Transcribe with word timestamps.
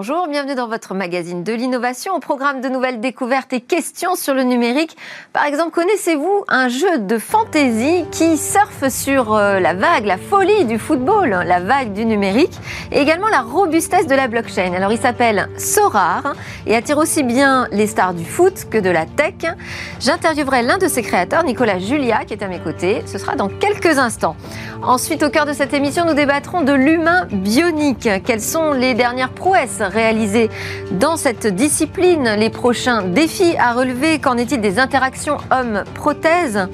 Bonjour, 0.00 0.28
bienvenue 0.28 0.54
dans 0.54 0.68
votre 0.68 0.94
magazine 0.94 1.42
de 1.42 1.52
l'innovation 1.52 2.14
au 2.14 2.20
programme 2.20 2.60
de 2.60 2.68
nouvelles 2.68 3.00
découvertes 3.00 3.52
et 3.52 3.60
questions 3.60 4.14
sur 4.14 4.32
le 4.32 4.44
numérique. 4.44 4.96
Par 5.32 5.44
exemple, 5.44 5.72
connaissez-vous 5.72 6.44
un 6.46 6.68
jeu 6.68 7.00
de 7.00 7.18
fantaisie 7.18 8.04
qui 8.12 8.36
surfe 8.36 8.86
sur 8.90 9.34
euh, 9.34 9.58
la 9.58 9.74
vague, 9.74 10.06
la 10.06 10.16
folie 10.16 10.66
du 10.66 10.78
football, 10.78 11.30
la 11.44 11.58
vague 11.58 11.94
du 11.94 12.04
numérique 12.04 12.52
et 12.92 13.00
également 13.00 13.26
la 13.26 13.40
robustesse 13.40 14.06
de 14.06 14.14
la 14.14 14.28
blockchain? 14.28 14.72
Alors 14.72 14.92
il 14.92 14.98
s'appelle 14.98 15.48
Sorar 15.58 16.36
et 16.64 16.76
attire 16.76 16.98
aussi 16.98 17.24
bien 17.24 17.66
les 17.72 17.88
stars 17.88 18.14
du 18.14 18.24
foot 18.24 18.68
que 18.70 18.78
de 18.78 18.90
la 18.90 19.04
tech. 19.04 19.52
J'interviewerai 19.98 20.62
l'un 20.62 20.78
de 20.78 20.86
ses 20.86 21.02
créateurs, 21.02 21.42
Nicolas 21.42 21.80
Julia, 21.80 22.24
qui 22.24 22.34
est 22.34 22.44
à 22.44 22.46
mes 22.46 22.60
côtés. 22.60 23.02
Ce 23.06 23.18
sera 23.18 23.34
dans 23.34 23.48
quelques 23.48 23.98
instants. 23.98 24.36
Ensuite, 24.80 25.24
au 25.24 25.30
cœur 25.30 25.44
de 25.44 25.52
cette 25.52 25.74
émission, 25.74 26.04
nous 26.04 26.14
débattrons 26.14 26.62
de 26.62 26.72
l'humain 26.72 27.26
bionique. 27.32 28.08
Quelles 28.24 28.40
sont 28.40 28.70
les 28.70 28.94
dernières 28.94 29.32
prouesses 29.32 29.82
réalisées 29.88 30.50
dans 30.92 31.16
cette 31.16 31.46
discipline, 31.46 32.30
les 32.38 32.50
prochains 32.50 33.02
défis 33.02 33.56
à 33.58 33.72
relever, 33.72 34.18
qu'en 34.18 34.36
est-il 34.36 34.60
des 34.60 34.78
interactions 34.78 35.38
homme-prothèse 35.50 36.68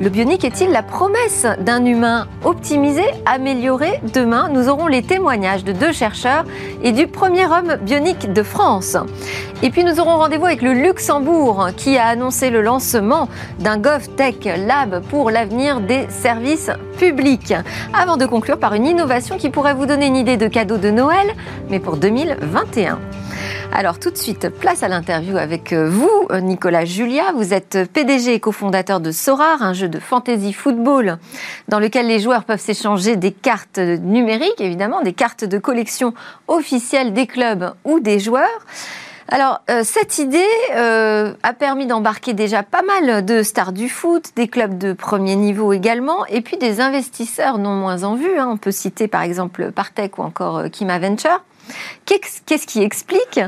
Le 0.00 0.08
bionique 0.08 0.44
est-il 0.44 0.70
la 0.70 0.82
promesse 0.82 1.46
d'un 1.60 1.84
humain 1.84 2.26
optimisé, 2.44 3.04
amélioré? 3.26 4.00
Demain, 4.14 4.48
nous 4.52 4.68
aurons 4.68 4.86
les 4.86 5.02
témoignages 5.02 5.64
de 5.64 5.72
deux 5.72 5.92
chercheurs 5.92 6.44
et 6.82 6.92
du 6.92 7.06
premier 7.06 7.46
homme 7.46 7.76
bionique 7.82 8.32
de 8.32 8.42
France. 8.42 8.96
Et 9.62 9.70
puis 9.70 9.84
nous 9.84 10.00
aurons 10.00 10.16
rendez-vous 10.16 10.46
avec 10.46 10.60
le 10.60 10.72
Luxembourg 10.72 11.68
qui 11.76 11.96
a 11.96 12.06
annoncé 12.06 12.50
le 12.50 12.62
lancement 12.62 13.28
d'un 13.60 13.78
GovTech 13.78 14.48
Lab 14.66 15.02
pour 15.08 15.30
l'avenir 15.30 15.80
des 15.80 16.06
services 16.08 16.70
publics. 16.98 17.54
Avant 17.92 18.16
de 18.16 18.26
conclure 18.26 18.58
par 18.58 18.74
une 18.74 18.86
innovation 18.86 19.36
qui 19.36 19.50
pourrait 19.50 19.74
vous 19.74 19.86
donner 19.86 20.06
une 20.06 20.16
idée 20.16 20.36
de 20.36 20.48
cadeau 20.48 20.78
de 20.78 20.90
Noël, 20.90 21.28
mais 21.70 21.78
pour 21.78 21.96
2021. 22.52 23.00
Alors 23.72 23.98
tout 23.98 24.10
de 24.10 24.16
suite, 24.18 24.50
place 24.50 24.82
à 24.82 24.88
l'interview 24.88 25.38
avec 25.38 25.72
euh, 25.72 25.88
vous, 25.88 26.10
euh, 26.30 26.40
Nicolas 26.40 26.84
Julia. 26.84 27.32
Vous 27.34 27.54
êtes 27.54 27.90
PDG 27.90 28.34
et 28.34 28.40
cofondateur 28.40 29.00
de 29.00 29.10
Sorar, 29.10 29.62
un 29.62 29.72
jeu 29.72 29.88
de 29.88 29.98
fantasy 29.98 30.52
football 30.52 31.18
dans 31.68 31.78
lequel 31.78 32.06
les 32.06 32.20
joueurs 32.20 32.44
peuvent 32.44 32.60
s'échanger 32.60 33.16
des 33.16 33.32
cartes 33.32 33.78
numériques, 33.78 34.60
évidemment, 34.60 35.00
des 35.00 35.14
cartes 35.14 35.44
de 35.44 35.56
collection 35.56 36.12
officielles 36.48 37.14
des 37.14 37.26
clubs 37.26 37.72
ou 37.84 38.00
des 38.00 38.18
joueurs. 38.18 38.66
Alors, 39.28 39.62
euh, 39.70 39.80
cette 39.82 40.18
idée 40.18 40.44
a 40.74 41.52
permis 41.54 41.86
d'embarquer 41.86 42.34
déjà 42.34 42.62
pas 42.62 42.82
mal 42.82 43.24
de 43.24 43.42
stars 43.42 43.72
du 43.72 43.88
foot, 43.88 44.32
des 44.36 44.48
clubs 44.48 44.76
de 44.76 44.92
premier 44.92 45.36
niveau 45.36 45.72
également, 45.72 46.26
et 46.26 46.42
puis 46.42 46.58
des 46.58 46.82
investisseurs 46.82 47.56
non 47.56 47.70
moins 47.70 48.04
en 48.04 48.14
vue. 48.14 48.38
Hein. 48.38 48.48
On 48.50 48.58
peut 48.58 48.72
citer 48.72 49.08
par 49.08 49.22
exemple 49.22 49.72
Partech 49.72 50.18
ou 50.18 50.22
encore 50.22 50.64
Kima 50.70 50.98
Venture. 50.98 51.40
Qu'est-ce 52.06 52.66
qui 52.66 52.82
explique 52.82 53.40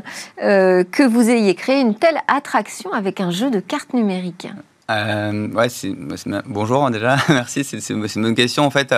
euh, 0.43 0.85
que 0.85 1.03
vous 1.03 1.29
ayez 1.29 1.55
créé 1.55 1.81
une 1.81 1.95
telle 1.95 2.21
attraction 2.29 2.93
avec 2.93 3.21
un 3.21 3.31
jeu 3.31 3.51
de 3.51 3.61
cartes 3.61 3.95
numériques? 3.95 4.49
Euh, 4.91 5.49
bonjour 6.47 6.91
déjà, 6.91 7.17
merci, 7.29 7.65
c'est 7.65 7.89
une 7.91 8.07
bonne 8.23 8.35
question. 8.35 8.65
En 8.65 8.71
fait, 8.71 8.95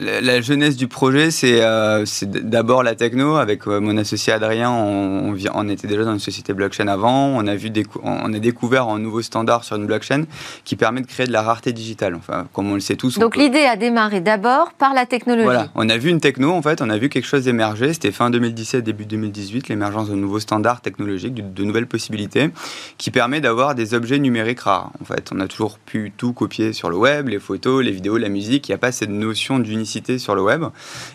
euh, 0.00 0.20
la, 0.20 0.40
jeunesse 0.40 0.76
du 0.76 0.86
projet, 0.86 1.32
c'est 1.32 1.60
euh, 1.60 2.04
d'abord 2.22 2.84
la 2.84 2.94
techno. 2.94 3.36
Avec 3.36 3.66
euh, 3.66 3.80
mon 3.80 3.96
associé 3.96 4.32
Adrien, 4.32 4.70
on, 4.70 5.34
on, 5.54 5.68
était 5.68 5.88
déjà 5.88 6.04
dans 6.04 6.12
une 6.12 6.20
société 6.20 6.52
blockchain 6.52 6.86
avant. 6.86 7.26
On 7.26 7.46
a, 7.48 7.56
vu 7.56 7.72
on 8.04 8.32
a 8.32 8.38
découvert 8.38 8.88
un 8.88 9.00
nouveau 9.00 9.22
standard 9.22 9.64
sur 9.64 9.74
une 9.74 9.86
blockchain 9.86 10.24
qui 10.64 10.76
permet 10.76 11.00
de 11.00 11.06
créer 11.06 11.26
de 11.26 11.32
la 11.32 11.42
rareté 11.42 11.72
digitale. 11.72 12.14
Enfin, 12.14 12.46
comme 12.52 12.70
on 12.70 12.74
le 12.74 12.80
sait 12.80 12.94
tous. 12.94 13.18
Donc 13.18 13.36
l'idée 13.36 13.64
a 13.64 13.74
démarré 13.74 14.20
d'abord 14.20 14.72
par 14.72 14.94
la 14.94 15.04
technologie. 15.04 15.44
Voilà, 15.44 15.68
on 15.74 15.88
a 15.88 15.98
vu 15.98 16.10
une 16.10 16.20
techno, 16.20 16.52
en 16.52 16.62
fait, 16.62 16.80
on 16.80 16.90
a 16.90 16.98
vu 16.98 17.08
quelque 17.08 17.26
chose 17.26 17.48
émerger. 17.48 17.92
C'était 17.92 18.12
fin 18.12 18.30
2017, 18.30 18.84
début 18.84 19.04
2018, 19.04 19.68
l'émergence 19.68 20.10
de 20.10 20.14
nouveaux 20.14 20.40
standards 20.40 20.80
technologiques, 20.80 21.34
de, 21.34 21.42
de 21.42 21.64
nouvelles 21.64 21.88
possibilités, 21.88 22.50
qui 22.98 23.10
permet 23.10 23.40
d'avoir 23.40 23.74
des 23.74 23.94
objets 23.94 24.20
numériques 24.20 24.60
rares. 24.60 24.92
En 25.00 25.04
fait, 25.04 25.30
on 25.32 25.40
a 25.40 25.48
toujours 25.48 25.78
pu 25.78 26.12
tout 26.16 26.32
copier 26.32 26.72
sur 26.72 26.88
le 26.88 26.96
web, 26.96 27.28
les 27.28 27.40
photos, 27.40 27.84
les 27.84 27.90
vidéos, 27.90 28.16
la 28.16 28.28
musique. 28.28 28.68
Il 28.68 28.70
n'y 28.70 28.76
a 28.76 28.78
pas 28.78 28.92
cette 28.92 29.10
notion 29.10 29.58
d'unicité 29.58 29.87
sur 30.18 30.34
le 30.34 30.42
web. 30.42 30.64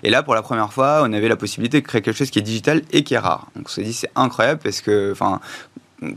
Et 0.03 0.09
là, 0.09 0.23
pour 0.23 0.35
la 0.35 0.41
première 0.41 0.73
fois, 0.73 1.01
on 1.03 1.13
avait 1.13 1.27
la 1.27 1.35
possibilité 1.35 1.81
de 1.81 1.87
créer 1.87 2.01
quelque 2.01 2.17
chose 2.17 2.29
qui 2.29 2.39
est 2.39 2.43
digital 2.43 2.81
et 2.91 3.03
qui 3.03 3.13
est 3.13 3.19
rare. 3.19 3.47
Donc 3.55 3.65
on 3.67 3.69
s'est 3.69 3.83
dit, 3.83 3.93
c'est 3.93 4.11
incroyable 4.15 4.59
parce 4.63 4.81
que, 4.81 5.11
enfin, 5.11 5.39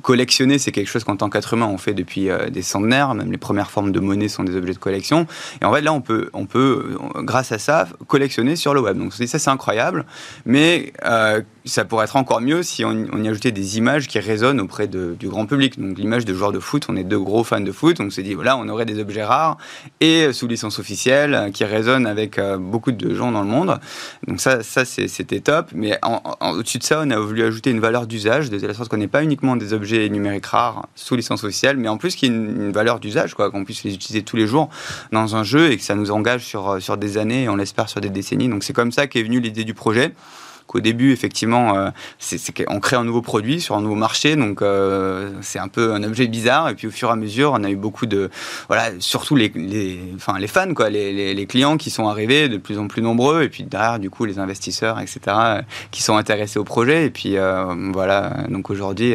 collectionner, 0.03 0.59
c'est 0.59 0.73
quelque 0.73 0.89
chose 0.89 1.05
qu'en 1.05 1.17
tant 1.17 1.31
qu'être 1.31 1.55
humain, 1.55 1.67
on 1.67 1.79
fait 1.79 1.95
depuis 1.95 2.29
euh, 2.29 2.51
des 2.51 2.63
centenaires. 2.63 3.15
Même 3.15 3.31
les 3.31 3.39
premières 3.39 3.71
formes 3.71 3.93
de 3.93 4.01
monnaie 4.01 4.29
sont 4.29 4.45
des 4.45 4.57
objets 4.57 4.73
de 4.73 4.79
collection. 4.79 5.27
Et 5.61 5.65
en 5.65 5.73
fait, 5.73 5.81
là, 5.81 5.93
on 5.93 6.01
peut, 6.01 6.31
on 6.33 6.47
peut 6.47 6.99
grâce 7.17 7.53
à 7.53 7.59
ça, 7.59 7.87
collectionner 8.07 8.57
sur 8.57 8.75
le 8.75 8.81
web. 8.81 8.99
Donc, 8.99 9.13
ça, 9.13 9.39
c'est 9.39 9.51
incroyable. 9.51 10.05
Mais 10.45 10.93
euh, 11.05 11.43
ça 11.67 11.85
pourrait 11.85 12.05
être 12.05 12.17
encore 12.17 12.41
mieux 12.41 12.63
si 12.63 12.85
on, 12.85 12.95
y 12.95 13.29
ajoutait 13.29 13.51
des 13.51 13.77
images 13.77 14.07
qui 14.07 14.21
résonnent 14.21 14.61
auprès 14.61 14.87
du 14.87 15.29
grand 15.29 15.47
public. 15.47 15.79
Donc 15.81 15.99
l'image 15.99 16.25
de 16.25 16.33
joueurs 16.33 16.53
de 16.53 16.61
foot, 16.61 16.87
on 16.89 16.97
est 16.97 17.05
deux 17.05 17.19
gros 17.19 17.43
fans 17.43 17.61
de 17.61 17.73
foot, 17.73 18.01
on 18.01 18.09
s'est 18.09 18.23
dit 18.23 18.35
voilà, 18.35 18.57
on 18.57 18.69
aurait 18.69 18.85
des 18.87 19.01
objets 19.01 19.25
rares 19.25 19.59
et 20.01 20.33
sous 20.33 20.47
licence 20.47 20.79
officielle 20.79 21.35
euh, 21.35 21.51
qui 21.51 21.65
résonnent 21.65 22.07
avec 22.07 22.39
euh, 22.39 22.57
beaucoup 22.57 22.93
de 22.93 23.15
gens 23.15 23.33
dans 23.33 23.43
le 23.43 23.49
monde. 23.49 23.79
Donc 24.27 24.41
ça, 24.41 24.63
c'était 24.63 25.41
top. 25.41 25.71
Mais 25.75 25.99
au-dessus 26.41 26.79
de 26.79 26.85
ça, 26.85 27.03
on 27.05 27.11
a 27.11 27.19
voulu 27.19 27.43
ajouter 27.43 27.71
une 27.71 27.81
valeur 27.81 28.07
d'usage, 28.07 28.49
de 28.49 28.65
la 28.65 28.75
sorte 28.75 28.89
qu'on 28.89 28.97
n'ait 28.97 29.09
pas 29.09 29.25
uniquement 29.25 29.57
des 29.57 29.73
objets 29.73 30.09
numériques 30.09 30.47
rares 30.47 30.87
sous 30.95 31.17
licence 31.17 31.43
officielle, 31.43 31.77
mais 31.77 31.89
en 31.89 31.97
plus 31.97 32.15
qu'il 32.15 32.31
y 32.31 32.33
ait 32.33 32.37
une, 32.37 32.73
valeur 32.73 33.01
d'usage, 33.01 33.35
quoi, 33.35 33.51
qu'on 33.51 33.65
puisse 33.65 33.83
les 33.85 33.95
utiliser 33.95 34.23
tous 34.23 34.37
les 34.37 34.47
jours 34.47 34.69
dans 35.13 35.35
un 35.35 35.43
jeu 35.43 35.71
et 35.71 35.77
que 35.77 35.83
ça 35.83 35.95
nous 35.95 36.11
engage 36.11 36.45
sur, 36.45 36.81
sur 36.81 36.97
des 36.97 37.19
années 37.19 37.45
et 37.45 37.49
on 37.49 37.57
l'espère 37.57 37.89
sur 37.89 38.01
des 38.01 38.11
décennies. 38.11 38.49
Donc 38.49 38.63
c'est 38.65 38.73
comme 38.73 38.93
ça 38.93 39.07
qu'est 39.07 39.23
venue 39.23 39.41
l'idée 39.41 39.65
du 39.65 39.75
projet 39.75 40.15
qu'au 40.67 40.81
début, 40.81 41.13
effectivement, 41.13 41.77
euh, 41.77 41.91
c'est 42.19 42.65
qu'on 42.65 42.81
crée 42.81 42.97
un 42.97 43.05
nouveau 43.05 43.23
produit 43.23 43.61
sur 43.61 43.77
un 43.77 43.81
nouveau 43.81 43.95
marché, 43.95 44.37
donc 44.37 44.63
euh, 44.63 45.31
c'est 45.41 45.59
un 45.59 45.69
peu 45.69 45.93
un 45.93 46.03
objet 46.03 46.27
bizarre. 46.27 46.69
Et 46.69 46.75
puis 46.75 46.89
au 46.89 46.91
fur 46.91 47.09
et 47.09 47.13
à 47.13 47.17
mesure, 47.17 47.53
on 47.55 47.65
a 47.65 47.71
eu 47.71 47.77
beaucoup 47.77 48.07
de, 48.07 48.31
voilà, 48.69 48.91
surtout 48.99 49.37
les, 49.37 49.53
les, 49.55 50.01
enfin, 50.17 50.39
les 50.39 50.49
fans, 50.49 50.73
quoi, 50.75 50.91
les, 50.91 51.35
les, 51.35 51.47
clients 51.47 51.77
qui 51.77 51.91
sont 51.91 52.09
arrivés 52.09 52.49
de 52.49 52.57
plus 52.57 52.79
en 52.79 52.89
plus 52.89 53.03
nombreux, 53.03 53.43
et 53.43 53.49
puis 53.49 53.63
derrière, 53.63 53.99
du 53.99 54.11
coup, 54.11 54.25
les 54.25 54.39
investisseurs, 54.39 54.99
etc., 54.99 55.37
qui 55.93 56.03
sont 56.03 56.17
intéressés 56.17 56.59
au 56.59 56.65
projet. 56.65 57.07
Et 57.07 57.11
puis 57.11 57.37
euh, 57.37 57.65
voilà, 57.93 58.31
donc 58.49 58.71
aujourd'hui, 58.71 59.15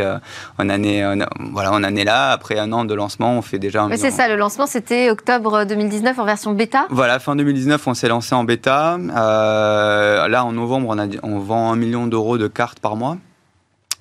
on 0.58 0.70
en 0.70 0.84
est, 0.84 1.04
voilà, 1.52 1.72
on 1.74 1.84
en 1.84 1.96
est 1.96 2.06
là. 2.06 2.32
Après 2.32 2.58
un 2.58 2.72
an 2.72 2.86
de 2.86 2.94
lancement, 2.94 3.38
on 3.38 3.42
fait 3.42 3.60
déjà. 3.60 3.84
Un 3.84 3.98
c'est 3.98 4.12
ça, 4.12 4.28
le 4.28 4.36
lancement, 4.36 4.66
c'était 4.66 5.10
octobre 5.10 5.66
2019 5.66 6.18
en 6.18 6.26
version 6.26 6.54
bêta. 6.54 6.86
Voilà, 6.90 7.20
fin 7.20 7.36
2019, 7.36 7.86
on 7.88 7.94
s'est 7.94 8.08
lancé 8.08 8.34
en 8.34 8.46
bêta. 8.46 8.98
là, 8.98 10.46
en 10.46 10.52
novembre, 10.54 10.88
on 10.90 10.98
a, 10.98 11.08
on 11.24 11.41
vend 11.42 11.72
un 11.72 11.76
million 11.76 12.08
d'euros 12.08 12.38
de 12.38 12.48
cartes 12.48 12.80
par 12.80 12.96
mois. 12.96 13.18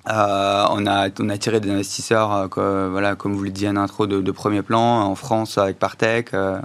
Euh, 0.09 0.65
on, 0.71 0.87
a, 0.87 1.09
on 1.19 1.29
a 1.29 1.37
tiré 1.37 1.59
des 1.59 1.69
investisseurs, 1.69 2.49
euh, 2.57 2.89
voilà, 2.89 3.15
comme 3.15 3.35
vous 3.35 3.43
le 3.43 3.51
disiez 3.51 3.69
en 3.69 3.75
intro, 3.75 4.07
de, 4.07 4.31
premier 4.31 4.63
plan, 4.63 5.01
en 5.01 5.15
France 5.15 5.57
avec 5.57 5.77
Partech, 5.77 6.33
euh, 6.33 6.59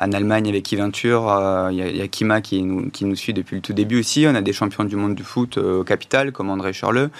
en 0.00 0.12
Allemagne 0.12 0.48
avec 0.48 0.72
Eventure, 0.72 1.68
il 1.72 1.78
y, 1.78 2.00
a 2.00 2.08
Kima 2.08 2.40
qui 2.40 2.62
nous, 2.62 2.90
qui 2.90 3.04
nous 3.04 3.16
suit 3.16 3.32
depuis 3.32 3.56
le 3.56 3.62
tout 3.62 3.72
début 3.72 4.00
aussi, 4.00 4.26
on 4.28 4.34
a 4.34 4.40
des 4.40 4.52
champions 4.52 4.84
du 4.84 4.94
monde 4.94 5.14
du 5.14 5.24
foot 5.24 5.58
au 5.58 5.82
capital, 5.82 6.30
comme 6.30 6.50
André 6.50 6.72
Charleux. 6.72 7.10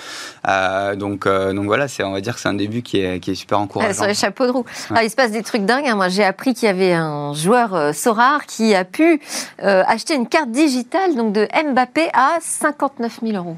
donc, 0.97 1.27
donc 1.27 1.65
voilà, 1.65 1.87
on 2.04 2.12
va 2.12 2.21
dire 2.21 2.34
que 2.34 2.41
c'est 2.41 2.48
un 2.48 2.54
début 2.54 2.83
qui 2.83 2.98
est, 2.98 3.19
qui 3.19 3.33
est 3.33 3.34
super 3.34 3.59
encourageant. 3.59 3.94
sur 3.94 4.06
les 4.06 4.15
chapeaux 4.15 4.47
de 4.47 4.53
roue. 4.53 4.66
il 5.03 5.10
se 5.10 5.16
passe 5.16 5.33
des 5.33 5.43
trucs 5.43 5.65
dingues. 5.65 5.87
Hein. 5.88 5.97
Moi, 5.97 6.09
j'ai 6.09 6.25
appris 6.25 6.54
qu'il 6.54 6.66
y 6.66 6.71
avait 6.71 6.93
un 6.93 7.33
joueur 7.33 7.94
Sorar 7.94 8.47
qui 8.47 8.75
a 8.75 8.84
pu 8.84 9.21
acheter 9.59 10.15
une 10.15 10.28
carte 10.28 10.50
digitale 10.50 11.16
donc 11.16 11.33
de 11.33 11.48
Mbappé 11.72 12.10
à 12.12 12.37
59 12.41 13.21
000 13.22 13.37
euros. 13.37 13.56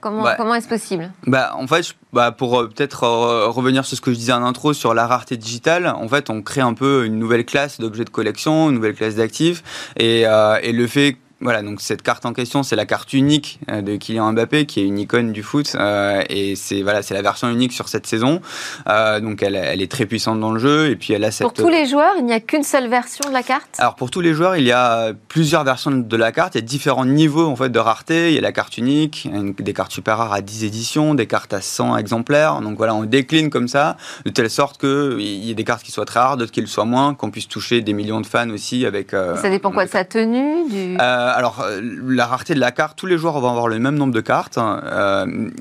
Comment, 0.00 0.22
bah, 0.22 0.34
comment 0.36 0.54
est-ce 0.54 0.68
possible 0.68 1.10
bah, 1.26 1.52
En 1.54 1.66
fait, 1.66 1.94
bah, 2.12 2.32
pour 2.32 2.58
euh, 2.58 2.68
peut-être 2.68 3.04
euh, 3.04 3.48
revenir 3.48 3.84
sur 3.84 3.96
ce 3.96 4.00
que 4.00 4.12
je 4.12 4.16
disais 4.16 4.32
en 4.32 4.44
intro 4.44 4.72
sur 4.72 4.94
la 4.94 5.06
rareté 5.06 5.36
digitale, 5.36 5.86
en 5.86 6.08
fait, 6.08 6.30
on 6.30 6.42
crée 6.42 6.60
un 6.60 6.74
peu 6.74 7.04
une 7.06 7.18
nouvelle 7.18 7.44
classe 7.44 7.80
d'objets 7.80 8.04
de 8.04 8.10
collection, 8.10 8.70
une 8.70 8.76
nouvelle 8.76 8.94
classe 8.94 9.14
d'actifs. 9.14 9.62
Et, 9.96 10.26
euh, 10.26 10.58
et 10.62 10.72
le 10.72 10.86
fait 10.86 11.16
voilà, 11.40 11.62
donc 11.62 11.80
cette 11.80 12.02
carte 12.02 12.26
en 12.26 12.32
question, 12.32 12.64
c'est 12.64 12.74
la 12.74 12.84
carte 12.84 13.12
unique 13.12 13.60
euh, 13.70 13.80
de 13.80 13.94
Kylian 13.94 14.32
Mbappé, 14.32 14.66
qui 14.66 14.80
est 14.80 14.84
une 14.84 14.98
icône 14.98 15.30
du 15.30 15.44
foot, 15.44 15.76
euh, 15.78 16.24
et 16.28 16.56
c'est 16.56 16.82
voilà, 16.82 17.02
c'est 17.02 17.14
la 17.14 17.22
version 17.22 17.48
unique 17.48 17.72
sur 17.72 17.88
cette 17.88 18.08
saison. 18.08 18.40
Euh, 18.88 19.20
donc 19.20 19.40
elle, 19.44 19.54
elle, 19.54 19.80
est 19.80 19.90
très 19.90 20.06
puissante 20.06 20.40
dans 20.40 20.50
le 20.50 20.58
jeu, 20.58 20.90
et 20.90 20.96
puis 20.96 21.12
elle 21.12 21.22
a 21.22 21.30
cette. 21.30 21.46
Pour 21.46 21.52
tous 21.52 21.68
les 21.68 21.86
joueurs, 21.86 22.14
il 22.18 22.24
n'y 22.24 22.32
a 22.32 22.40
qu'une 22.40 22.64
seule 22.64 22.88
version 22.88 23.28
de 23.28 23.32
la 23.32 23.44
carte? 23.44 23.68
Alors 23.78 23.94
pour 23.94 24.10
tous 24.10 24.20
les 24.20 24.34
joueurs, 24.34 24.56
il 24.56 24.64
y 24.64 24.72
a 24.72 25.12
plusieurs 25.28 25.62
versions 25.62 25.92
de 25.92 26.16
la 26.16 26.32
carte. 26.32 26.56
Il 26.56 26.58
y 26.58 26.64
a 26.64 26.66
différents 26.66 27.04
niveaux 27.04 27.46
en 27.46 27.54
fait 27.54 27.68
de 27.68 27.78
rareté. 27.78 28.30
Il 28.30 28.34
y 28.34 28.38
a 28.38 28.40
la 28.40 28.52
carte 28.52 28.76
unique, 28.76 29.28
des 29.58 29.72
cartes 29.72 29.92
super 29.92 30.18
rares 30.18 30.32
à 30.32 30.40
10 30.40 30.64
éditions, 30.64 31.14
des 31.14 31.26
cartes 31.26 31.52
à 31.52 31.60
100 31.60 31.98
exemplaires. 31.98 32.60
Donc 32.62 32.76
voilà, 32.76 32.96
on 32.96 33.04
décline 33.04 33.48
comme 33.48 33.68
ça, 33.68 33.96
de 34.24 34.30
telle 34.30 34.50
sorte 34.50 34.78
que 34.78 35.16
il 35.20 35.44
y 35.44 35.52
ait 35.52 35.54
des 35.54 35.64
cartes 35.64 35.84
qui 35.84 35.92
soient 35.92 36.04
très 36.04 36.18
rares, 36.18 36.36
d'autres 36.36 36.50
qui 36.50 36.60
le 36.60 36.66
soient 36.66 36.84
moins, 36.84 37.14
qu'on 37.14 37.30
puisse 37.30 37.46
toucher 37.46 37.80
des 37.80 37.92
millions 37.92 38.20
de 38.20 38.26
fans 38.26 38.50
aussi 38.50 38.84
avec. 38.84 39.10
ça 39.12 39.50
dépend 39.50 39.70
quoi? 39.70 39.84
de 39.84 39.90
sa 39.90 40.04
tenue, 40.04 40.68
du 40.68 40.96
alors, 41.30 41.64
la 42.06 42.26
rareté 42.26 42.54
de 42.54 42.60
la 42.60 42.72
carte, 42.72 42.98
tous 42.98 43.06
les 43.06 43.18
joueurs 43.18 43.38
vont 43.40 43.50
avoir 43.50 43.68
le 43.68 43.78
même 43.78 43.96
nombre 43.96 44.14
de 44.14 44.20
cartes. 44.20 44.58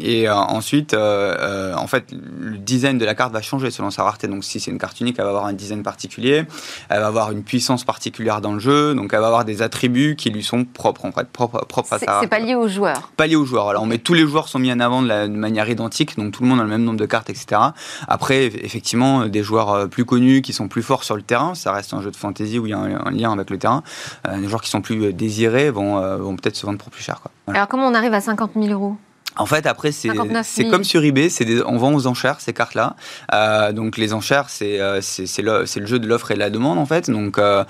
et 0.01 0.29
ensuite, 0.29 0.93
en 0.93 1.87
fait, 1.87 2.05
le 2.11 2.57
design 2.57 2.97
de 2.97 3.05
la 3.05 3.15
carte 3.15 3.33
va 3.33 3.41
changer 3.41 3.71
selon 3.71 3.91
sa 3.91 4.03
rareté. 4.03 4.27
Donc, 4.27 4.43
si 4.43 4.59
c'est 4.59 4.71
une 4.71 4.77
carte 4.77 4.99
unique, 4.99 5.15
elle 5.19 5.25
va 5.25 5.29
avoir 5.29 5.45
un 5.45 5.53
design 5.53 5.83
particulier. 5.83 6.45
Elle 6.89 6.99
va 6.99 7.07
avoir 7.07 7.31
une 7.31 7.43
puissance 7.43 7.83
particulière 7.83 8.41
dans 8.41 8.53
le 8.53 8.59
jeu. 8.59 8.93
Donc, 8.93 9.13
elle 9.13 9.19
va 9.19 9.27
avoir 9.27 9.45
des 9.45 9.61
attributs 9.61 10.15
qui 10.15 10.29
lui 10.29 10.43
sont 10.43 10.65
propres, 10.65 11.05
en 11.05 11.11
fait, 11.11 11.27
propres, 11.27 11.65
propres 11.65 11.93
à 11.93 11.99
sa 11.99 12.19
C'est 12.21 12.27
pas 12.27 12.39
lié 12.39 12.55
aux 12.55 12.67
joueurs. 12.67 13.11
Pas 13.15 13.27
lié 13.27 13.35
aux 13.35 13.45
joueurs. 13.45 13.69
Alors, 13.69 13.83
on 13.83 13.85
met 13.85 13.97
tous 13.97 14.13
les 14.13 14.25
joueurs 14.25 14.47
sont 14.47 14.59
mis 14.59 14.71
en 14.71 14.79
avant 14.79 15.01
de, 15.01 15.07
la, 15.07 15.27
manière 15.27 15.69
identique. 15.69 16.17
Donc, 16.17 16.33
tout 16.33 16.43
le 16.43 16.49
monde 16.49 16.59
a 16.59 16.63
le 16.63 16.69
même 16.69 16.83
nombre 16.83 16.99
de 16.99 17.05
cartes, 17.05 17.29
etc. 17.29 17.61
Après, 18.07 18.45
effectivement, 18.45 19.25
des 19.27 19.43
joueurs 19.43 19.89
plus 19.89 20.05
connus 20.05 20.41
qui 20.41 20.53
sont 20.53 20.67
plus 20.67 20.83
forts 20.83 21.03
sur 21.03 21.15
le 21.15 21.21
terrain. 21.21 21.55
Ça 21.55 21.71
reste 21.71 21.93
un 21.93 22.01
jeu 22.01 22.11
de 22.11 22.15
fantasy 22.15 22.59
où 22.59 22.65
il 22.65 22.71
y 22.71 22.73
a 22.73 22.79
un, 22.79 23.11
lien 23.11 23.31
avec 23.31 23.49
le 23.49 23.57
terrain. 23.57 23.83
des 24.29 24.47
joueurs 24.47 24.61
qui 24.61 24.69
sont 24.69 24.81
plus 24.81 25.13
désirés 25.13 25.56
vont, 25.69 26.17
vont 26.17 26.35
peut-être 26.35 26.55
se 26.55 26.65
vendre 26.65 26.77
pour 26.79 26.89
plus 26.89 27.03
cher. 27.03 27.21
Quoi. 27.21 27.31
Alors, 27.53 27.67
comment 27.67 27.87
on 27.87 27.93
arrive 27.93 28.13
à 28.13 28.21
50 28.21 28.51
000 28.55 28.67
euros? 28.67 28.95
En 29.37 29.45
fait, 29.45 29.65
après, 29.65 29.91
c'est 29.91 30.09
comme 30.69 30.83
sur 30.83 31.03
eBay, 31.03 31.29
on 31.65 31.77
vend 31.77 31.93
aux 31.93 32.07
enchères 32.07 32.39
ces 32.39 32.53
cartes-là. 32.53 32.95
Euh, 33.33 33.71
donc 33.71 33.97
les 33.97 34.13
enchères, 34.13 34.49
c'est 34.49 34.79
euh, 34.79 34.99
c'est 35.01 35.41
le, 35.41 35.65
le, 35.75 35.85
jeu 35.85 35.99
de 35.99 36.07
l'offre 36.07 36.31
et 36.31 36.33
de 36.33 36.39
la 36.39 36.49
demande 36.49 36.77
en 36.77 36.85
fait. 36.85 37.09
Donc 37.09 37.37
euh, 37.37 37.63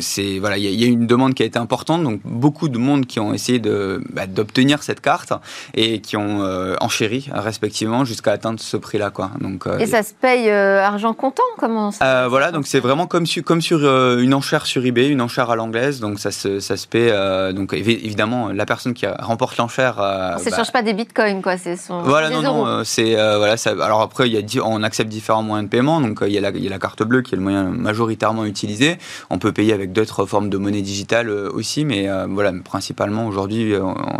c'est 0.00 0.38
voilà, 0.38 0.58
il 0.58 0.64
y, 0.64 0.74
y, 0.74 0.84
a 0.84 0.86
une 0.86 1.06
demande 1.06 1.34
qui 1.34 1.42
a 1.42 1.46
été 1.46 1.58
importante. 1.58 2.02
Donc 2.02 2.20
beaucoup 2.24 2.68
de 2.68 2.78
monde 2.78 3.06
qui 3.06 3.20
ont 3.20 3.34
essayé 3.34 3.58
de 3.58 4.02
bah, 4.10 4.26
d'obtenir 4.26 4.82
cette 4.82 5.00
carte 5.00 5.32
et 5.74 6.00
qui 6.00 6.16
ont 6.16 6.42
euh, 6.42 6.76
enchéri 6.80 7.28
respectivement 7.32 8.04
jusqu'à 8.04 8.32
atteindre 8.32 8.60
ce 8.60 8.76
prix-là 8.76 9.10
quoi. 9.10 9.30
Donc 9.40 9.66
et 9.78 9.86
ça 9.86 10.02
se 10.02 10.12
paye 10.14 10.50
argent 10.50 11.14
comptant 11.14 11.42
comment 11.58 11.90
ça 11.90 12.28
Voilà, 12.28 12.52
donc 12.52 12.66
c'est 12.66 12.80
vraiment 12.80 13.06
comme 13.06 13.26
sur 13.26 13.44
comme 13.44 13.60
sur 13.60 13.80
une 14.18 14.34
enchère 14.34 14.66
sur 14.66 14.84
eBay, 14.84 15.08
une 15.08 15.20
enchère 15.20 15.50
à 15.50 15.56
l'anglaise. 15.56 16.00
Donc 16.00 16.18
ça 16.18 16.30
se 16.30 16.60
ça 16.60 16.76
se 16.76 16.86
paie. 16.86 17.12
donc 17.52 17.72
évidemment, 17.72 18.48
la 18.48 18.66
personne 18.66 18.94
qui 18.94 19.06
remporte 19.06 19.56
l'enchère 19.56 20.00
ça 20.38 20.44
ne 20.44 20.50
bah, 20.50 20.56
change 20.56 20.72
pas 20.72 20.82
des 20.82 20.92
bitcoins, 20.92 21.42
quoi. 21.42 21.56
C'est 21.56 21.76
son. 21.76 22.02
Voilà, 22.02 22.30
non, 22.30 22.42
non. 22.42 22.66
Euh, 22.66 22.84
c'est 22.84 23.18
euh, 23.18 23.38
voilà. 23.38 23.56
Ça, 23.56 23.70
alors 23.70 24.00
après, 24.00 24.28
il 24.28 24.32
y 24.32 24.58
a, 24.58 24.64
on 24.64 24.82
accepte 24.82 25.10
différents 25.10 25.42
moyens 25.42 25.68
de 25.68 25.70
paiement. 25.70 26.00
Donc 26.00 26.22
euh, 26.22 26.28
il 26.28 26.34
y, 26.34 26.38
a 26.38 26.40
la, 26.40 26.50
il 26.50 26.62
y 26.62 26.66
a 26.66 26.70
la 26.70 26.78
carte 26.78 27.02
bleue 27.02 27.22
qui 27.22 27.34
est 27.34 27.38
le 27.38 27.42
moyen 27.42 27.64
majoritairement 27.64 28.44
utilisé. 28.44 28.98
On 29.30 29.38
peut 29.38 29.52
payer 29.52 29.72
avec 29.72 29.92
d'autres 29.92 30.26
formes 30.26 30.48
de 30.48 30.58
monnaie 30.58 30.82
digitale 30.82 31.30
aussi, 31.30 31.84
mais 31.84 32.08
voilà, 32.28 32.52
principalement 32.64 33.26
aujourd'hui, 33.26 33.74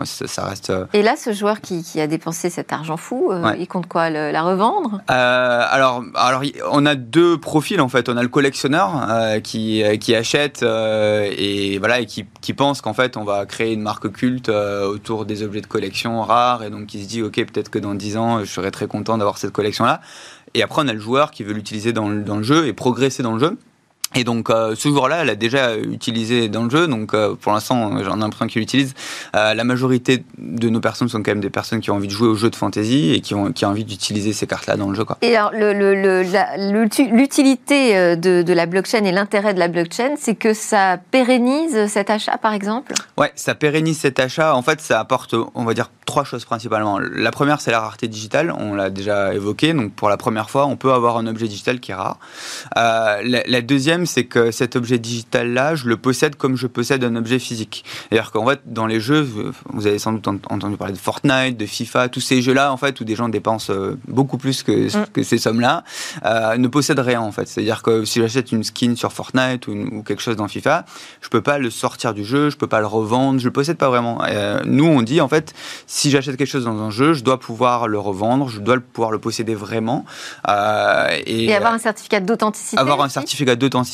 ça, 0.04 0.44
reste. 0.44 0.72
Et 0.92 1.02
là, 1.02 1.14
ce 1.16 1.32
joueur 1.32 1.60
qui, 1.60 1.82
qui 1.82 2.00
a 2.00 2.06
dépensé 2.06 2.50
cet 2.50 2.72
argent 2.72 2.96
fou, 2.96 3.32
il 3.58 3.66
compte 3.68 3.86
quoi, 3.86 4.10
la 4.10 4.42
revendre? 4.42 5.00
Alors, 5.08 6.02
alors, 6.14 6.42
on 6.70 6.86
a 6.86 6.94
deux 6.94 7.38
profils 7.38 7.80
en 7.80 7.88
fait. 7.88 8.08
On 8.08 8.16
a 8.16 8.22
le 8.22 8.28
collectionneur 8.28 9.40
qui, 9.42 9.82
qui 10.00 10.14
achète 10.14 10.62
et 10.62 11.78
voilà 11.78 12.00
et 12.00 12.06
qui, 12.06 12.26
qui 12.42 12.52
pense 12.52 12.82
qu'en 12.82 12.92
fait, 12.92 13.16
on 13.16 13.24
va 13.24 13.46
créer 13.46 13.72
une 13.72 13.80
marque 13.80 14.12
culte 14.12 14.50
autour 14.50 15.24
des 15.24 15.42
objets 15.42 15.62
de 15.62 15.66
collection 15.66 16.22
rare 16.22 16.62
et 16.62 16.70
donc 16.70 16.92
il 16.92 17.02
se 17.02 17.08
dit 17.08 17.22
ok 17.22 17.36
peut-être 17.36 17.70
que 17.70 17.78
dans 17.78 17.94
10 17.94 18.16
ans 18.16 18.40
je 18.40 18.44
serais 18.44 18.70
très 18.70 18.86
content 18.86 19.16
d'avoir 19.16 19.38
cette 19.38 19.52
collection 19.52 19.84
là 19.84 20.00
et 20.54 20.62
après 20.62 20.82
on 20.82 20.88
a 20.88 20.92
le 20.92 21.00
joueur 21.00 21.30
qui 21.30 21.44
veut 21.44 21.52
l'utiliser 21.52 21.92
dans, 21.92 22.10
dans, 22.10 22.36
le 22.36 22.42
jeu 22.42 22.66
et 22.66 22.72
progresser 22.72 23.22
dans 23.22 23.32
le 23.32 23.38
jeu 23.38 23.56
et 24.14 24.24
donc 24.24 24.50
euh, 24.50 24.74
ce 24.76 24.88
joueur-là, 24.88 25.22
elle 25.22 25.30
a 25.30 25.34
déjà 25.34 25.76
utilisé 25.76 26.48
dans 26.48 26.64
le 26.64 26.70
jeu, 26.70 26.86
donc 26.86 27.14
euh, 27.14 27.34
pour 27.34 27.52
l'instant 27.52 28.02
j'en 28.02 28.18
ai 28.18 28.20
l'impression 28.20 28.46
qu'il 28.46 28.60
l'utilise. 28.60 28.94
Euh, 29.34 29.54
la 29.54 29.64
majorité 29.64 30.24
de 30.38 30.68
nos 30.68 30.80
personnes 30.80 31.08
sont 31.08 31.22
quand 31.22 31.30
même 31.30 31.40
des 31.40 31.48
personnes 31.50 31.80
qui 31.80 31.90
ont 31.90 31.94
envie 31.94 32.08
de 32.08 32.12
jouer 32.12 32.28
au 32.28 32.34
jeu 32.34 32.50
de 32.50 32.56
fantasy 32.56 33.12
et 33.14 33.20
qui 33.20 33.34
ont, 33.34 33.52
qui 33.52 33.64
ont 33.64 33.70
envie 33.70 33.84
d'utiliser 33.84 34.32
ces 34.32 34.46
cartes-là 34.46 34.76
dans 34.76 34.90
le 34.90 34.94
jeu. 34.94 35.04
Quoi. 35.04 35.16
Et 35.22 35.34
alors 35.36 35.52
l'utilité 37.12 38.16
de, 38.16 38.42
de, 38.42 38.52
la 38.52 38.66
blockchain 38.66 39.04
et 39.04 39.12
l'intérêt 39.12 39.54
de 39.54 39.58
la 39.58 39.68
blockchain, 39.68 40.14
c'est 40.18 40.34
que 40.34 40.52
ça 40.52 40.98
pérennise 41.10 41.86
cet 41.86 42.10
achat 42.10 42.36
par 42.36 42.52
exemple? 42.52 42.92
Ouais, 43.16 43.32
ça 43.34 43.54
pérennise 43.54 43.98
cet 43.98 44.20
achat. 44.20 44.54
En 44.54 44.62
fait, 44.62 44.80
ça 44.80 45.00
apporte, 45.00 45.34
on 45.54 45.64
va 45.64 45.72
dire, 45.74 45.90
trois 46.04 46.24
choses 46.24 46.44
principalement. 46.44 46.98
La 46.98 47.30
première, 47.30 47.60
c'est 47.60 47.70
la 47.70 47.80
rareté 47.80 48.08
digitale, 48.08 48.52
on 48.58 48.74
l'a 48.74 48.90
déjà 48.90 49.32
évoqué, 49.34 49.72
donc 49.72 49.92
pour 49.92 50.08
la 50.10 50.16
première 50.16 50.50
fois, 50.50 50.66
on 50.66 50.76
peut 50.76 50.92
avoir 50.92 51.16
un 51.16 51.26
objet 51.26 51.48
digital 51.48 51.80
qui 51.80 51.92
est 51.92 51.94
rare. 51.94 52.18
la, 52.74 53.20
la 53.22 53.62
deuxième, 53.62 54.01
c'est 54.06 54.24
que 54.24 54.50
cet 54.50 54.76
objet 54.76 54.98
digital-là, 54.98 55.74
je 55.74 55.86
le 55.86 55.96
possède 55.96 56.36
comme 56.36 56.56
je 56.56 56.66
possède 56.66 57.04
un 57.04 57.16
objet 57.16 57.38
physique. 57.38 57.84
C'est-à-dire 58.08 58.30
qu'en 58.30 58.46
fait, 58.46 58.60
dans 58.66 58.86
les 58.86 59.00
jeux, 59.00 59.22
vous 59.72 59.86
avez 59.86 59.98
sans 59.98 60.12
doute 60.12 60.26
entendu 60.28 60.76
parler 60.76 60.94
de 60.94 60.98
Fortnite, 60.98 61.56
de 61.56 61.66
FIFA, 61.66 62.08
tous 62.08 62.20
ces 62.20 62.42
jeux-là, 62.42 62.72
en 62.72 62.76
fait, 62.76 63.00
où 63.00 63.04
des 63.04 63.14
gens 63.14 63.28
dépensent 63.28 63.72
euh, 63.72 63.98
beaucoup 64.08 64.38
plus 64.38 64.62
que, 64.62 64.86
mm. 64.86 65.06
que 65.12 65.22
ces 65.22 65.38
sommes-là, 65.38 65.84
euh, 66.24 66.56
ne 66.56 66.68
possèdent 66.68 66.98
rien, 66.98 67.20
en 67.20 67.32
fait. 67.32 67.48
C'est-à-dire 67.48 67.82
que 67.82 68.04
si 68.04 68.20
j'achète 68.20 68.52
une 68.52 68.64
skin 68.64 68.96
sur 68.96 69.12
Fortnite 69.12 69.66
ou, 69.68 70.02
quelque 70.02 70.22
chose 70.22 70.36
dans 70.36 70.48
FIFA, 70.48 70.84
je 71.20 71.28
peux 71.28 71.42
pas 71.42 71.58
le 71.58 71.70
sortir 71.70 72.14
du 72.14 72.24
jeu, 72.24 72.50
je 72.50 72.56
peux 72.56 72.66
pas 72.66 72.80
le 72.80 72.86
revendre, 72.86 73.38
je 73.38 73.44
le 73.44 73.52
possède 73.52 73.76
pas 73.76 73.88
vraiment. 73.88 74.22
Euh, 74.26 74.60
nous, 74.64 74.86
on 74.86 75.02
dit, 75.02 75.20
en 75.20 75.28
fait, 75.28 75.54
si 75.86 76.10
j'achète 76.10 76.36
quelque 76.36 76.48
chose 76.48 76.64
dans 76.64 76.80
un 76.80 76.90
jeu, 76.90 77.14
je 77.14 77.22
dois 77.22 77.38
pouvoir 77.38 77.88
le 77.88 77.98
revendre, 77.98 78.48
je 78.48 78.60
dois 78.60 78.78
pouvoir 78.80 79.10
le 79.10 79.18
posséder 79.18 79.54
vraiment. 79.54 80.04
et, 80.48 81.44
et, 81.44 81.54
avoir 81.54 81.74
un 81.74 81.78
certificat 81.78 82.20
d'authenticité. 82.20 82.78
Avoir 82.78 83.00
un 83.02 83.08
certificat 83.08 83.56
d'authenticité 83.56 83.91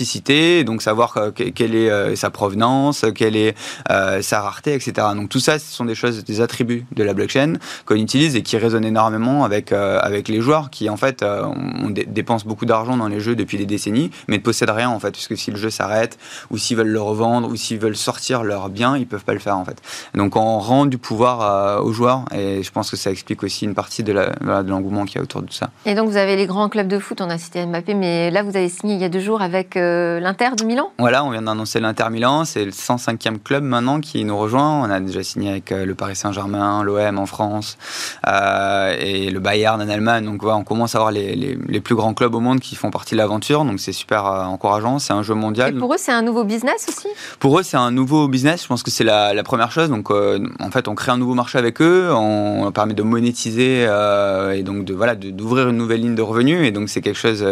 donc 0.64 0.82
savoir 0.82 1.16
euh, 1.16 1.30
quelle 1.30 1.74
est 1.74 1.90
euh, 1.90 2.14
sa 2.16 2.30
provenance, 2.30 3.04
quelle 3.14 3.36
est 3.36 3.56
euh, 3.90 4.22
sa 4.22 4.40
rareté, 4.40 4.74
etc. 4.74 5.08
Donc 5.14 5.28
tout 5.28 5.40
ça, 5.40 5.58
ce 5.58 5.72
sont 5.72 5.84
des 5.84 5.94
choses, 5.94 6.24
des 6.24 6.40
attributs 6.40 6.86
de 6.94 7.02
la 7.02 7.14
blockchain 7.14 7.54
qu'on 7.84 7.96
utilise 7.96 8.36
et 8.36 8.42
qui 8.42 8.56
résonnent 8.56 8.84
énormément 8.84 9.44
avec 9.44 9.72
avec 9.72 10.28
les 10.28 10.40
joueurs 10.40 10.70
qui 10.70 10.88
en 10.88 10.96
fait 10.96 11.22
on, 11.22 11.90
dépense 11.90 12.44
beaucoup 12.44 12.66
d'argent 12.66 12.96
dans 12.96 13.08
les 13.08 13.20
jeux 13.20 13.34
depuis 13.34 13.58
des 13.58 13.66
décennies, 13.66 14.10
mais 14.28 14.38
ne 14.38 14.42
possèdent 14.42 14.70
rien 14.70 14.90
en 14.90 14.98
fait, 14.98 15.12
puisque 15.12 15.36
si 15.36 15.50
le 15.50 15.56
jeu 15.56 15.70
s'arrête 15.70 16.18
ou 16.50 16.58
s'ils 16.58 16.76
veulent 16.76 16.88
le 16.88 17.00
revendre 17.00 17.48
ou 17.48 17.56
s'ils 17.56 17.78
veulent 17.78 17.96
sortir 17.96 18.44
leurs 18.44 18.68
biens, 18.68 18.96
ils 18.96 19.06
peuvent 19.06 19.24
pas 19.24 19.34
le 19.34 19.38
faire 19.38 19.56
en 19.56 19.64
fait. 19.64 19.80
Donc 20.14 20.36
on 20.36 20.58
rend 20.58 20.86
du 20.86 20.98
pouvoir 20.98 21.82
aux 21.84 21.92
joueurs 21.92 22.24
et 22.34 22.62
je 22.62 22.70
pense 22.70 22.90
que 22.90 22.96
ça 22.96 23.10
explique 23.10 23.42
aussi 23.42 23.64
une 23.64 23.74
partie 23.74 24.02
de 24.02 24.12
l'engouement 24.42 25.04
qu'il 25.04 25.16
y 25.16 25.18
a 25.18 25.22
autour 25.22 25.42
de 25.42 25.52
ça. 25.52 25.70
Et 25.86 25.94
donc 25.94 26.08
vous 26.08 26.16
avez 26.16 26.36
les 26.36 26.46
grands 26.46 26.68
clubs 26.68 26.88
de 26.88 26.98
foot, 26.98 27.20
on 27.20 27.30
a 27.30 27.38
cité 27.38 27.64
Mbappé, 27.66 27.94
mais 27.94 28.30
là 28.30 28.42
vous 28.42 28.56
avez 28.56 28.68
signé 28.68 28.94
il 28.94 29.00
y 29.00 29.04
a 29.04 29.08
deux 29.08 29.20
jours 29.20 29.42
avec 29.42 29.76
l'Inter 30.20 30.50
de 30.56 30.64
Milan 30.64 30.90
Voilà, 30.98 31.24
on 31.24 31.30
vient 31.30 31.42
d'annoncer 31.42 31.80
l'Inter 31.80 32.10
Milan. 32.10 32.44
C'est 32.44 32.64
le 32.64 32.70
105e 32.70 33.38
club 33.38 33.62
maintenant 33.62 34.00
qui 34.00 34.24
nous 34.24 34.36
rejoint. 34.36 34.82
On 34.82 34.90
a 34.90 35.00
déjà 35.00 35.22
signé 35.22 35.50
avec 35.50 35.72
euh, 35.72 35.84
le 35.84 35.94
Paris 35.94 36.16
Saint-Germain, 36.16 36.82
l'OM 36.82 37.18
en 37.18 37.26
France 37.26 37.78
euh, 38.26 38.94
et 38.98 39.30
le 39.30 39.40
Bayern 39.40 39.80
en 39.80 39.88
Allemagne. 39.88 40.24
Donc 40.24 40.42
voilà, 40.42 40.56
on 40.56 40.64
commence 40.64 40.94
à 40.94 40.98
avoir 40.98 41.12
les, 41.12 41.34
les, 41.34 41.80
plus 41.80 41.94
grands 41.94 42.14
clubs 42.14 42.34
au 42.34 42.40
monde 42.40 42.60
qui 42.60 42.76
font 42.76 42.90
partie 42.90 43.14
de 43.14 43.18
l'aventure. 43.18 43.64
Donc 43.64 43.80
c'est 43.80 43.92
super 43.92 44.26
euh, 44.26 44.44
encourageant. 44.44 44.98
C'est 44.98 45.12
un 45.12 45.22
jeu 45.22 45.34
mondial. 45.34 45.76
Et 45.76 45.78
pour 45.78 45.94
eux, 45.94 45.98
c'est 45.98 46.12
un 46.12 46.22
nouveau 46.22 46.44
business 46.44 46.86
aussi? 46.88 47.08
Pour 47.38 47.58
eux, 47.58 47.62
c'est 47.62 47.76
un 47.76 47.90
nouveau 47.90 48.28
business. 48.28 48.62
Je 48.62 48.68
pense 48.68 48.82
que 48.82 48.90
c'est 48.90 49.04
la, 49.04 49.34
la, 49.34 49.42
première 49.42 49.70
chose. 49.70 49.88
Donc 49.88 50.10
en 50.10 50.70
fait, 50.70 50.88
on 50.88 50.94
crée 50.94 51.12
un 51.12 51.18
nouveau 51.18 51.34
marché 51.34 51.58
avec 51.58 51.80
eux. 51.80 52.10
On, 52.12 52.70
permet 52.72 52.94
de 52.94 53.02
monétiser 53.02 53.82
et 53.82 54.62
donc 54.62 54.84
de 54.84 54.94
voilà 54.94 55.14
d'ouvrir 55.14 55.70
une 55.70 55.76
nouvelle 55.76 56.02
ligne 56.02 56.14
de 56.14 56.22
revenus. 56.22 56.66
Et 56.66 56.70
donc 56.70 56.88
c'est 56.90 57.00
quelque 57.00 57.18
chose 57.18 57.44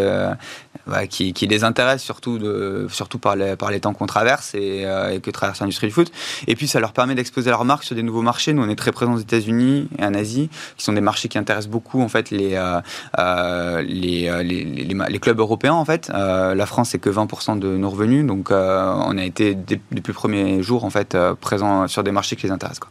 qui, 1.09 1.33
les 1.47 1.65
intéresse 1.65 2.03
surtout 2.03 2.39
de, 2.39 2.87
surtout 2.91 3.19
par 3.19 3.37
les, 3.37 3.57
par 3.57 3.71
les 3.71 3.81
temps 3.81 3.93
qu'on 3.93 4.07
traverse 4.07 4.55
et, 4.55 4.83
euh, 4.85 5.19
que 5.21 5.31
traverse 5.31 5.61
l'industrie 5.61 5.89
du 5.89 5.93
foot. 5.93 6.11
Et 6.47 6.55
puis, 6.55 6.69
ça 6.69 6.81
leur 6.81 6.93
permet 6.93 7.15
d'exposer 7.15 7.51
leur 7.51 7.65
marque 7.65 7.85
sur 7.85 7.95
des 7.97 8.03
nouveaux 8.03 8.23
marchés. 8.23 8.53
Nous, 8.53 8.63
on 8.63 8.69
est 8.69 8.77
très 8.77 8.93
présents 8.93 9.15
aux 9.15 9.19
États-Unis 9.19 9.89
et 9.99 10.05
en 10.05 10.15
Asie, 10.15 10.49
qui 10.77 10.85
sont 10.85 10.93
des 10.93 11.01
marchés 11.01 11.29
qui 11.29 11.39
intéressent 11.39 11.71
beaucoup, 11.71 12.01
en 12.01 12.09
fait, 12.09 12.31
les, 12.31 12.55
euh, 12.55 12.81
euh, 13.19 13.83
les, 13.83 14.31
les, 14.45 14.65
les, 14.65 15.19
clubs 15.19 15.39
européens, 15.39 15.75
en 15.75 15.85
fait. 15.85 16.09
la 16.09 16.67
France, 16.67 16.91
c'est 16.91 16.99
que 16.99 17.11
20% 17.11 17.59
de 17.59 17.77
nos 17.77 17.91
revenus. 17.91 18.27
Donc, 18.27 18.51
on 18.51 19.19
a 19.19 19.25
été, 19.25 19.55
depuis 19.55 19.83
le 19.91 20.13
premier 20.13 20.63
jour, 20.63 20.85
en 20.85 20.91
fait, 20.91 21.17
présents 21.41 21.89
sur 21.89 22.03
des 22.03 22.13
marchés 22.13 22.37
qui 22.37 22.47
les 22.47 22.53
intéressent. 22.53 22.81
Quoi. 22.81 22.91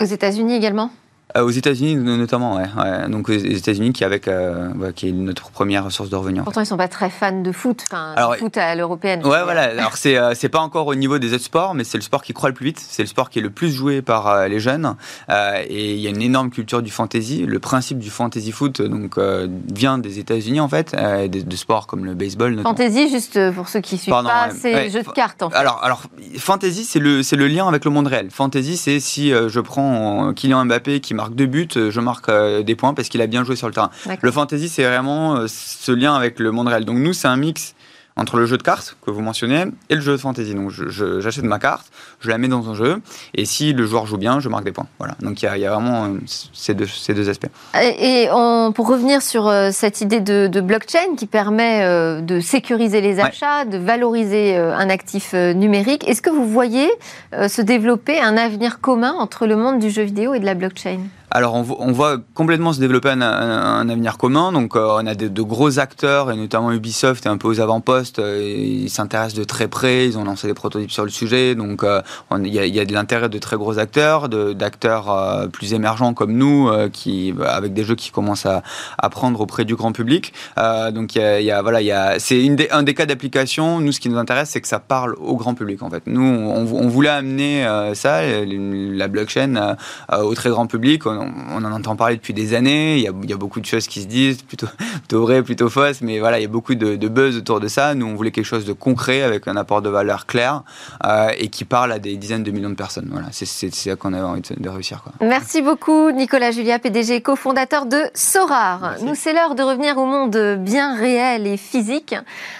Aux 0.00 0.08
États-Unis 0.08 0.54
également? 0.54 0.90
Euh, 1.36 1.42
aux 1.42 1.50
États-Unis 1.50 1.96
notamment, 1.96 2.56
ouais, 2.56 3.08
Donc 3.08 3.28
aux 3.28 3.32
États-Unis 3.32 3.92
qui 3.92 4.04
avec 4.04 4.28
euh, 4.28 4.92
qui 4.94 5.08
est 5.08 5.12
notre 5.12 5.50
première 5.50 5.90
source 5.90 6.10
de 6.10 6.16
revenus. 6.16 6.44
Pourtant 6.44 6.60
ils 6.60 6.66
sont 6.66 6.76
pas 6.76 6.86
très 6.86 7.08
fans 7.08 7.40
de 7.40 7.50
foot, 7.50 7.82
enfin, 7.90 8.12
Alors, 8.14 8.36
foot 8.36 8.56
à 8.56 8.74
l'européenne. 8.74 9.20
Ouais, 9.26 9.42
voilà. 9.42 9.62
Alors 9.62 9.96
c'est 9.96 10.18
euh, 10.18 10.34
c'est 10.34 10.50
pas 10.50 10.60
encore 10.60 10.86
au 10.86 10.94
niveau 10.94 11.18
des 11.18 11.32
autres 11.32 11.44
sports, 11.44 11.74
mais 11.74 11.82
c'est 11.82 11.96
le 11.96 12.02
sport 12.02 12.22
qui 12.22 12.34
croît 12.34 12.50
le 12.50 12.54
plus 12.54 12.66
vite. 12.66 12.78
C'est 12.78 13.02
le 13.02 13.08
sport 13.08 13.30
qui 13.30 13.38
est 13.38 13.42
le 13.42 13.50
plus 13.50 13.72
joué 13.72 14.02
par 14.02 14.48
les 14.48 14.60
jeunes. 14.60 14.96
et 15.30 15.94
il 15.94 16.00
y 16.00 16.06
a 16.06 16.10
une 16.10 16.22
énorme 16.22 16.50
culture 16.50 16.82
du 16.82 16.90
fantasy. 16.90 17.46
Le 17.46 17.58
principe 17.58 17.98
du 17.98 18.10
fantasy 18.10 18.52
foot 18.52 18.82
donc 18.82 19.18
vient 19.18 19.98
des 19.98 20.18
États-Unis 20.18 20.60
en 20.60 20.68
fait, 20.68 20.94
de, 20.94 21.56
sports 21.56 21.86
comme 21.86 22.04
le 22.04 22.14
baseball. 22.14 22.54
Notamment. 22.54 22.76
Fantasy, 22.76 23.08
juste 23.08 23.50
pour 23.52 23.68
ceux 23.68 23.80
qui 23.80 23.96
suivent 23.96 24.12
pas, 24.12 24.50
c'est 24.50 24.90
jeu 24.90 25.02
de 25.02 25.08
cartes. 25.08 25.42
En 25.42 25.50
fait. 25.50 25.56
Alors 25.56 25.80
alors 25.82 26.02
fantasy 26.38 26.84
c'est 26.84 27.00
le 27.00 27.22
c'est 27.22 27.36
le 27.36 27.48
lien 27.48 27.66
avec 27.66 27.84
le 27.84 27.90
monde 27.90 28.06
réel. 28.06 28.28
Fantasy 28.30 28.76
c'est 28.76 29.00
si 29.00 29.30
je 29.30 29.60
prends 29.60 30.32
Kylian 30.34 30.66
Mbappé 30.66 31.00
qui 31.00 31.13
marque 31.14 31.24
marque 31.24 31.34
deux 31.34 31.46
buts, 31.46 31.68
euh, 31.76 31.90
je 31.90 32.00
marque 32.00 32.28
euh, 32.28 32.62
des 32.62 32.76
points 32.76 32.94
parce 32.94 33.08
qu'il 33.08 33.22
a 33.22 33.26
bien 33.26 33.44
joué 33.44 33.56
sur 33.56 33.66
le 33.66 33.72
terrain. 33.72 33.90
Le 34.20 34.30
fantasy, 34.30 34.68
c'est 34.68 34.84
vraiment 34.84 35.36
euh, 35.36 35.46
ce 35.48 35.92
lien 35.92 36.14
avec 36.14 36.38
le 36.38 36.50
monde 36.50 36.68
réel. 36.68 36.84
Donc 36.84 36.98
nous, 36.98 37.12
c'est 37.12 37.28
un 37.28 37.36
mix 37.36 37.74
entre 38.16 38.36
le 38.36 38.46
jeu 38.46 38.56
de 38.56 38.62
cartes 38.62 38.96
que 39.04 39.10
vous 39.10 39.20
mentionnez 39.20 39.64
et 39.90 39.94
le 39.94 40.00
jeu 40.00 40.12
de 40.12 40.16
fantasy. 40.16 40.54
Donc 40.54 40.70
j'achète 40.70 41.44
ma 41.44 41.58
carte, 41.58 41.86
je 42.20 42.28
la 42.28 42.38
mets 42.38 42.48
dans 42.48 42.68
un 42.70 42.74
jeu, 42.74 43.00
et 43.34 43.44
si 43.44 43.72
le 43.72 43.86
joueur 43.86 44.06
joue 44.06 44.18
bien, 44.18 44.40
je 44.40 44.48
marque 44.48 44.64
des 44.64 44.72
points. 44.72 44.86
Voilà. 44.98 45.16
Donc 45.20 45.42
il 45.42 45.46
y, 45.46 45.66
a 45.66 45.70
vraiment 45.70 46.04
euh, 46.04 46.18
ces 46.52 46.74
deux, 46.74 46.86
ces 46.86 47.14
deux 47.14 47.28
aspects. 47.28 47.48
Et, 47.74 48.28
pour 48.74 48.88
revenir 48.88 49.22
sur 49.22 49.48
euh, 49.48 49.70
cette 49.72 50.00
idée 50.00 50.20
de, 50.20 50.60
blockchain 50.60 51.16
qui 51.16 51.26
permet 51.26 51.82
euh, 51.82 52.20
de 52.20 52.40
sécuriser 52.40 53.00
les 53.00 53.20
achats, 53.20 53.64
de 53.64 53.78
valoriser 53.78 54.56
un 54.56 54.88
actif 54.88 55.34
numérique, 55.34 56.08
est-ce 56.08 56.22
que 56.22 56.30
vous 56.30 56.46
voyez 56.46 56.88
se 57.32 57.60
développer 57.60 58.20
un 58.20 58.36
avenir 58.36 58.80
commun 58.80 59.12
entre 59.18 59.46
le 59.46 59.56
monde 59.56 59.78
du 59.78 59.90
jeu 59.90 60.02
vidéo 60.02 60.34
et 60.34 60.38
de 60.38 60.46
la 60.46 60.54
blockchain? 60.54 61.00
Alors, 61.36 61.56
on, 61.56 61.90
voit 61.90 62.18
complètement 62.34 62.72
se 62.72 62.78
développer 62.78 63.08
un, 63.08 63.88
avenir 63.88 64.18
commun. 64.18 64.52
Donc, 64.52 64.76
euh, 64.76 64.98
on 65.00 65.04
a 65.04 65.16
de, 65.16 65.42
gros 65.42 65.80
acteurs, 65.80 66.30
et 66.30 66.36
notamment 66.36 66.70
Ubisoft 66.70 67.26
est 67.26 67.28
un 67.28 67.38
peu 67.38 67.48
aux 67.48 67.58
avant-postes. 67.58 68.20
Euh, 68.20 68.40
ils 68.40 68.88
s'intéressent 68.88 69.36
de 69.40 69.42
très 69.42 69.66
près. 69.66 70.06
Ils 70.06 70.16
ont 70.16 70.22
lancé 70.22 70.46
des 70.46 70.54
prototypes 70.54 70.92
sur 70.92 71.02
le 71.02 71.10
sujet. 71.10 71.56
Donc, 71.56 71.82
euh, 71.82 72.02
il 72.38 72.54
y, 72.54 72.78
a 72.78 72.84
de 72.84 72.92
l'intérêt 72.92 73.28
de 73.28 73.38
très 73.38 73.56
gros 73.56 73.80
acteurs, 73.80 74.28
d'acteurs 74.28 75.48
plus 75.50 75.74
émergents 75.74 76.14
comme 76.14 76.34
nous, 76.34 76.70
qui 76.92 77.34
avec 77.44 77.74
des 77.74 77.82
jeux 77.82 77.96
qui 77.96 78.12
commencent 78.12 78.46
à, 78.46 78.62
à 78.98 79.10
prendre 79.10 79.40
auprès 79.40 79.64
du 79.64 79.74
grand 79.74 79.90
public. 79.90 80.32
donc, 80.56 81.16
y 81.16 81.50
a, 81.50 81.62
voilà, 81.62 82.18
c'est 82.20 82.68
un 82.70 82.82
des 82.84 82.94
cas 82.94 83.06
d'application. 83.06 83.80
Nous, 83.80 83.90
ce 83.90 83.98
qui 83.98 84.08
nous 84.08 84.18
intéresse, 84.18 84.50
c'est 84.50 84.60
que 84.60 84.68
ça 84.68 84.78
parle 84.78 85.16
au 85.18 85.34
grand 85.34 85.54
public. 85.54 85.82
En 85.82 85.90
fait, 85.90 86.04
nous, 86.06 86.22
on, 86.22 86.88
voulait 86.88 87.08
amener 87.08 87.66
ça, 87.94 88.20
la 88.22 89.08
blockchain, 89.08 89.76
au 90.12 90.34
très 90.34 90.50
grand 90.50 90.66
public 90.66 91.06
en 91.54 91.64
entend 91.64 91.96
parler 91.96 92.16
depuis 92.16 92.34
des 92.34 92.54
années. 92.54 92.96
Il 92.96 93.02
y, 93.02 93.32
a, 93.32 93.36
beaucoup 93.36 93.60
de 93.60 93.66
choses 93.66 93.86
qui 93.86 94.02
se 94.02 94.06
disent, 94.06 94.42
plutôt, 94.42 94.66
plutôt 94.92 95.22
vraies, 95.22 95.42
plutôt 95.42 95.68
fausses, 95.68 96.00
mais 96.00 96.18
voilà, 96.18 96.38
il 96.38 96.42
y 96.42 96.46
a 96.46 96.48
beaucoup 96.48 96.74
de, 96.74 97.08
buzz 97.08 97.36
autour 97.36 97.60
de 97.60 97.68
ça. 97.68 97.94
Nous, 97.94 98.06
on 98.06 98.14
voulait 98.14 98.30
quelque 98.30 98.44
chose 98.44 98.64
de 98.64 98.72
concret 98.72 99.22
avec 99.22 99.46
un 99.48 99.56
apport 99.56 99.82
de 99.82 99.88
valeur 99.88 100.26
clair 100.26 100.62
euh, 101.04 101.30
et 101.38 101.48
qui 101.48 101.64
parle 101.64 101.92
à 101.92 101.98
des 101.98 102.16
dizaines 102.16 102.42
de 102.42 102.50
millions 102.50 102.70
de 102.70 102.74
personnes. 102.74 103.08
Voilà, 103.10 103.28
c'est 103.32 103.46
ça 103.46 103.96
qu'on 103.96 104.12
avait 104.12 104.22
envie 104.22 104.42
de, 104.42 104.68
réussir. 104.68 105.02
Quoi. 105.02 105.12
Merci 105.20 105.62
beaucoup, 105.62 106.10
Nicolas 106.10 106.50
Julia, 106.50 106.78
PDG, 106.78 107.20
cofondateur 107.20 107.86
de 107.86 108.02
Sorar. 108.14 108.96
Nous, 109.02 109.14
c'est 109.14 109.32
l'heure 109.32 109.54
de 109.54 109.62
revenir 109.62 109.98
au 109.98 110.06
monde 110.06 110.58
bien 110.58 110.96
réel 110.96 111.46
et 111.46 111.56
physique 111.56 112.14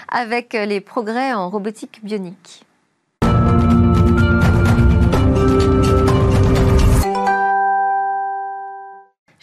avec 0.09 0.53
les 0.53 0.81
progrès 0.81 1.33
en 1.33 1.49
robotique 1.49 1.99
bionique. 2.03 2.65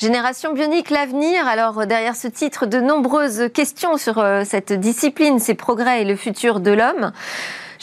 Génération 0.03 0.53
bionique, 0.53 0.91
l'avenir. 0.91 1.47
Alors 1.47 1.87
derrière 1.87 2.17
ce 2.17 2.27
titre, 2.27 2.67
de 2.67 2.81
nombreuses 2.81 3.45
questions 3.55 3.97
sur 3.99 4.19
euh, 4.19 4.43
cette 4.45 4.73
discipline, 4.73 5.39
ses 5.39 5.55
progrès 5.55 6.03
et 6.03 6.05
le 6.05 6.17
futur 6.17 6.59
de 6.59 6.73
l'homme. 6.73 7.13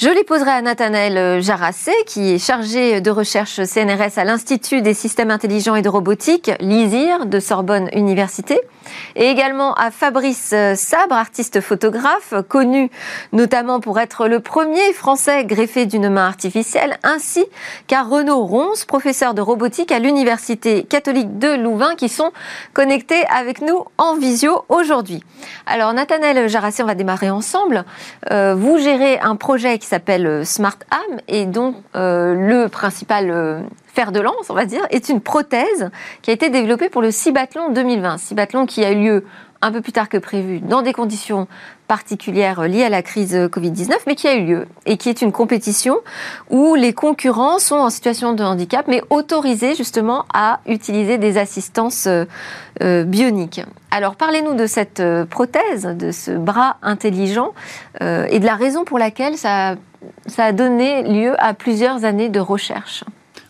Je 0.02 0.08
les 0.08 0.24
poserai 0.24 0.52
à 0.52 0.62
Nathanaël 0.62 1.42
Jarassé, 1.42 1.92
qui 2.06 2.32
est 2.32 2.38
chargé 2.38 3.02
de 3.02 3.12
recherche 3.12 3.62
CNRS 3.66 4.18
à 4.18 4.24
l'Institut 4.24 4.82
des 4.82 4.94
systèmes 4.94 5.30
intelligents 5.30 5.76
et 5.76 5.82
de 5.82 5.90
robotique, 5.90 6.52
l'ISIR, 6.62 7.26
de 7.26 7.42
Sorbonne 7.42 7.90
Université, 7.92 8.62
et 9.18 9.26
également 9.26 9.74
à 9.74 9.92
Fabrice 9.92 10.56
Sabre, 10.76 11.16
artiste 11.16 11.60
photographe, 11.60 12.34
connu 12.48 12.90
notamment 13.34 13.82
pour 13.82 14.00
être 14.00 14.30
le 14.30 14.40
premier 14.40 14.94
Français 14.94 15.44
greffé 15.44 15.86
d'une 15.86 16.08
main 16.08 16.28
artificielle, 16.28 16.98
ainsi 17.04 17.46
qu'à 17.88 18.04
Renaud 18.04 18.46
Ronce, 18.46 18.86
professeur 18.86 19.34
de 19.34 19.42
robotique 19.42 19.92
à 19.92 20.00
l'Université 20.00 20.84
catholique 20.84 21.40
de 21.40 21.50
Louvain, 21.62 21.96
qui 21.96 22.08
sont 22.08 22.32
connectés 22.72 23.26
avec 23.28 23.60
nous 23.60 23.84
en 23.98 24.16
visio 24.16 24.64
aujourd'hui. 24.70 25.22
Alors 25.66 25.92
Nathanaël 25.92 26.48
Jarassé, 26.48 26.84
on 26.84 26.86
va 26.86 26.96
démarrer 26.96 27.30
ensemble. 27.30 27.84
Euh, 28.32 28.56
vous 28.56 28.78
gérez 28.78 29.20
un 29.20 29.36
projet 29.36 29.78
qui 29.78 29.89
s'appelle 29.90 30.28
euh, 30.28 30.46
Smart 30.46 30.78
Am. 30.92 31.20
Et 31.28 31.46
dont 31.46 31.76
euh, 31.96 32.34
le 32.34 32.70
principal 32.70 33.32
euh, 33.32 33.62
fer 34.00 34.14
de 34.14 34.22
lance, 34.22 34.50
on 34.50 34.54
va 34.54 34.66
dire, 34.66 34.88
est 34.92 35.10
une 35.10 35.20
prothèse 35.20 35.90
qui 36.22 36.30
a 36.30 36.34
été 36.34 36.50
développée 36.50 36.88
pour 36.88 37.02
le 37.02 37.12
Cibathlon 37.12 37.74
2020. 37.74 38.18
Cibathlon 38.18 38.66
qui 38.66 38.86
a 38.86 38.94
eu 38.94 39.04
lieu 39.04 39.26
un 39.62 39.74
peu 39.74 39.82
plus 39.82 39.92
tard 39.92 40.08
que 40.08 40.16
prévu, 40.16 40.62
dans 40.62 40.82
des 40.82 40.94
conditions 40.94 41.50
particulières 41.90 42.62
liées 42.62 42.86
à 42.86 42.90
la 42.90 43.02
crise 43.02 43.36
Covid-19, 43.36 43.92
mais 44.08 44.16
qui 44.16 44.30
a 44.30 44.36
eu 44.36 44.46
lieu 44.46 44.68
et 44.86 44.96
qui 44.96 45.10
est 45.10 45.22
une 45.22 45.34
compétition 45.34 45.98
où 46.50 46.76
les 46.76 46.94
concurrents 46.94 47.60
sont 47.60 47.76
en 47.76 47.90
situation 47.90 48.32
de 48.32 48.42
handicap, 48.42 48.88
mais 48.88 49.02
autorisés 49.10 49.76
justement 49.76 50.24
à 50.34 50.62
utiliser 50.66 51.18
des 51.18 51.38
assistances 51.38 52.08
euh, 52.08 53.04
bioniques. 53.04 53.60
Alors 53.92 54.16
parlez-nous 54.16 54.54
de 54.54 54.66
cette 54.66 55.02
euh, 55.02 55.26
prothèse, 55.26 55.84
de 55.84 56.12
ce 56.12 56.32
bras 56.32 56.78
intelligent 56.84 57.54
euh, 58.02 58.28
et 58.30 58.40
de 58.40 58.46
la 58.46 58.56
raison 58.56 58.86
pour 58.86 58.98
laquelle 58.98 59.36
ça, 59.36 59.76
ça 60.26 60.46
a 60.46 60.52
donné 60.54 61.04
lieu 61.04 61.36
à 61.38 61.54
plusieurs 61.54 62.06
années 62.06 62.30
de 62.30 62.40
recherche. 62.40 63.04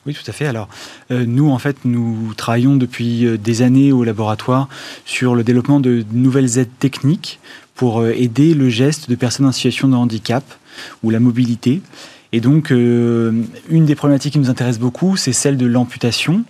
Oui, 0.10 0.16
tout 0.16 0.28
à 0.28 0.34
fait. 0.34 0.48
Alors, 0.48 0.70
euh, 1.12 1.24
nous, 1.28 1.52
en 1.52 1.60
fait, 1.60 1.86
nous 1.86 2.34
travaillons 2.36 2.76
depuis 2.76 3.28
euh, 3.28 3.38
des 3.38 3.62
années 3.62 3.92
au 3.92 4.04
laboratoire 4.04 4.68
sur 5.06 5.36
le 5.36 5.44
développement 5.44 5.80
de 5.80 6.04
nouvelles 6.12 6.58
aides 6.58 6.76
techniques 6.80 7.40
pour 7.76 8.02
euh, 8.02 8.14
aider 8.18 8.56
le 8.56 8.70
geste 8.70 9.08
de 9.08 9.14
personnes 9.14 9.46
en 9.46 9.52
situation 9.52 9.88
de 9.88 9.94
handicap 9.94 10.44
ou 11.04 11.12
la 11.12 11.20
mobilité. 11.20 11.84
Et 12.34 12.42
donc, 12.42 12.72
une 12.72 13.46
des 13.70 13.96
problématiques 13.96 14.34
qui 14.34 14.40
nous 14.40 14.50
intéresse 14.50 14.80
beaucoup, 14.80 15.16
c'est 15.16 15.34
celle 15.34 15.58
de 15.58 15.68
l'amputation 15.68 16.44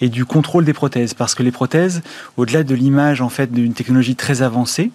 et 0.00 0.08
du 0.08 0.24
contrôle 0.24 0.64
des 0.64 0.72
prothèses. 0.72 1.12
Parce 1.12 1.34
que 1.34 1.42
les 1.42 1.50
prothèses, 1.50 2.00
au-delà 2.38 2.62
de 2.62 2.74
l'image 2.74 3.20
en 3.20 3.28
fait 3.28 3.52
d'une 3.52 3.74
technologie 3.74 4.14
très 4.14 4.40
avancée, 4.42 4.90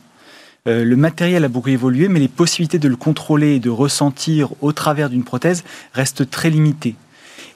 le 0.67 0.95
matériel 0.95 1.43
a 1.43 1.47
beaucoup 1.47 1.69
évolué, 1.69 2.07
mais 2.07 2.19
les 2.19 2.27
possibilités 2.27 2.77
de 2.77 2.87
le 2.87 2.95
contrôler 2.95 3.55
et 3.55 3.59
de 3.59 3.71
ressentir 3.71 4.49
au 4.61 4.73
travers 4.73 5.09
d'une 5.09 5.23
prothèse 5.23 5.63
restent 5.93 6.29
très 6.29 6.51
limitées. 6.51 6.95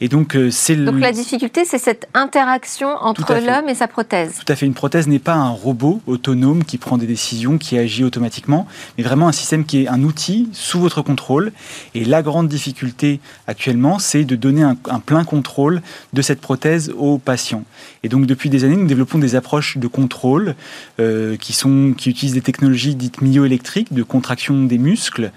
Et 0.03 0.10
donc, 0.10 0.36
euh, 0.36 0.50
c'est 0.50 0.75
donc 0.75 1.00
la 1.00 1.12
difficulté, 1.12 1.63
c'est 1.63 1.77
cette 1.77 2.08
interaction 2.15 2.89
entre 3.01 3.36
l'homme 3.36 3.70
et 3.70 3.75
sa 3.75 3.88
prothèse. 3.88 4.34
Tout 4.43 4.51
à 4.51 4.55
fait. 4.55 4.65
Une 4.65 4.74
prothèse 4.74 5.08
n'est 5.08 5.20
pas 5.20 5.36
un 5.36 5.50
robot 5.50 6.01
autonome 6.08 6.63
qui 6.63 6.79
prend 6.79 6.98
des 6.98 7.05
décisions, 7.05 7.60
qui 7.60 7.77
agit 7.77 8.03
automatiquement, 8.03 8.67
mais 8.98 9.03
vraiment 9.03 9.27
un 9.27 9.31
système 9.31 9.63
qui 9.63 9.84
est 9.84 9.88
un 9.88 10.01
outil 10.01 10.50
sous 10.53 10.79
votre 10.79 11.03
contrôle. 11.03 11.51
Et 11.93 12.03
la 12.03 12.24
grande 12.24 12.48
difficulté 12.48 13.20
actuellement, 13.46 14.00
c'est 14.00 14.24
de 14.24 14.36
donner 14.36 14.63
un, 14.63 14.75
plein 14.75 15.24
contrôle 15.24 15.84
de 16.13 16.22
cette 16.24 16.41
prothèse 16.41 16.91
aux 16.98 17.20
patients. 17.20 17.63
Et 18.01 18.10
donc, 18.10 18.25
depuis 18.25 18.50
des 18.50 18.63
années, 18.63 18.77
nous 18.77 18.88
développons 18.88 19.20
des 19.20 19.36
approches 19.36 19.77
de 19.77 19.86
contrôle 19.86 20.55
euh, 21.00 21.38
qui, 21.38 21.53
sont, 21.53 21.93
qui 21.96 22.10
utilisent 22.10 22.34
des 22.34 22.41
technologies 22.41 22.96
dites 22.96 23.22
myoélectriques, 23.22 23.93
de 23.93 24.01
contraction 24.01 24.63
des 24.63 24.79
muscles, 24.79 25.31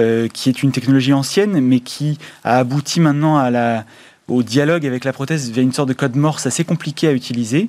euh, 0.00 0.26
qui 0.26 0.48
est 0.48 0.64
une 0.64 0.72
technologie 0.72 1.12
ancienne, 1.12 1.60
mais 1.60 1.78
qui 1.78 2.18
a 2.42 2.58
abouti 2.58 2.98
maintenant 2.98 3.38
à 3.38 3.50
la 3.50 3.84
au 4.28 4.42
dialogue 4.42 4.86
avec 4.86 5.04
la 5.04 5.12
prothèse 5.12 5.50
via 5.50 5.62
une 5.62 5.72
sorte 5.72 5.88
de 5.88 5.94
code 5.94 6.16
morse 6.16 6.46
assez 6.46 6.64
compliqué 6.64 7.08
à 7.08 7.12
utiliser, 7.12 7.68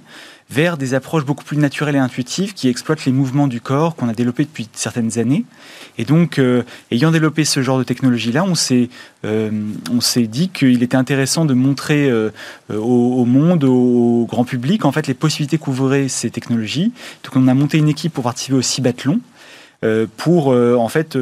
vers 0.50 0.78
des 0.78 0.94
approches 0.94 1.26
beaucoup 1.26 1.44
plus 1.44 1.58
naturelles 1.58 1.96
et 1.96 2.00
intuitives 2.00 2.54
qui 2.54 2.70
exploitent 2.70 3.06
les 3.06 3.12
mouvements 3.12 3.48
du 3.48 3.62
corps 3.62 3.96
qu'on 3.96 4.10
a 4.10 4.14
développés 4.14 4.44
depuis 4.44 4.68
certaines 4.74 5.20
années. 5.20 5.46
Et 5.98 6.06
donc, 6.06 6.40
euh, 6.40 6.64
ayant 6.92 7.12
développé 7.12 7.46
ce 7.46 7.62
genre 7.62 7.78
de 7.78 7.84
technologie-là, 7.84 8.44
on 8.44 8.56
s'est 8.56 8.90
euh, 9.26 9.52
dit 10.16 10.50
qu'il 10.50 10.82
était 10.82 10.98
intéressant 10.98 11.46
de 11.46 11.54
montrer 11.54 12.10
euh, 12.10 12.32
au, 12.70 13.26
monde, 13.26 13.64
au 13.64 14.26
grand 14.28 14.44
public, 14.44 14.86
en 14.86 14.92
fait, 14.92 15.08
les 15.08 15.14
possibilités 15.14 15.60
qu'ouvraient 15.60 16.08
ces 16.08 16.32
technologies. 16.32 16.92
Donc, 17.24 17.36
on 17.36 17.48
a 17.48 17.54
monté 17.54 17.78
une 17.78 17.90
équipe 17.90 18.14
pour 18.14 18.24
participer 18.24 18.58
au 18.58 18.62
Cibathlon. 18.62 19.20
Pour 20.18 20.48
en 20.48 20.90
fait 20.90 21.18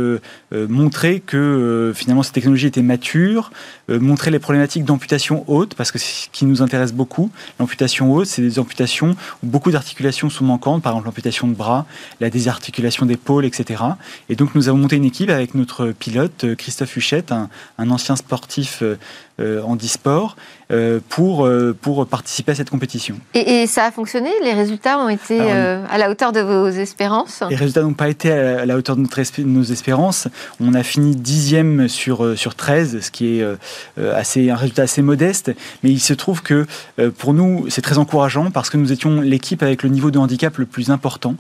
montrer 0.52 1.20
que 1.20 1.92
finalement 1.96 2.24
cette 2.24 2.34
technologie 2.34 2.68
était 2.68 2.82
mature, 2.82 3.52
montrer 3.90 4.32
les 4.32 4.40
problématiques 4.40 4.86
d'amputation 4.86 5.44
haute, 5.48 5.76
parce 5.76 5.92
que 5.92 6.00
c'est 6.00 6.26
ce 6.26 6.30
qui 6.32 6.46
nous 6.46 6.62
intéresse 6.62 6.94
beaucoup. 6.94 7.30
L'amputation 7.60 8.14
haute, 8.14 8.28
c'est 8.28 8.42
des 8.42 8.60
amputations 8.60 9.16
où 9.44 9.48
beaucoup 9.48 9.72
d'articulations 9.72 10.30
sont 10.30 10.46
manquantes, 10.46 10.82
par 10.82 10.94
exemple 10.94 11.08
l'amputation 11.08 11.48
de 11.48 11.54
bras, 11.54 11.86
la 12.22 12.30
désarticulation 12.30 13.06
d'épaule, 13.06 13.46
etc. 13.46 13.84
Et 14.30 14.36
donc 14.36 14.56
nous 14.56 14.70
avons 14.70 14.78
monté 14.78 14.96
une 14.96 15.06
équipe 15.06 15.30
avec 15.30 15.54
notre 15.54 15.88
pilote 15.88 16.56
Christophe 16.58 16.96
Huchette, 16.96 17.32
un, 17.32 17.50
un 17.78 17.90
ancien 17.90 18.16
sportif 18.16 18.84
euh, 19.40 19.62
en 19.62 19.76
e-sport 19.76 20.36
euh, 20.72 21.00
pour, 21.10 21.46
euh, 21.46 21.78
pour 21.80 22.08
participer 22.08 22.54
à 22.54 22.56
cette 22.56 22.72
compétition. 22.72 23.20
Et, 23.36 23.68
ça 23.68 23.86
a 23.86 23.92
fonctionné? 23.92 24.32
Les 24.44 24.54
résultats 24.54 24.98
ont 24.98 25.10
été 25.10 25.40
à 25.40 25.96
la 26.00 26.10
hauteur 26.10 26.32
de 26.32 26.40
vos 26.40 26.68
espérances? 26.70 27.44
Les 27.48 27.56
résultats 27.56 27.84
n'ont 27.84 27.94
pas 27.94 28.10
été 28.10 28.32
à 28.32 28.66
la 28.66 28.76
hauteur 28.76 28.96
de, 28.96 29.02
notre, 29.02 29.22
nos 29.44 29.62
espérances. 29.62 30.28
On 30.60 30.74
a 30.74 30.84
fini 30.84 31.16
dixième 31.16 31.88
sur, 31.88 32.38
sur 32.38 32.56
13, 32.56 33.00
ce 33.02 33.12
qui 33.12 33.40
est 33.40 33.46
assez, 33.98 34.50
un 34.50 34.56
résultat 34.56 34.84
assez 34.84 35.02
modeste. 35.02 35.52
Mais 35.84 35.92
il 35.92 36.00
se 36.00 36.14
trouve 36.14 36.42
que 36.42 36.66
pour 37.18 37.34
nous, 37.34 37.66
c'est 37.70 37.82
très 37.82 37.98
encourageant 37.98 38.52
parce 38.52 38.70
que 38.70 38.78
nous 38.78 38.92
étions 38.92 39.22
l'équipe 39.22 39.64
avec 39.64 39.84
le 39.84 39.90
niveau 39.90 40.12
de 40.12 40.20
handicap 40.20 40.58
le 40.58 40.66
plus 40.66 40.90
important. 40.90 41.36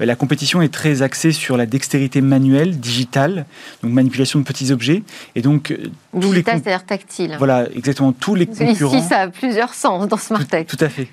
La 0.00 0.16
compétition 0.16 0.62
est 0.62 0.72
très 0.72 1.02
axée 1.02 1.32
sur 1.32 1.56
la 1.56 1.66
dextérité 1.66 2.20
manuelle, 2.20 2.78
digitale, 2.78 3.46
donc 3.82 3.92
manipulation 3.92 4.38
de 4.38 4.44
petits 4.44 4.72
objets. 4.72 5.02
Et 5.34 5.42
donc, 5.42 5.76
tous 6.12 6.20
Digital, 6.20 6.60
c'est-à-dire 6.62 6.84
tactile. 6.84 7.36
Voilà, 7.38 7.66
exactement. 7.74 8.12
Tous 8.12 8.34
les 8.34 8.46
concurrents. 8.46 8.96
Ici, 8.96 9.08
ça 9.08 9.20
a 9.20 9.28
plusieurs 9.28 9.74
sens 9.74 10.08
dans 10.08 10.16
Smart 10.16 10.44
Tout, 10.44 10.76
tout 10.76 10.84
à 10.84 10.88
fait. 10.88 11.08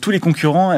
Tous 0.00 0.10
les 0.10 0.20
concurrents 0.20 0.72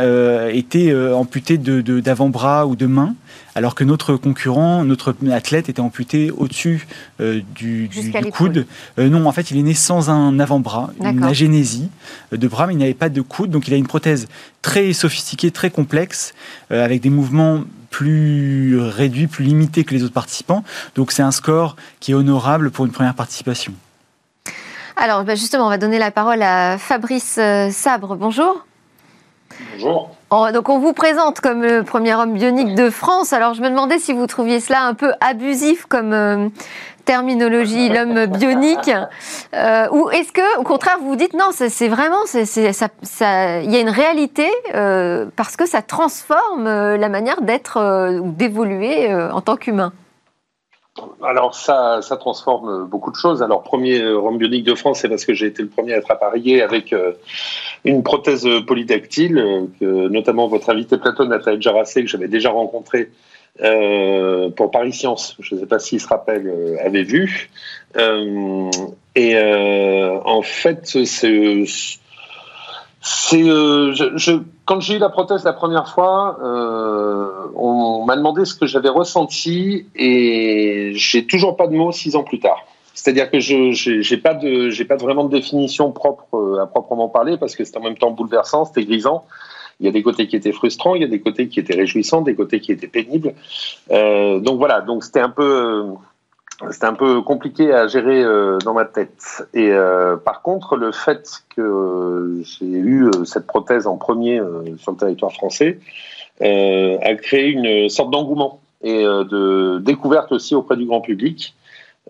étaient 0.50 0.94
amputés 0.94 1.58
d'avant-bras 1.58 2.66
ou 2.66 2.76
de 2.76 2.86
mains 2.86 3.14
alors 3.54 3.74
que 3.74 3.84
notre 3.84 4.16
concurrent, 4.16 4.84
notre 4.84 5.14
athlète 5.30 5.68
était 5.68 5.80
amputé 5.80 6.30
au-dessus 6.30 6.86
euh, 7.20 7.40
du, 7.54 7.90
coude. 8.32 8.66
Euh, 8.98 9.08
non, 9.08 9.26
en 9.26 9.32
fait, 9.32 9.50
il 9.50 9.58
est 9.58 9.62
né 9.62 9.74
sans 9.74 10.10
un 10.10 10.38
avant-bras, 10.38 10.90
une 11.00 11.24
agénésie 11.24 11.88
de 12.32 12.48
bras, 12.48 12.66
mais 12.66 12.74
il 12.74 12.78
n'avait 12.78 12.94
pas 12.94 13.08
de 13.08 13.20
coude, 13.20 13.50
donc 13.50 13.68
il 13.68 13.74
a 13.74 13.76
une 13.76 13.86
prothèse 13.86 14.28
très 14.62 14.92
sophistiquée, 14.92 15.50
très 15.50 15.70
complexe, 15.70 16.34
euh, 16.70 16.84
avec 16.84 17.00
des 17.00 17.10
mouvements 17.10 17.64
plus 17.90 18.78
réduits, 18.78 19.26
plus 19.26 19.44
limités 19.44 19.84
que 19.84 19.94
les 19.94 20.04
autres 20.04 20.14
participants. 20.14 20.62
Donc 20.94 21.10
c'est 21.10 21.22
un 21.22 21.32
score 21.32 21.76
qui 21.98 22.12
est 22.12 22.14
honorable 22.14 22.70
pour 22.70 22.84
une 22.86 22.92
première 22.92 23.14
participation. 23.14 23.72
Alors 25.02 25.24
bah, 25.24 25.34
justement, 25.34 25.64
on 25.64 25.70
va 25.70 25.78
donner 25.78 25.98
la 25.98 26.10
parole 26.10 26.42
à 26.42 26.76
Fabrice 26.76 27.40
Sabre. 27.70 28.16
Bonjour. 28.16 28.66
Bonjour. 29.72 30.10
Donc 30.52 30.68
on 30.68 30.78
vous 30.78 30.92
présente 30.92 31.40
comme 31.40 31.62
le 31.62 31.82
premier 31.84 32.14
homme 32.14 32.34
bionique 32.34 32.74
de 32.74 32.90
France. 32.90 33.32
Alors 33.32 33.54
je 33.54 33.62
me 33.62 33.70
demandais 33.70 33.98
si 33.98 34.12
vous 34.12 34.26
trouviez 34.26 34.60
cela 34.60 34.82
un 34.82 34.92
peu 34.92 35.14
abusif 35.22 35.86
comme 35.86 36.12
euh, 36.12 36.48
terminologie, 37.06 37.88
l'homme 37.88 38.26
bionique, 38.26 38.90
euh, 39.54 39.88
ou 39.90 40.10
est-ce 40.10 40.32
que 40.32 40.58
au 40.58 40.64
contraire 40.64 40.98
vous 41.00 41.08
vous 41.08 41.16
dites 41.16 41.32
non, 41.32 41.48
c'est 41.52 41.88
vraiment, 41.88 42.20
c'est 42.26 42.44
ça, 42.44 43.60
il 43.62 43.70
y 43.70 43.76
a 43.76 43.80
une 43.80 43.88
réalité 43.88 44.50
euh, 44.74 45.24
parce 45.34 45.56
que 45.56 45.66
ça 45.66 45.80
transforme 45.80 46.64
la 46.66 47.08
manière 47.08 47.40
d'être 47.40 48.20
ou 48.20 48.32
d'évoluer 48.32 49.12
en 49.14 49.40
tant 49.40 49.56
qu'humain. 49.56 49.94
Alors 51.22 51.54
ça, 51.54 52.00
ça 52.02 52.16
transforme 52.16 52.86
beaucoup 52.86 53.10
de 53.10 53.16
choses. 53.16 53.42
Alors 53.42 53.62
premier 53.62 54.02
homme 54.02 54.38
bionique 54.38 54.64
de 54.64 54.74
France, 54.74 55.00
c'est 55.00 55.08
parce 55.08 55.24
que 55.24 55.34
j'ai 55.34 55.46
été 55.46 55.62
le 55.62 55.68
premier 55.68 55.94
à 55.94 55.98
être 55.98 56.10
appareillé 56.10 56.62
avec 56.62 56.94
une 57.84 58.02
prothèse 58.02 58.46
polydactyle, 58.66 59.38
euh, 59.38 59.66
que 59.78 60.08
notamment 60.08 60.46
votre 60.46 60.70
invité 60.70 60.98
Platon, 60.98 61.26
Nathalie 61.26 61.62
Jarassé, 61.62 62.02
que 62.02 62.08
j'avais 62.08 62.28
déjà 62.28 62.50
rencontré 62.50 63.10
euh, 63.62 64.50
pour 64.50 64.70
Paris 64.70 64.92
Science, 64.92 65.36
je 65.40 65.54
ne 65.54 65.60
sais 65.60 65.66
pas 65.66 65.78
s'il 65.78 66.00
se 66.00 66.08
rappelle, 66.08 66.46
euh, 66.46 66.76
avait 66.84 67.02
vu. 67.02 67.50
Euh, 67.96 68.70
et 69.14 69.36
euh, 69.36 70.18
en 70.24 70.42
fait, 70.42 70.86
c'est, 73.00 73.42
c'est, 73.42 73.44
je, 73.44 74.16
je, 74.16 74.32
quand 74.64 74.80
j'ai 74.80 74.96
eu 74.96 74.98
la 74.98 75.08
prothèse 75.08 75.44
la 75.44 75.52
première 75.52 75.88
fois, 75.88 76.38
on 77.54 78.04
m'a 78.04 78.16
demandé 78.16 78.44
ce 78.44 78.54
que 78.54 78.66
j'avais 78.66 78.88
ressenti 78.88 79.86
et 79.94 80.92
j'ai 80.94 81.26
toujours 81.26 81.56
pas 81.56 81.66
de 81.66 81.74
mots 81.74 81.92
six 81.92 82.16
ans 82.16 82.24
plus 82.24 82.40
tard. 82.40 82.64
C'est-à-dire 82.94 83.30
que 83.30 83.40
je 83.40 84.10
n'ai 84.10 84.20
pas 84.20 84.34
de 84.34 84.68
j'ai 84.68 84.84
pas 84.84 84.96
vraiment 84.96 85.24
de 85.24 85.30
définition 85.30 85.90
propre 85.90 86.34
euh, 86.34 86.62
à 86.62 86.66
proprement 86.66 87.08
parler 87.08 87.38
parce 87.38 87.56
que 87.56 87.64
c'est 87.64 87.76
en 87.78 87.80
même 87.80 87.96
temps 87.96 88.10
bouleversant, 88.10 88.66
c'était 88.66 88.84
grisant. 88.84 89.24
Il 89.78 89.86
y 89.86 89.88
a 89.88 89.92
des 89.92 90.02
côtés 90.02 90.26
qui 90.26 90.36
étaient 90.36 90.52
frustrants, 90.52 90.94
il 90.94 91.00
y 91.00 91.04
a 91.04 91.08
des 91.08 91.20
côtés 91.20 91.48
qui 91.48 91.60
étaient 91.60 91.76
réjouissants, 91.76 92.20
des 92.20 92.34
côtés 92.34 92.60
qui 92.60 92.72
étaient 92.72 92.88
pénibles. 92.88 93.32
Euh, 93.90 94.38
donc 94.40 94.58
voilà, 94.58 94.82
donc 94.82 95.02
c'était 95.04 95.20
un 95.20 95.30
peu 95.30 95.86
c'était 96.70 96.86
un 96.86 96.94
peu 96.94 97.22
compliqué 97.22 97.72
à 97.72 97.86
gérer 97.86 98.22
euh, 98.22 98.58
dans 98.58 98.74
ma 98.74 98.84
tête. 98.84 99.46
Et 99.54 99.70
euh, 99.70 100.16
par 100.16 100.42
contre, 100.42 100.76
le 100.76 100.92
fait 100.92 101.42
que 101.56 102.42
j'ai 102.42 102.66
eu 102.66 103.06
euh, 103.06 103.24
cette 103.24 103.46
prothèse 103.46 103.86
en 103.86 103.96
premier 103.96 104.38
euh, 104.38 104.76
sur 104.78 104.92
le 104.92 104.98
territoire 104.98 105.32
français 105.32 105.78
a 106.42 107.14
créé 107.16 107.48
une 107.48 107.90
sorte 107.90 108.10
d'engouement 108.10 108.60
et 108.82 109.02
de 109.04 109.78
découverte 109.78 110.32
aussi 110.32 110.54
auprès 110.54 110.74
du 110.78 110.86
grand 110.86 111.02
public. 111.02 111.54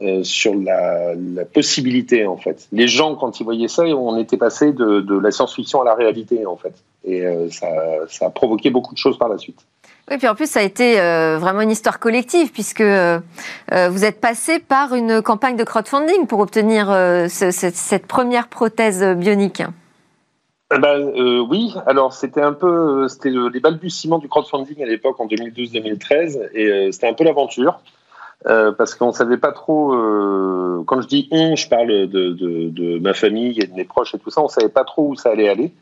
Euh, 0.02 0.25
sur 0.25 0.54
la, 0.54 1.14
la, 1.14 1.45
possibilité 1.45 2.26
en 2.26 2.38
fait. 2.38 2.69
Les 2.73 2.88
gens 2.88 3.16
quand 3.16 3.38
ils 3.38 3.45
voyaient 3.45 3.69
ça, 3.69 3.83
on 3.83 4.16
était 4.16 4.38
passé 4.38 4.73
de, 4.73 5.00
de 5.00 5.19
la 5.19 5.30
science-fiction 5.30 5.83
à 5.83 5.85
la 5.85 5.95
réalité 5.95 6.47
en 6.47 6.57
fait, 6.57 6.73
et 7.04 7.21
euh, 7.26 7.50
ça, 7.50 7.66
ça, 8.09 8.26
a 8.26 8.30
provoqué 8.30 8.71
beaucoup 8.71 8.95
de 8.95 8.99
choses 8.99 9.19
par 9.19 9.28
la 9.28 9.37
suite. 9.37 9.59
Oui, 10.11 10.19
puis 10.19 10.29
en 10.29 10.35
plus 10.35 10.50
ça 10.50 10.61
a 10.61 10.62
été 10.62 11.00
euh, 11.00 11.38
vraiment 11.38 11.61
une 11.61 11.71
histoire 11.71 12.00
collective 12.00 12.52
puisque 12.52 12.81
euh, 12.81 13.21
vous 13.71 14.05
êtes 14.05 14.21
passé 14.21 14.59
par 14.59 14.95
une 14.95 15.23
campagne 15.23 15.57
de 15.57 15.64
crowdfunding 15.64 16.26
pour 16.26 16.40
obtenir 16.40 16.87
ce, 16.88 17.50
cette, 17.50 18.07
première 18.07 18.49
prothèse 18.49 19.05
bionique. 19.17 19.62
Eh 20.75 20.79
ben, 20.79 21.12
oui, 21.49 21.75
alors 21.87 22.12
c'était 22.12 22.43
un 22.43 22.52
peu 22.52 23.09
c'était 23.09 23.31
les 23.31 23.61
balbutiements 23.61 24.19
du 24.19 24.29
crowdfunding 24.29 24.83
à 24.83 24.87
l'époque 24.87 25.21
en 25.21 25.26
2012-2013 25.26 26.50
et 26.55 26.93
c'était 26.93 27.09
un 27.09 27.14
peu 27.14 27.25
l'aventure. 27.25 27.81
Euh, 28.47 28.73
parce 28.73 28.95
qu'on 28.95 29.12
savait 29.12 29.37
pas 29.37 29.52
trop. 29.52 29.93
Euh, 29.93 30.83
quand 30.87 31.02
je 31.02 31.07
dis 31.07 31.29
on, 31.31 31.57
je 31.57 31.69
parle 31.69 32.09
de, 32.09 32.31
de, 32.33 32.99
ma 32.99 33.12
famille 33.12 33.61
et 33.61 33.67
de 33.67 33.75
mes 33.75 33.85
proches 33.85 34.14
et 34.14 34.19
tout 34.19 34.31
ça. 34.31 34.40
On 34.40 34.49
savait 34.49 34.71
pas 34.71 34.85
trop 34.85 35.09
où 35.09 35.14
ça 35.14 35.31
allait 35.31 35.49
aller. 35.49 35.73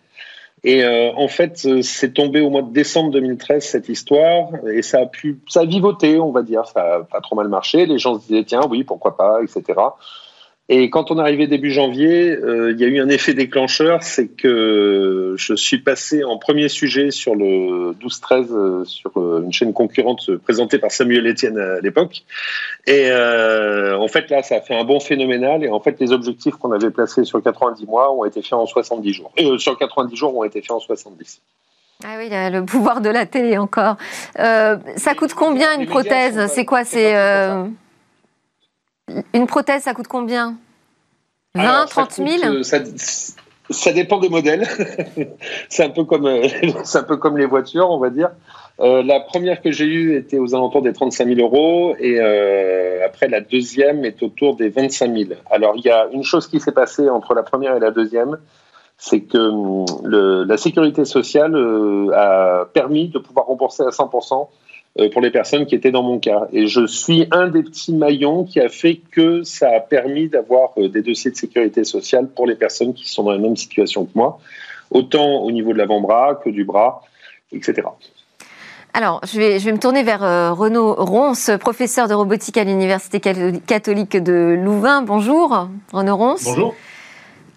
Et 0.64 0.82
euh, 0.82 1.12
en 1.14 1.28
fait, 1.28 1.62
euh, 1.66 1.82
c'est 1.82 2.12
tombé 2.12 2.40
au 2.40 2.50
mois 2.50 2.62
de 2.62 2.72
décembre 2.72 3.10
2013 3.12 3.64
cette 3.64 3.88
histoire 3.88 4.48
et 4.66 4.82
ça 4.82 5.00
a 5.00 5.06
pu, 5.06 5.40
ça 5.48 5.60
a 5.60 5.64
vivoté, 5.64 6.18
on 6.18 6.32
va 6.32 6.42
dire. 6.42 6.66
Ça 6.66 6.96
a 6.96 7.00
pas 7.00 7.20
trop 7.20 7.36
mal 7.36 7.48
marché. 7.48 7.86
Les 7.86 7.98
gens 7.98 8.18
se 8.18 8.26
disaient 8.26 8.44
tiens, 8.44 8.62
oui, 8.68 8.84
pourquoi 8.84 9.16
pas, 9.16 9.40
etc. 9.42 9.78
Et 10.70 10.90
quand 10.90 11.10
on 11.10 11.18
est 11.18 11.22
arrivé 11.22 11.46
début 11.46 11.70
janvier, 11.70 12.30
euh, 12.30 12.72
il 12.72 12.78
y 12.78 12.84
a 12.84 12.88
eu 12.88 13.00
un 13.00 13.08
effet 13.08 13.32
déclencheur, 13.32 14.02
c'est 14.02 14.28
que 14.28 15.34
je 15.38 15.54
suis 15.54 15.78
passé 15.78 16.24
en 16.24 16.36
premier 16.36 16.68
sujet 16.68 17.10
sur 17.10 17.34
le 17.34 17.94
12-13 17.94 18.52
euh, 18.52 18.84
sur 18.84 19.12
euh, 19.16 19.42
une 19.42 19.52
chaîne 19.52 19.72
concurrente 19.72 20.36
présentée 20.36 20.78
par 20.78 20.90
Samuel 20.90 21.26
Etienne 21.26 21.56
à 21.58 21.80
l'époque. 21.80 22.22
Et 22.86 23.10
en 23.10 24.08
fait 24.08 24.28
là, 24.28 24.42
ça 24.42 24.56
a 24.56 24.60
fait 24.60 24.74
un 24.74 24.84
bon 24.84 25.00
phénoménal. 25.00 25.64
Et 25.64 25.70
en 25.70 25.80
fait, 25.80 25.98
les 26.00 26.12
objectifs 26.12 26.56
qu'on 26.56 26.72
avait 26.72 26.90
placés 26.90 27.24
sur 27.24 27.42
90 27.42 27.86
mois 27.86 28.12
ont 28.12 28.26
été 28.26 28.42
faits 28.42 28.52
en 28.52 28.66
70 28.66 29.12
jours. 29.12 29.32
Et 29.38 29.58
sur 29.58 29.78
90 29.78 30.16
jours 30.16 30.36
ont 30.36 30.44
été 30.44 30.60
faits 30.60 30.72
en 30.72 30.80
70. 30.80 31.40
Ah 32.04 32.16
oui, 32.18 32.26
il 32.26 32.32
y 32.32 32.36
a 32.36 32.50
le 32.50 32.64
pouvoir 32.64 33.00
de 33.00 33.08
la 33.08 33.24
télé 33.24 33.56
encore. 33.56 33.96
ça 34.36 35.14
coûte 35.16 35.32
combien 35.32 35.80
une 35.80 35.86
prothèse? 35.86 36.46
C'est 36.52 36.66
quoi 36.66 36.84
C'est 36.84 37.14
une 39.32 39.46
prothèse, 39.46 39.82
ça 39.82 39.94
coûte 39.94 40.08
combien? 40.08 40.56
20, 41.58 41.86
30 41.86 42.12
000 42.12 42.62
ça, 43.70 43.92
dépend 43.92 44.18
des 44.18 44.28
modèles. 44.28 44.66
c'est 45.68 45.84
un 45.84 45.90
peu 45.90 46.04
comme 46.04 46.26
euh, 46.26 46.46
c'est 46.84 46.98
un 46.98 47.02
peu 47.02 47.16
comme 47.16 47.36
les 47.36 47.46
voitures, 47.46 47.90
on 47.90 47.98
va 47.98 48.10
dire. 48.10 48.30
Euh, 48.80 49.02
la 49.02 49.20
première 49.20 49.60
que 49.60 49.72
j'ai 49.72 49.86
eue 49.86 50.16
était 50.16 50.38
aux 50.38 50.54
alentours 50.54 50.82
des 50.82 50.92
35 50.92 51.34
000 51.34 51.40
euros 51.40 51.96
et 51.98 52.20
euh, 52.20 53.04
après 53.04 53.28
la 53.28 53.40
deuxième 53.40 54.04
est 54.04 54.22
autour 54.22 54.56
des 54.56 54.68
25 54.68 55.14
000. 55.14 55.30
Alors 55.50 55.74
il 55.76 55.84
y 55.84 55.90
a 55.90 56.08
une 56.12 56.22
chose 56.22 56.46
qui 56.46 56.60
s'est 56.60 56.72
passée 56.72 57.10
entre 57.10 57.34
la 57.34 57.42
première 57.42 57.76
et 57.76 57.80
la 57.80 57.90
deuxième, 57.90 58.38
c'est 58.96 59.22
que 59.22 59.36
hum, 59.36 59.84
le, 60.04 60.44
la 60.44 60.56
sécurité 60.56 61.04
sociale 61.04 61.56
a 62.14 62.66
permis 62.72 63.08
de 63.08 63.18
pouvoir 63.18 63.46
rembourser 63.46 63.82
à 63.82 63.90
100 63.90 64.10
euh, 64.14 64.44
pour 65.12 65.22
les 65.22 65.30
personnes 65.30 65.66
qui 65.66 65.74
étaient 65.74 65.92
dans 65.92 66.02
mon 66.02 66.18
cas. 66.18 66.48
Et 66.52 66.66
je 66.66 66.86
suis 66.86 67.26
un 67.30 67.48
des 67.48 67.62
petits 67.62 67.94
maillons 67.94 68.44
qui 68.44 68.60
a 68.60 68.68
fait 68.68 68.96
que 68.96 69.44
ça 69.44 69.70
a 69.76 69.80
permis 69.80 70.28
d'avoir 70.28 70.70
euh, 70.76 70.88
des 70.88 71.02
dossiers 71.02 71.30
de 71.30 71.36
sécurité 71.36 71.84
sociale 71.84 72.28
pour 72.28 72.46
les 72.46 72.56
personnes 72.56 72.94
qui 72.94 73.08
sont 73.08 73.22
dans 73.22 73.32
la 73.32 73.38
même 73.38 73.56
situation 73.56 74.04
que 74.04 74.10
moi, 74.14 74.40
autant 74.90 75.42
au 75.42 75.52
niveau 75.52 75.72
de 75.72 75.78
l'avant-bras 75.78 76.40
que 76.42 76.50
du 76.50 76.64
bras, 76.64 77.02
etc. 77.52 77.82
Alors, 78.92 79.20
je 79.24 79.38
vais, 79.38 79.58
je 79.60 79.64
vais 79.66 79.72
me 79.72 79.78
tourner 79.78 80.02
vers 80.02 80.24
euh, 80.24 80.52
Renaud 80.52 80.94
Ronce, 80.94 81.50
professeur 81.60 82.08
de 82.08 82.14
robotique 82.14 82.56
à 82.56 82.64
l'Université 82.64 83.20
catholique 83.20 84.16
de 84.16 84.58
Louvain. 84.60 85.02
Bonjour, 85.02 85.68
Renaud 85.92 86.16
Ronce. 86.16 86.44
Bonjour. 86.44 86.74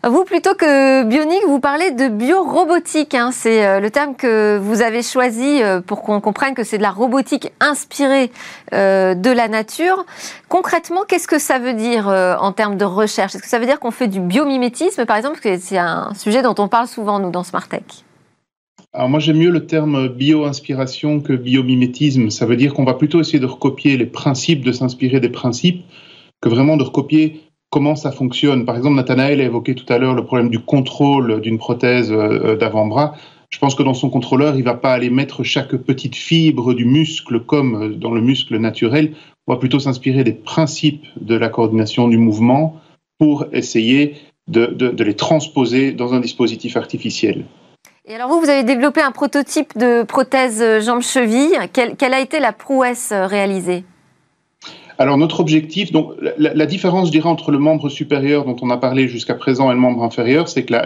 Vous, 0.04 0.24
plutôt 0.24 0.56
que 0.56 1.04
bionique, 1.04 1.44
vous 1.46 1.60
parlez 1.60 1.92
de 1.92 2.08
biorobotique. 2.08 3.14
Hein. 3.14 3.30
C'est 3.32 3.64
euh, 3.64 3.80
le 3.80 3.92
terme 3.92 4.16
que 4.16 4.58
vous 4.58 4.82
avez 4.82 5.04
choisi 5.04 5.62
euh, 5.62 5.80
pour 5.80 6.02
qu'on 6.02 6.20
comprenne 6.20 6.56
que 6.56 6.64
c'est 6.64 6.80
de 6.80 6.82
la 6.82 6.90
robotique 6.90 7.52
inspirée 7.60 8.32
euh, 8.74 9.14
de 9.14 9.30
la 9.30 9.48
nature. 9.48 10.04
Concrètement, 10.50 11.02
qu'est-ce 11.08 11.28
que 11.28 11.38
ça 11.38 11.60
veut 11.60 11.76
dire 11.76 12.08
en 12.08 12.52
termes 12.52 12.78
de 12.78 12.86
recherche? 12.86 13.36
Est-ce 13.36 13.44
que 13.44 13.50
ça 13.50 13.60
veut 13.60 13.68
dire 13.68 13.80
qu'on 13.80 13.92
fait 13.92 14.08
du 14.08 14.20
biomimétisme, 14.20 15.06
par 15.06 15.18
exemple? 15.18 15.40
C'est 15.44 15.78
un 15.78 16.16
sujet 16.16 16.42
dont 16.42 16.56
on 16.58 16.68
parle 16.68 16.88
souvent, 16.88 17.20
nous, 17.20 17.30
dans 17.30 17.44
Smartech. 17.44 18.04
Alors 18.94 19.08
moi 19.08 19.20
j'aime 19.20 19.38
mieux 19.38 19.52
le 19.52 19.68
terme 19.68 20.10
bio-inspiration 20.10 21.22
que 21.22 21.34
biomimétisme. 21.34 22.30
Ça 22.30 22.46
veut 22.46 22.58
dire 22.58 22.74
qu'on 22.74 22.84
va 22.84 22.96
plutôt 22.96 23.22
essayer 23.22 23.40
de 23.40 23.46
recopier 23.46 23.96
les 23.98 24.08
principes, 24.08 24.66
de 24.66 24.72
s'inspirer 24.72 25.20
des 25.20 25.30
principes, 25.30 25.86
que 26.42 26.50
vraiment 26.50 26.76
de 26.76 26.84
recopier 26.84 27.51
comment 27.72 27.96
ça 27.96 28.12
fonctionne. 28.12 28.66
Par 28.66 28.78
exemple, 28.78 28.96
Nathanaël 28.98 29.42
a 29.42 29.46
évoqué 29.46 29.74
tout 29.74 29.92
à 29.92 29.98
l'heure 29.98 30.14
le 30.14 30.24
problème 30.24 30.50
du 30.50 30.60
contrôle 30.60 31.42
d'une 31.42 31.58
prothèse 31.58 32.12
euh, 32.12 32.56
d'avant-bras. 32.56 33.16
Je 33.50 33.58
pense 33.60 33.76
que 33.76 33.84
dans 33.84 33.94
son 33.94 34.10
contrôleur, 34.10 34.56
il 34.56 34.64
va 34.64 34.76
pas 34.76 34.94
aller 34.94 35.10
mettre 35.10 35.44
chaque 35.44 35.76
petite 35.76 36.16
fibre 36.16 36.74
du 36.74 36.86
muscle 36.86 37.42
comme 37.42 37.96
dans 37.96 38.12
le 38.12 38.22
muscle 38.22 38.58
naturel. 38.58 39.14
On 39.48 39.54
va 39.54 39.60
plutôt 39.60 39.80
s'inspirer 39.80 40.24
des 40.24 40.34
principes 40.34 41.06
de 41.20 41.36
la 41.36 41.50
coordination 41.50 42.08
du 42.08 42.18
mouvement 42.18 42.80
pour 43.20 43.46
essayer 43.52 44.16
de, 44.48 45.04
les 45.04 45.16
transposer 45.16 45.92
dans 45.92 46.14
un 46.14 46.20
dispositif 46.20 46.78
artificiel. 46.78 47.46
Et 48.06 48.16
alors 48.16 48.30
vous, 48.30 48.40
vous 48.40 48.50
avez 48.50 48.64
développé 48.64 49.02
un 49.02 49.12
prototype 49.12 49.78
de 49.78 50.04
prothèse 50.04 50.64
jambe-cheville. 50.84 51.58
Quelle 51.74 52.14
a 52.14 52.20
été 52.20 52.40
la 52.40 52.52
prouesse 52.52 53.12
réalisée? 53.12 53.84
Alors 55.02 55.18
notre 55.18 55.40
objectif, 55.40 55.92
donc 55.92 56.14
la, 56.38 56.66
différence, 56.68 57.08
je 57.08 57.12
dirais, 57.12 57.28
entre 57.28 57.50
le 57.50 57.58
membre 57.58 57.90
supérieur 57.90 58.46
dont 58.46 58.56
on 58.62 58.70
a 58.70 58.78
parlé 58.78 59.08
jusqu'à 59.08 59.34
présent 59.34 59.72
et 59.72 59.74
le 59.74 59.80
membre 59.80 60.04
inférieur, 60.04 60.48
c'est 60.48 60.64
que 60.64 60.74
la, 60.74 60.86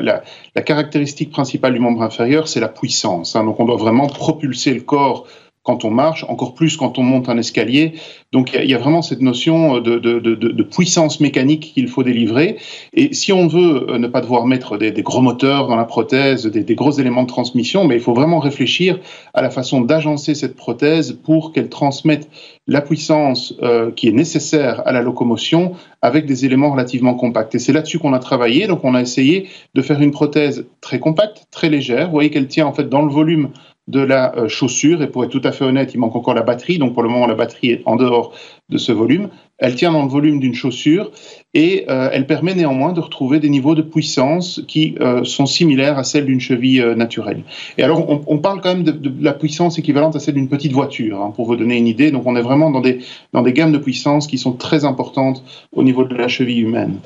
la, 0.56 0.62
caractéristique 0.62 1.32
principale 1.32 1.74
du 1.74 1.82
membre 1.82 2.02
inférieur, 2.02 2.48
c'est 2.48 2.62
la 2.62 2.70
puissance. 2.70 3.36
Hein. 3.36 3.44
Donc 3.44 3.60
on 3.60 3.66
doit 3.66 3.76
vraiment 3.76 4.08
propulser 4.08 4.74
le 4.74 4.80
corps 4.80 5.28
quand 5.66 5.84
on 5.84 5.90
marche, 5.90 6.24
encore 6.30 6.54
plus 6.54 6.78
quand 6.78 7.00
on 7.00 7.04
monte 7.04 7.28
un 7.28 7.38
escalier. 7.38 7.94
Donc 8.32 8.52
il 8.54 8.70
y, 8.70 8.74
a 8.76 8.78
vraiment 8.78 9.02
cette 9.02 9.22
notion 9.22 9.80
de, 9.80 10.64
puissance 10.64 11.20
mécanique 11.20 11.72
qu'il 11.74 11.88
faut 11.88 12.04
délivrer. 12.04 12.58
Et 12.94 13.14
si 13.14 13.34
on 13.34 13.48
veut 13.48 13.90
euh, 13.90 13.98
ne 13.98 14.08
pas 14.08 14.22
devoir 14.22 14.46
mettre 14.46 14.78
des, 14.78 14.92
gros 15.02 15.22
moteurs 15.22 15.68
dans 15.68 15.76
la 15.76 15.86
prothèse, 15.86 16.46
des, 16.46 16.64
des, 16.64 16.76
gros 16.76 16.92
éléments 16.92 17.24
de 17.24 17.28
transmission, 17.28 17.84
mais 17.86 17.96
il 17.96 18.02
faut 18.02 18.14
vraiment 18.14 18.40
réfléchir 18.40 19.00
à 19.34 19.42
la 19.42 19.50
façon 19.50 19.82
d'agencer 19.82 20.36
cette 20.36 20.56
prothèse 20.56 21.14
pour 21.14 21.52
qu'elle 21.52 21.70
transmette 21.70 22.30
la 22.68 22.82
puissance 22.82 23.54
euh, 23.62 23.92
qui 23.92 24.08
est 24.08 24.12
nécessaire 24.12 24.82
à 24.86 24.92
la 24.92 25.02
locomotion 25.02 25.74
avec 26.02 26.26
des 26.26 26.46
éléments 26.46 26.72
relativement 26.72 27.16
compacts. 27.16 27.56
Et 27.56 27.60
c'est 27.60 27.74
là-dessus 27.74 28.00
qu'on 28.00 28.14
a 28.14 28.20
travaillé. 28.20 28.68
Donc 28.68 28.84
on 28.84 28.96
a 28.96 29.02
essayé 29.02 29.48
de 29.74 29.82
faire 29.82 30.02
une 30.02 30.12
prothèse 30.12 30.66
très 30.82 31.00
compacte, 31.00 31.46
très 31.52 31.70
légère. 31.70 32.08
Vous 32.08 32.14
voyez 32.14 32.30
qu'elle 32.30 32.48
tient 32.48 32.68
en 32.68 32.74
fait 32.74 32.90
dans 32.90 33.02
le 33.02 33.12
volume 33.12 33.50
de 33.88 34.00
la 34.00 34.36
euh, 34.36 34.48
chaussure. 34.48 35.02
Et 35.02 35.08
pour 35.08 35.24
être 35.24 35.30
tout 35.30 35.42
à 35.44 35.52
fait 35.52 35.64
honnête, 35.64 35.94
il 35.94 36.00
manque 36.00 36.16
encore 36.16 36.34
la 36.34 36.42
batterie. 36.42 36.78
Donc 36.78 36.94
pour 36.94 37.04
le 37.04 37.10
moment, 37.10 37.28
la 37.28 37.36
batterie 37.36 37.72
est 37.72 37.82
en 37.86 37.96
dehors 37.96 38.34
de 38.70 38.78
ce 38.78 38.92
volume. 38.92 39.30
Elle 39.58 39.76
tient 39.76 39.92
dans 39.92 40.04
le 40.04 40.10
volume 40.10 40.40
d'une 40.40 40.54
chaussure 40.54 41.12
et 41.54 41.86
euh, 41.90 42.10
elle 42.12 42.28
permet 42.28 42.56
néanmoins 42.56 42.94
de 42.94 43.00
retrouver 43.00 43.40
des 43.40 43.48
niveaux 43.48 43.76
de 43.76 43.82
puissance 43.82 44.62
qui 44.68 44.96
euh, 45.00 45.24
sont 45.24 45.46
similaires 45.46 45.98
à 45.98 46.04
celles 46.04 46.26
d'une 46.26 46.42
cheville 46.42 46.84
naturelle. 46.98 47.44
Et 47.78 47.84
alors, 47.84 48.06
on, 48.28 48.38
parle 48.40 48.60
quand 48.60 48.76
même 48.76 48.84
de, 48.84 49.14
la 49.22 49.34
puissance 49.34 49.80
équivalente 49.80 50.16
à 50.16 50.20
celle 50.20 50.34
d'une 50.34 50.50
petite 50.50 50.74
voiture, 50.74 51.22
hein, 51.22 51.32
pour 51.34 51.46
vous 51.46 51.56
donner 51.56 51.78
une 51.78 51.88
idée. 51.88 52.12
Donc, 52.12 52.24
on 52.26 52.36
est 52.36 52.42
vraiment 52.42 52.70
dans 52.70 52.82
des, 52.82 53.00
dans 53.32 53.44
des 53.44 53.54
gammes 53.54 53.72
de 53.72 53.78
puissance 53.78 54.28
qui 54.28 54.38
sont 54.38 54.54
très 54.54 54.84
importantes 54.84 55.44
au 55.72 55.84
niveau 55.84 56.04
de 56.04 56.16
la 56.16 56.28
cheville 56.28 56.62
humaine. 56.62 57.00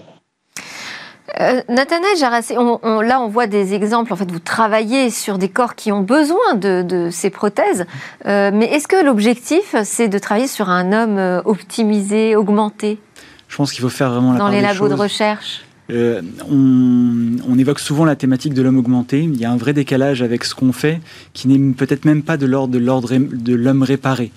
Euh, 1.40 1.62
Nathanaël 1.70 2.18
Jarassé, 2.20 2.56
là 2.56 3.22
on 3.22 3.28
voit 3.30 3.48
des 3.48 3.74
exemples, 3.74 4.12
en 4.12 4.18
fait 4.18 4.30
vous 4.30 4.40
travaillez 4.40 5.10
sur 5.10 5.38
des 5.38 5.48
corps 5.48 5.76
qui 5.76 5.92
ont 5.92 6.02
besoin 6.02 6.56
de, 6.56 7.10
ces 7.12 7.30
prothèses, 7.30 7.86
euh, 8.26 8.52
mais 8.54 8.66
est-ce 8.66 8.88
que 8.88 9.04
l'objectif 9.04 9.76
c'est 9.84 10.10
de 10.10 10.18
travailler 10.18 10.48
sur 10.48 10.70
un 10.70 10.92
homme 10.92 11.18
euh, 11.18 11.42
optimisé, 11.46 12.36
augmenté? 12.36 13.00
Je 13.48 13.56
pense 13.56 13.72
qu'il 13.72 13.82
faut 13.82 13.90
faire 13.90 14.12
vraiment 14.12 14.34
la 14.34 14.40
Dans 14.40 14.50
les 14.50 14.62
labos 14.62 14.90
de 14.90 14.96
recherche. 14.96 15.62
On, 15.92 17.58
évoque 17.58 17.80
souvent 17.80 18.06
la 18.06 18.16
thématique 18.16 18.54
de 18.54 18.62
l'homme 18.62 18.78
augmenté. 18.78 19.22
Il 19.22 19.38
y 19.38 19.46
a 19.46 19.52
un 19.52 19.58
vrai 19.58 19.74
décalage 19.74 20.22
avec 20.22 20.44
ce 20.46 20.54
qu'on 20.54 20.72
fait, 20.72 21.02
qui 21.34 21.48
n'est 21.48 21.74
peut-être 21.74 22.06
même 22.06 22.22
pas 22.22 22.38
de 22.38 22.46
l'ordre 22.46 22.70
de 23.10 23.54
l'homme 23.56 23.82
réparé. 23.82 24.32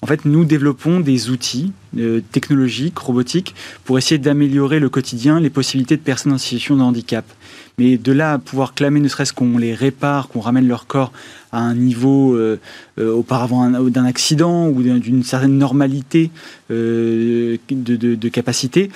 En 0.00 0.06
fait, 0.06 0.24
nous 0.24 0.44
développons 0.44 1.00
des 1.00 1.30
outils 1.30 1.72
euh, 1.98 2.20
technologiques, 2.30 2.98
robotiques, 2.98 3.54
pour 3.84 3.98
essayer 3.98 4.18
d'améliorer 4.18 4.78
le 4.78 4.88
quotidien, 4.88 5.40
les 5.40 5.50
possibilités 5.50 5.96
de 5.96 6.02
personnes 6.02 6.32
en 6.32 6.38
situation 6.38 6.76
de 6.76 6.82
handicap. 6.82 7.24
Mais 7.78 7.96
de 7.96 8.12
là 8.12 8.34
à 8.34 8.38
pouvoir 8.38 8.74
clamer, 8.74 9.00
ne 9.00 9.08
serait-ce 9.08 9.32
qu'on 9.32 9.58
les 9.58 9.74
répare, 9.74 10.28
qu'on 10.28 10.40
ramène 10.40 10.68
leur 10.68 10.86
corps 10.86 11.12
à 11.50 11.60
un 11.60 11.74
niveau 11.74 12.34
euh, 12.34 12.60
euh, 13.00 13.12
auparavant 13.12 13.68
d'un 13.70 14.04
accident 14.04 14.68
ou 14.68 14.82
d'une 14.82 15.24
certaine 15.24 15.58
normalité 15.58 16.30
de, 16.70 17.58
capacité, 18.28 18.90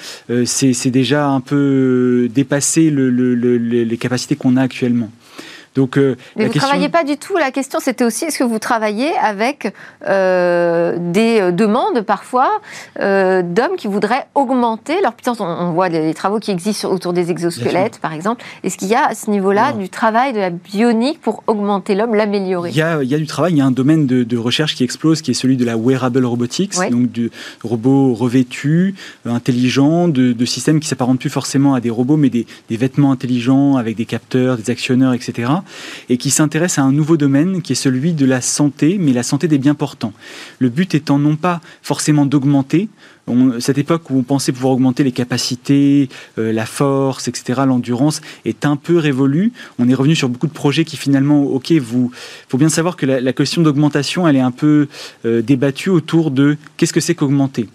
c'est 0.44 0.90
déjà 0.90 1.28
un 1.28 1.40
peu 1.40 2.28
dépasser 2.32 2.90
les 2.90 3.96
capacités 3.96 4.36
qu'on 4.36 4.56
a 4.56 4.62
actuellement. 4.62 5.10
Donc, 5.74 5.96
euh, 5.96 6.16
Mais 6.37 6.46
vous 6.46 6.54
ne 6.54 6.58
travaillez 6.58 6.88
pas 6.88 7.04
du 7.04 7.16
tout. 7.16 7.37
La 7.37 7.50
question, 7.50 7.78
c'était 7.80 8.04
aussi 8.04 8.26
est-ce 8.26 8.38
que 8.38 8.44
vous 8.44 8.58
travaillez 8.58 9.11
avec 9.16 9.72
euh, 10.06 10.96
des 10.98 11.40
euh, 11.40 11.50
demandes 11.50 12.02
parfois 12.02 12.50
d'hommes 12.98 13.76
qui 13.76 13.87
voudraient 13.87 14.26
augmenter 14.35 15.00
leur 15.02 15.14
puissance? 15.14 15.40
On, 15.40 15.72
voit 15.72 15.88
les, 15.88 16.12
travaux 16.14 16.40
qui 16.40 16.50
existent 16.50 16.90
autour 16.90 17.12
des 17.12 17.30
exosquelettes, 17.30 17.98
par 18.00 18.12
exemple. 18.12 18.44
Est-ce 18.64 18.76
qu'il 18.76 18.88
y 18.88 18.94
a 18.94 19.06
à 19.06 19.14
ce 19.14 19.30
niveau-là 19.30 19.72
du 19.72 19.88
travail 19.88 20.32
de 20.32 20.38
la 20.38 20.50
bionique 20.50 21.20
pour 21.20 21.42
augmenter 21.46 21.94
l'homme, 21.94 22.14
l'améliorer? 22.14 22.70
Il, 22.70 22.76
y 22.76 22.82
a, 22.82 23.02
du 23.02 23.26
travail. 23.26 23.52
Il 23.52 23.58
y 23.58 23.62
a 23.62 23.66
un 23.66 23.70
domaine 23.70 24.06
de, 24.06 24.37
recherche 24.37 24.74
qui 24.74 24.85
explose, 24.85 25.22
qui 25.22 25.30
est 25.30 25.35
celui 25.35 25.56
de 25.56 25.64
la 25.64 25.76
wearable 25.76 26.24
robotics, 26.24 26.74
donc 26.90 27.11
de 27.12 27.30
robots 27.62 28.12
revêtus, 28.14 28.94
intelligents, 29.24 30.08
de, 30.08 30.44
systèmes 30.44 30.80
qui 30.80 30.88
s'apparentent 30.88 31.20
plus 31.20 31.30
forcément 31.30 31.74
à 31.74 31.80
des 31.80 31.88
robots, 31.88 32.18
mais 32.18 32.28
des, 32.28 32.46
des 32.68 32.76
vêtements 32.76 33.12
intelligents 33.12 33.76
avec 33.76 33.96
des 33.96 34.04
capteurs, 34.04 34.58
des 34.58 34.68
actionneurs, 34.68 35.14
etc 35.14 35.62
et 36.09 36.16
qui 36.16 36.31
s'intéresse 36.31 36.79
à 36.79 36.83
un 36.83 36.92
nouveau 36.92 37.16
domaine 37.16 37.62
qui 37.62 37.72
est 37.72 37.77
celui 37.77 38.12
de 38.12 38.27
la 38.27 38.40
santé, 38.40 38.98
mais 38.98 39.12
la 39.12 39.22
santé 39.22 39.48
des 39.48 39.59
biens 39.59 39.75
portants. 39.75 40.12
Le 40.59 40.68
but 40.68 40.94
étant 40.94 41.18
non 41.18 41.37
pas 41.37 41.61
forcément 41.83 42.27
d'augmenter, 42.27 42.88
cette 43.61 43.79
époque 43.79 44.11
où 44.11 44.18
on 44.18 44.22
pensait 44.22 44.53
pouvoir 44.53 44.75
augmenter 44.75 45.05
les 45.05 45.12
capacités, 45.12 46.09
euh, 46.38 46.53
la 46.53 46.66
force, 46.66 47.29
etc., 47.29 47.62
l'endurance, 47.66 48.20
est 48.44 48.66
un 48.66 48.77
peu 48.77 48.98
révolue. 48.98 49.53
On 49.79 49.88
est 49.88 49.94
revenu 49.94 50.14
sur 50.16 50.29
beaucoup 50.29 50.48
de 50.48 50.53
projets 50.53 50.85
qui 50.85 50.96
finalement, 50.96 51.42
ok, 51.44 51.72
vous, 51.72 52.11
faut 52.48 52.59
bien 52.59 52.68
savoir 52.68 52.96
que 52.96 53.07
la, 53.07 53.33
question 53.33 53.62
d'augmentation, 53.62 54.27
elle 54.29 54.37
est 54.37 54.40
un 54.40 54.51
peu 54.51 54.88
euh, 55.25 55.40
débattue 55.40 55.90
autour 55.90 56.31
de 56.31 56.57
qu'est-ce 56.77 56.92
que 56.92 57.01
c'est 57.01 57.14
qu'augmenter. 57.14 57.68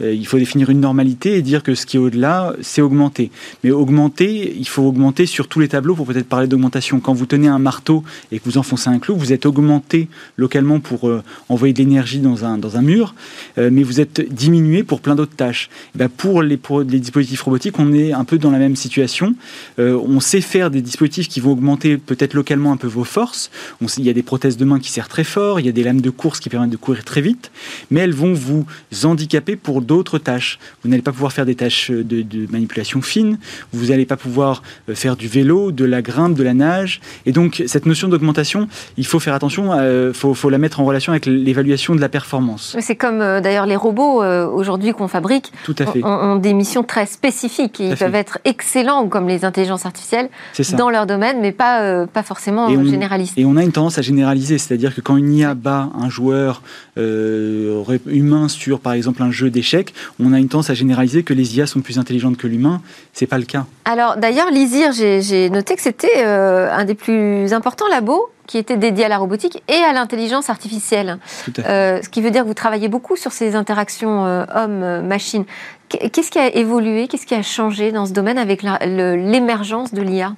Euh, 0.00 0.12
il 0.12 0.26
faut 0.26 0.38
définir 0.38 0.70
une 0.70 0.80
normalité 0.80 1.36
et 1.36 1.42
dire 1.42 1.62
que 1.62 1.74
ce 1.74 1.86
qui 1.86 1.96
est 1.96 2.00
au-delà, 2.00 2.54
c'est 2.60 2.82
augmenter. 2.82 3.30
Mais 3.64 3.70
augmenter, 3.70 4.54
il 4.56 4.68
faut 4.68 4.82
augmenter 4.82 5.26
sur 5.26 5.48
tous 5.48 5.60
les 5.60 5.68
tableaux 5.68 5.94
pour 5.94 6.06
peut-être 6.06 6.28
parler 6.28 6.46
d'augmentation. 6.46 7.00
Quand 7.00 7.14
vous 7.14 7.26
tenez 7.26 7.48
un 7.48 7.58
marteau 7.58 8.04
et 8.32 8.38
que 8.38 8.44
vous 8.44 8.58
enfoncez 8.58 8.90
un 8.90 8.98
clou, 8.98 9.16
vous 9.16 9.32
êtes 9.32 9.46
augmenté 9.46 10.08
localement 10.36 10.80
pour 10.80 11.08
euh, 11.08 11.22
envoyer 11.48 11.72
de 11.72 11.78
l'énergie 11.78 12.20
dans 12.20 12.44
un, 12.44 12.58
dans 12.58 12.76
un 12.76 12.82
mur, 12.82 13.14
euh, 13.58 13.70
mais 13.72 13.82
vous 13.82 14.00
êtes 14.00 14.20
diminué 14.32 14.82
pour 14.82 15.00
plein 15.00 15.14
d'autres 15.14 15.36
tâches. 15.36 15.70
Eh 15.94 15.98
ben, 15.98 16.08
pour, 16.08 16.42
les, 16.42 16.56
pour 16.56 16.80
les 16.80 17.00
dispositifs 17.00 17.42
robotiques, 17.42 17.78
on 17.78 17.92
est 17.92 18.12
un 18.12 18.24
peu 18.24 18.38
dans 18.38 18.50
la 18.50 18.58
même 18.58 18.76
situation. 18.76 19.34
on 19.78 20.20
sait 20.20 20.40
faire 20.40 20.70
des 20.70 20.82
dispositifs 20.82 21.28
qui 21.28 21.40
vont 21.40 21.52
augmenter 21.52 21.96
peut-être 21.96 22.34
localement 22.34 22.72
un 22.72 22.76
peu 22.76 22.86
vos 22.86 23.04
forces. 23.04 23.50
Il 23.98 24.04
y 24.04 24.10
a 24.10 24.12
des 24.12 24.22
prothèses 24.22 24.56
de 24.56 24.64
main 24.64 24.78
qui 24.78 24.90
serrent 24.90 25.08
très 25.08 25.24
fort, 25.24 25.60
il 25.60 25.66
y 25.66 25.68
a 25.68 25.72
des 25.72 25.82
lames 25.82 26.00
de 26.00 26.10
course 26.10 26.40
qui 26.40 26.48
permettent 26.48 26.70
de 26.70 26.76
courir 26.76 27.04
très 27.04 27.20
vite, 27.20 27.50
mais 27.90 28.00
elles 28.00 28.14
vont 28.14 28.34
vous 28.34 28.66
handicaper 29.04 29.56
pour 29.56 29.82
d'autres 29.86 30.18
tâches. 30.18 30.58
Vous 30.82 30.90
n'allez 30.90 31.02
pas 31.02 31.12
pouvoir 31.12 31.32
faire 31.32 31.46
des 31.46 31.54
tâches 31.54 31.90
de, 31.90 32.24
manipulation 32.50 33.02
fine, 33.02 33.38
vous 33.72 33.86
n'allez 33.86 34.06
pas 34.06 34.16
pouvoir 34.16 34.62
euh, 34.88 34.94
faire 34.94 35.16
du 35.16 35.28
vélo, 35.28 35.72
de 35.72 35.84
la 35.84 36.02
grimpe, 36.02 36.34
de 36.34 36.42
la 36.42 36.54
nage. 36.54 37.00
Et 37.24 37.32
donc, 37.32 37.62
cette 37.66 37.86
notion 37.86 38.08
d'augmentation, 38.08 38.68
il 38.96 39.06
faut 39.06 39.20
faire 39.20 39.34
attention, 39.34 39.74
il 39.74 39.80
euh, 39.80 40.12
faut, 40.12 40.50
la 40.50 40.58
mettre 40.58 40.80
en 40.80 40.84
relation 40.84 41.12
avec 41.12 41.26
l'évaluation 41.26 41.94
de 41.94 42.00
la 42.00 42.08
performance. 42.08 42.76
C'est 42.80 42.96
comme 42.96 43.20
euh, 43.20 43.40
d'ailleurs 43.40 43.66
les 43.66 43.76
robots 43.76 44.22
aujourd'hui 44.24 44.92
qu'on 44.92 45.08
fabrique 45.08 45.52
Tout 45.64 45.74
à 45.78 45.86
fait. 45.86 46.04
Ont, 46.04 46.36
des 46.36 46.54
missions 46.54 46.82
très 46.82 47.06
spécifiques. 47.06 47.80
Ils 47.80 47.96
peuvent 47.96 48.14
être 48.14 48.38
excellents 48.44 49.08
comme 49.08 49.28
les 49.28 49.44
intelligences 49.44 49.86
artificielles 49.86 50.28
dans 50.76 50.90
leur 50.90 51.06
domaine, 51.06 51.38
mais 51.40 51.52
pas, 51.52 52.06
pas 52.06 52.22
forcément 52.22 52.68
généralistes. 52.84 53.34
Et 53.36 53.44
on 53.44 53.56
a 53.56 53.62
une 53.62 53.72
tendance 53.72 53.98
à 53.98 54.02
généraliser, 54.02 54.58
c'est-à-dire 54.58 54.94
que 54.94 55.00
quand 55.00 55.16
une 55.16 55.32
IA 55.32 55.54
bat 55.54 55.90
un 55.94 56.08
joueur 56.08 56.62
humain 56.96 58.48
sur, 58.48 58.80
par 58.80 58.94
exemple, 58.94 59.22
un 59.22 59.30
jeu 59.30 59.50
d'échecs, 59.50 59.92
on 60.18 60.32
a 60.32 60.38
une 60.38 60.48
tendance 60.48 60.70
à 60.70 60.74
généraliser 60.74 61.22
que 61.22 61.34
les 61.34 61.56
IA 61.56 61.66
sont 61.66 61.80
plus 61.80 61.98
intelligentes 61.98 62.36
que 62.36 62.46
l'humain. 62.46 62.80
C'est 63.12 63.26
pas 63.26 63.38
le 63.38 63.44
cas. 63.44 63.66
Alors 63.84 64.16
d'ailleurs, 64.16 64.50
l'ISIR, 64.50 64.92
j'ai 64.92 65.50
noté 65.50 65.76
que 65.76 65.82
c'était 65.82 66.24
euh, 66.24 66.70
un 66.72 66.84
des 66.84 66.94
plus 66.94 67.52
importants 67.52 67.88
labos 67.88 68.30
qui 68.46 68.58
était 68.58 68.76
dédié 68.76 69.04
à 69.04 69.08
la 69.08 69.18
robotique 69.18 69.62
et 69.68 69.82
à 69.82 69.92
l'intelligence 69.92 70.50
artificielle. 70.50 71.18
Euh, 71.58 72.00
ce 72.02 72.08
qui 72.08 72.22
veut 72.22 72.30
dire 72.30 72.42
que 72.42 72.48
vous 72.48 72.54
travaillez 72.54 72.88
beaucoup 72.88 73.16
sur 73.16 73.32
ces 73.32 73.56
interactions 73.56 74.24
euh, 74.24 74.44
homme-machine. 74.54 75.44
Qu'est-ce 75.88 76.30
qui 76.30 76.38
a 76.38 76.54
évolué, 76.54 77.08
qu'est-ce 77.08 77.26
qui 77.26 77.34
a 77.34 77.42
changé 77.42 77.92
dans 77.92 78.06
ce 78.06 78.12
domaine 78.12 78.38
avec 78.38 78.62
l'émergence 78.62 79.94
de 79.94 80.02
l'IA 80.02 80.34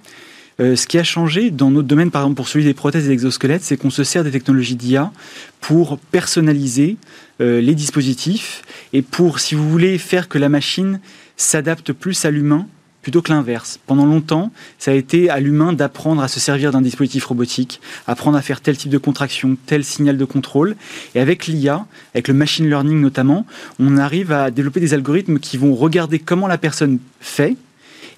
euh, 0.61 0.75
ce 0.75 0.87
qui 0.87 0.99
a 0.99 1.05
changé 1.05 1.51
dans 1.51 1.71
notre 1.71 1.87
domaine, 1.87 2.11
par 2.11 2.23
exemple 2.23 2.37
pour 2.37 2.49
celui 2.49 2.65
des 2.65 2.75
prothèses 2.75 3.05
et 3.05 3.09
des 3.09 3.15
exosquelettes, 3.15 3.63
c'est 3.63 3.77
qu'on 3.77 3.91
se 3.91 4.05
sert 4.05 4.25
des 4.25 4.31
technologies 4.31 4.77
d'IA 4.77 5.13
pour 5.61 5.99
personnaliser 5.99 6.97
euh, 7.41 7.61
les 7.61 7.75
dispositifs 7.75 8.63
et 8.93 9.03
pour, 9.03 9.39
si 9.39 9.55
vous 9.55 9.69
voulez, 9.69 9.99
faire 9.99 10.29
que 10.29 10.39
la 10.39 10.49
machine 10.49 11.01
s'adapte 11.37 11.93
plus 11.93 12.25
à 12.25 12.31
l'humain 12.31 12.67
plutôt 13.03 13.23
que 13.23 13.31
l'inverse. 13.31 13.79
Pendant 13.87 14.05
longtemps, 14.05 14.51
ça 14.79 14.91
a 14.91 14.95
été 14.95 15.31
à 15.31 15.41
l'humain 15.41 15.73
d'apprendre 15.73 16.21
à 16.21 16.29
se 16.29 16.41
servir 16.41 16.73
d'un 16.73 16.83
dispositif 16.83 17.25
robotique, 17.25 17.81
apprendre 18.07 18.37
à 18.37 18.43
faire 18.43 18.61
tel 18.61 18.77
type 18.77 18.91
de 18.91 18.99
contraction, 18.99 19.57
tel 19.67 19.85
signal 19.85 20.17
de 20.19 20.25
contrôle. 20.25 20.77
Et 21.15 21.21
avec 21.21 21.47
l'IA, 21.47 21.87
avec 22.13 22.29
le 22.29 22.35
machine 22.35 22.69
learning 22.69 23.01
notamment, 23.01 23.47
on 23.79 23.97
arrive 23.97 24.33
à 24.33 24.51
développer 24.51 24.81
des 24.81 24.93
algorithmes 24.93 25.39
qui 25.39 25.57
vont 25.57 25.75
regarder 25.75 26.19
comment 26.19 26.49
la 26.49 26.59
personne 26.59 26.99
fait 27.21 27.57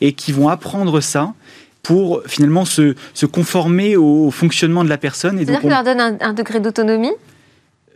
et 0.00 0.14
qui 0.14 0.33
vont 0.33 0.48
apprendre 0.48 1.00
ça 1.00 1.35
pour 1.83 2.23
finalement 2.27 2.64
se, 2.64 2.95
se 3.14 3.27
conformer 3.27 3.97
au 3.97 4.31
fonctionnement 4.31 4.85
de 4.85 4.88
la 4.88 4.99
personne. 4.99 5.38
C'est-à-dire 5.38 5.61
qu'on 5.61 5.69
leur 5.69 5.85
donne 5.85 6.19
un, 6.21 6.33
degré 6.33 6.61
d'autonomie 6.61 7.12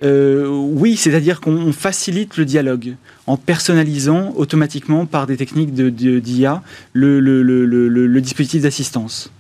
euh, 0.03 0.49
oui, 0.49 0.97
c'est-à-dire 0.97 1.40
qu'on 1.40 1.73
facilite 1.73 2.37
le 2.37 2.44
dialogue 2.44 2.97
en 3.27 3.37
personnalisant 3.37 4.33
automatiquement 4.37 5.07
par 5.07 5.27
des 5.27 5.37
techniques 5.37 5.73
d'IA 5.73 6.62
de, 6.94 7.01
le, 7.01 7.20
le, 7.20 7.42
le, 7.42 7.87
le, 7.87 8.20
dispositif 8.20 8.62
d'assistance. 8.62 9.31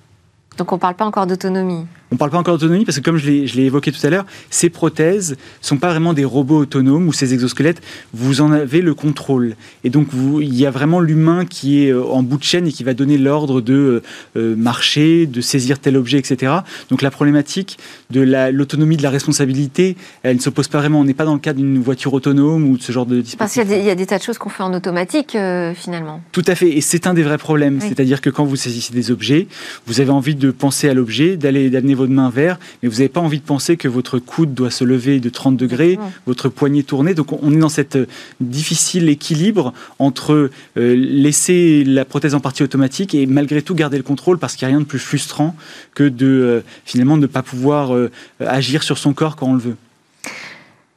Donc 0.56 0.72
on 0.72 0.76
ne 0.76 0.80
parle 0.80 0.94
pas 0.94 1.04
encore 1.04 1.26
d'autonomie 1.26 1.86
on 2.14 2.16
ne 2.16 2.18
parle 2.20 2.30
pas 2.30 2.38
encore 2.38 2.58
d'autonomie 2.58 2.84
parce 2.84 2.98
que 2.98 3.02
comme 3.02 3.16
je 3.16 3.28
l'ai 3.28 3.64
évoqué 3.64 3.90
tout 3.90 4.06
à 4.06 4.08
l'heure, 4.08 4.24
ces 4.48 4.70
prothèses 4.70 5.32
ne 5.32 5.36
sont 5.62 5.78
pas 5.78 5.90
vraiment 5.90 6.12
des 6.12 6.24
robots 6.24 6.58
autonomes 6.58 7.08
ou 7.08 7.12
ces 7.12 7.34
exosquelettes, 7.34 7.82
vous 8.12 8.40
en 8.40 8.52
avez 8.52 8.82
le 8.82 8.94
contrôle. 8.94 9.56
Et 9.82 9.90
donc 9.90 10.06
vous, 10.12 10.40
il 10.40 10.54
y 10.54 10.64
a 10.64 10.70
vraiment 10.70 11.00
l'humain 11.00 11.44
qui 11.44 11.82
est 11.82 11.90
euh, 11.90 12.04
en 12.04 12.22
bout 12.22 12.38
de 12.38 12.44
chaîne 12.44 12.68
et 12.68 12.70
qui 12.70 12.84
va 12.84 12.94
donner 12.94 13.18
l'ordre 13.18 13.60
de 13.60 14.00
euh, 14.36 14.54
marcher, 14.54 15.26
de 15.26 15.40
saisir 15.40 15.80
tel 15.80 15.96
objet, 15.96 16.18
etc. 16.18 16.52
Donc 16.88 17.02
la 17.02 17.10
problématique 17.10 17.78
de 18.10 18.20
l'autonomie 18.52 18.96
de 18.96 19.02
la 19.02 19.10
responsabilité, 19.10 19.96
elle 20.22 20.36
ne 20.36 20.40
se 20.40 20.50
pose 20.50 20.68
pas 20.68 20.78
vraiment. 20.78 21.00
On 21.00 21.04
n'est 21.04 21.14
pas 21.14 21.24
dans 21.24 21.34
le 21.34 21.40
cas 21.40 21.52
d'une 21.52 21.82
voiture 21.82 22.14
autonome 22.14 22.62
ou 22.68 22.76
de 22.76 22.82
ce 22.82 22.92
genre 22.92 23.06
de 23.06 23.22
dispositif. 23.22 23.38
Parce 23.38 23.54
qu'il 23.54 23.84
y, 23.84 23.90
a 23.90 23.94
des 23.96 24.06
tas 24.06 24.18
de 24.18 24.22
choses 24.22 24.38
qu'on 24.38 24.50
fait 24.50 24.62
en 24.62 24.72
automatique 24.72 25.36
finalement. 25.74 26.20
Tout 26.30 26.44
à 26.46 26.54
fait. 26.54 26.68
Et 26.68 26.80
c'est 26.80 27.08
un 27.08 27.14
des 27.14 27.24
vrais 27.24 27.38
problèmes. 27.38 27.80
C'est-à-dire 27.80 28.20
que 28.20 28.30
quand 28.30 28.44
vous 28.44 28.54
saisissez 28.54 28.94
des 28.94 29.10
objets, 29.10 29.48
vous 29.88 30.00
avez 30.00 30.10
envie 30.10 30.36
de 30.36 30.52
penser 30.52 30.88
à 30.88 30.94
l'objet, 30.94 31.36
d'aller 31.36 31.70
d'amener 31.70 31.94
votre 31.94 32.03
main 32.06 32.30
vers, 32.30 32.58
mais 32.82 32.88
vous 32.88 32.96
n'avez 32.96 33.08
pas 33.08 33.20
envie 33.20 33.38
de 33.38 33.44
penser 33.44 33.76
que 33.76 33.88
votre 33.88 34.18
coude 34.18 34.54
doit 34.54 34.70
se 34.70 34.84
lever 34.84 35.20
de 35.20 35.28
30 35.28 35.56
degrés, 35.56 35.98
votre 36.26 36.48
poignet 36.48 36.82
tourner. 36.82 37.14
Donc 37.14 37.32
on 37.42 37.52
est 37.52 37.58
dans 37.58 37.68
cette 37.68 37.96
euh, 37.96 38.06
difficile 38.40 39.08
équilibre 39.08 39.72
entre 39.98 40.32
euh, 40.32 40.50
laisser 40.96 41.84
la 41.84 42.04
prothèse 42.04 42.34
en 42.34 42.40
partie 42.40 42.62
automatique 42.62 43.14
et 43.14 43.26
malgré 43.26 43.62
tout 43.62 43.74
garder 43.74 43.96
le 43.96 44.02
contrôle 44.02 44.38
parce 44.38 44.56
qu'il 44.56 44.66
n'y 44.66 44.72
a 44.72 44.76
rien 44.76 44.80
de 44.80 44.88
plus 44.88 44.98
frustrant 44.98 45.54
que 45.94 46.04
de 46.04 46.26
euh, 46.26 46.60
finalement 46.84 47.16
ne 47.16 47.26
pas 47.26 47.42
pouvoir 47.42 47.92
agir 48.40 48.82
sur 48.82 48.98
son 48.98 49.12
corps 49.12 49.36
quand 49.36 49.48
on 49.48 49.54
le 49.54 49.60
veut. 49.60 49.76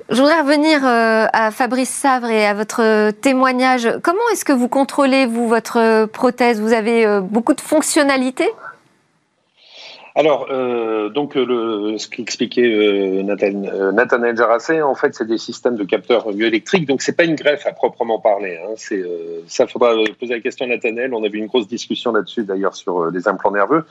Je 0.10 0.16
voudrais 0.16 0.42
revenir 0.42 0.86
à 0.86 1.52
Fabrice 1.52 1.90
Savre 1.90 2.30
et 2.30 2.46
à 2.46 2.54
votre 2.54 3.12
témoignage. 3.12 3.90
Comment 4.04 4.20
est-ce 4.32 4.46
que 4.46 4.54
vous 4.54 4.68
contrôlez, 4.70 5.26
vous, 5.26 5.48
votre 5.48 6.06
prothèse? 6.06 6.62
Vous 6.62 6.74
avez 6.74 7.20
beaucoup 7.22 7.54
de 7.54 7.62
fonctionnalités? 7.62 8.50
Alors, 10.18 10.48
euh, 10.50 11.10
donc, 11.10 11.36
le, 11.36 11.96
ce 12.00 12.08
qu'expliquait 12.08 12.64
euh, 12.64 13.22
Nathan, 13.22 14.24
euh, 14.24 14.36
Jarassé, 14.36 14.82
en 14.82 14.96
fait, 14.96 15.14
c'est 15.14 15.28
des 15.28 15.38
systèmes 15.38 15.76
de 15.76 15.84
capteurs 15.84 16.34
bioélectriques. 16.34 16.88
Donc, 16.88 17.04
c'est 17.04 17.16
pas 17.16 17.24
une 17.24 17.36
greffe 17.36 17.68
à 17.68 17.72
proprement 17.72 18.20
parler. 18.20 18.58
Hein. 18.58 18.72
C'est 18.78 19.00
euh, 19.00 19.44
ça, 19.46 19.68
faudra 19.68 19.94
poser 20.20 20.34
la 20.34 20.40
question 20.40 20.66
à 20.66 20.70
Nathanaël. 20.70 21.14
On 21.14 21.24
a 21.24 21.28
eu 21.28 21.38
une 21.38 21.46
grosse 21.46 21.68
discussion 21.68 22.12
là-dessus, 22.14 22.46
d'ailleurs, 22.46 22.74
sur 22.74 23.00
euh, 23.00 23.12
les 23.14 23.28
implants 23.28 23.52
nerveux. 23.52 23.86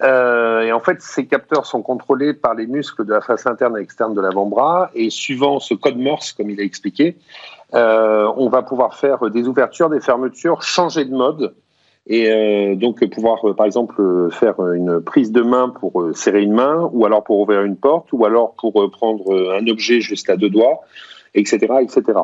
et 0.00 0.72
en 0.72 0.78
fait, 0.78 1.02
ces 1.02 1.26
capteurs 1.26 1.66
sont 1.66 1.82
contrôlés 1.82 2.32
par 2.32 2.54
les 2.54 2.68
muscles 2.68 3.04
de 3.04 3.14
la 3.14 3.20
face 3.20 3.44
interne 3.48 3.76
et 3.76 3.82
externe 3.82 4.14
de 4.14 4.20
l'avant-bras. 4.20 4.92
Et 4.94 5.10
suivant 5.10 5.58
ce 5.58 5.74
code 5.74 5.98
Morse, 5.98 6.30
comme 6.30 6.48
il 6.48 6.60
a 6.60 6.62
expliqué, 6.62 7.16
on 7.72 8.48
va 8.48 8.62
pouvoir 8.62 8.94
faire 8.94 9.28
des 9.30 9.48
ouvertures, 9.48 9.90
des 9.90 10.00
fermetures, 10.00 10.62
changer 10.62 11.04
de 11.04 11.12
mode 11.12 11.52
et 12.06 12.30
euh, 12.30 12.74
donc 12.74 13.04
pouvoir 13.10 13.48
euh, 13.48 13.54
par 13.54 13.66
exemple 13.66 14.00
euh, 14.00 14.28
faire 14.30 14.60
une 14.72 15.00
prise 15.00 15.30
de 15.30 15.42
main 15.42 15.68
pour 15.68 16.10
serrer 16.14 16.42
une 16.42 16.52
main 16.52 16.90
ou 16.92 17.06
alors 17.06 17.22
pour 17.22 17.38
ouvrir 17.38 17.62
une 17.62 17.76
porte 17.76 18.12
ou 18.12 18.24
alors 18.24 18.54
pour 18.54 18.90
prendre 18.90 19.52
un 19.52 19.66
objet 19.68 20.00
juste 20.00 20.28
à 20.28 20.36
deux 20.36 20.50
doigts 20.50 20.80
etc 21.34 21.74
etc 21.80 22.18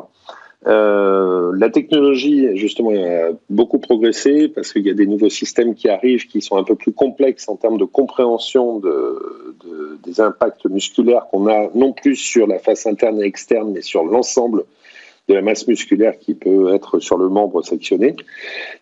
la 0.65 1.69
technologie 1.69 2.57
justement 2.57 2.91
a 2.91 3.31
beaucoup 3.49 3.79
progressé 3.79 4.49
parce 4.49 4.73
qu'il 4.73 4.85
y 4.85 4.89
a 4.89 4.93
des 4.93 5.07
nouveaux 5.07 5.29
systèmes 5.29 5.73
qui 5.73 5.87
arrivent 5.87 6.27
qui 6.27 6.41
sont 6.41 6.57
un 6.57 6.63
peu 6.63 6.75
plus 6.75 6.91
complexes 6.91 7.47
en 7.47 7.55
termes 7.55 7.77
de 7.77 7.85
compréhension 7.85 8.79
de, 8.79 9.55
de 9.63 9.97
des 10.03 10.19
impacts 10.19 10.65
musculaires 10.65 11.27
qu'on 11.31 11.47
a 11.47 11.69
non 11.73 11.93
plus 11.93 12.17
sur 12.17 12.45
la 12.45 12.59
face 12.59 12.85
interne 12.85 13.21
et 13.21 13.25
externe 13.25 13.71
mais 13.71 13.81
sur 13.81 14.03
l'ensemble 14.03 14.65
de 15.29 15.33
la 15.33 15.41
masse 15.41 15.67
musculaire 15.67 16.17
qui 16.19 16.33
peut 16.33 16.73
être 16.73 16.99
sur 16.99 17.17
le 17.17 17.29
membre 17.29 17.61
sectionné. 17.61 18.15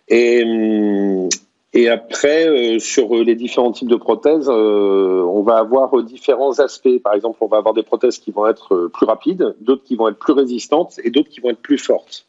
Et, 0.08 0.44
hum, 0.44 1.30
et 1.74 1.90
après, 1.90 2.48
euh, 2.48 2.80
sur 2.80 3.14
les 3.14 3.36
différents 3.36 3.72
types 3.72 3.90
de 3.90 3.98
prothèses, 3.98 4.50
euh, 4.50 5.22
on 5.22 5.44
va 5.44 5.58
avoir 5.58 6.02
différents 6.02 6.60
aspects. 6.60 6.98
Par 7.04 7.14
exemple, 7.14 7.38
on 7.42 7.48
va 7.48 7.58
avoir 7.58 7.74
des 7.74 7.84
prothèses 7.84 8.18
qui 8.18 8.32
vont 8.32 8.48
être 8.48 8.90
plus 8.94 9.06
rapides, 9.06 9.56
d'autres 9.62 9.84
qui 9.84 9.96
vont 9.96 10.08
être 10.08 10.18
plus 10.18 10.34
résistantes 10.34 11.00
et 11.04 11.12
d'autres 11.12 11.30
qui 11.30 11.42
vont 11.42 11.52
être 11.52 11.62
plus 11.62 11.78
fortes. 11.78 12.26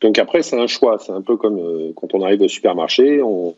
Donc 0.00 0.18
après, 0.18 0.42
c'est 0.42 0.58
un 0.58 0.66
choix. 0.66 0.98
C'est 0.98 1.12
un 1.12 1.22
peu 1.22 1.36
comme 1.36 1.58
euh, 1.58 1.92
quand 1.96 2.14
on 2.14 2.22
arrive 2.22 2.42
au 2.42 2.48
supermarché, 2.48 3.22
on, 3.22 3.54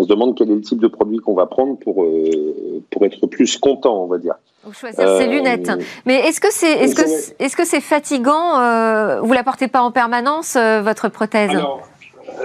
on, 0.00 0.04
se 0.04 0.08
demande 0.08 0.36
quel 0.36 0.50
est 0.50 0.54
le 0.54 0.60
type 0.60 0.80
de 0.80 0.88
produit 0.88 1.18
qu'on 1.18 1.34
va 1.34 1.46
prendre 1.46 1.78
pour, 1.78 2.06
pour 2.90 3.04
être 3.04 3.26
plus 3.26 3.56
content, 3.58 4.02
on 4.02 4.06
va 4.06 4.18
dire. 4.18 4.34
Ou 4.66 4.72
choisir 4.74 5.08
ses 5.16 5.24
euh, 5.24 5.26
lunettes. 5.26 5.70
Mais 6.04 6.16
est-ce 6.16 6.38
que 6.38 6.52
c'est 6.52 6.70
est-ce 6.70 6.94
que 6.94 7.42
est-ce 7.42 7.56
que 7.56 7.64
c'est 7.64 7.80
fatigant 7.80 8.60
euh, 8.60 9.20
Vous 9.22 9.32
la 9.32 9.42
portez 9.42 9.68
pas 9.68 9.80
en 9.80 9.90
permanence 9.90 10.54
euh, 10.56 10.82
votre 10.82 11.08
prothèse? 11.08 11.48
Alors, 11.48 11.80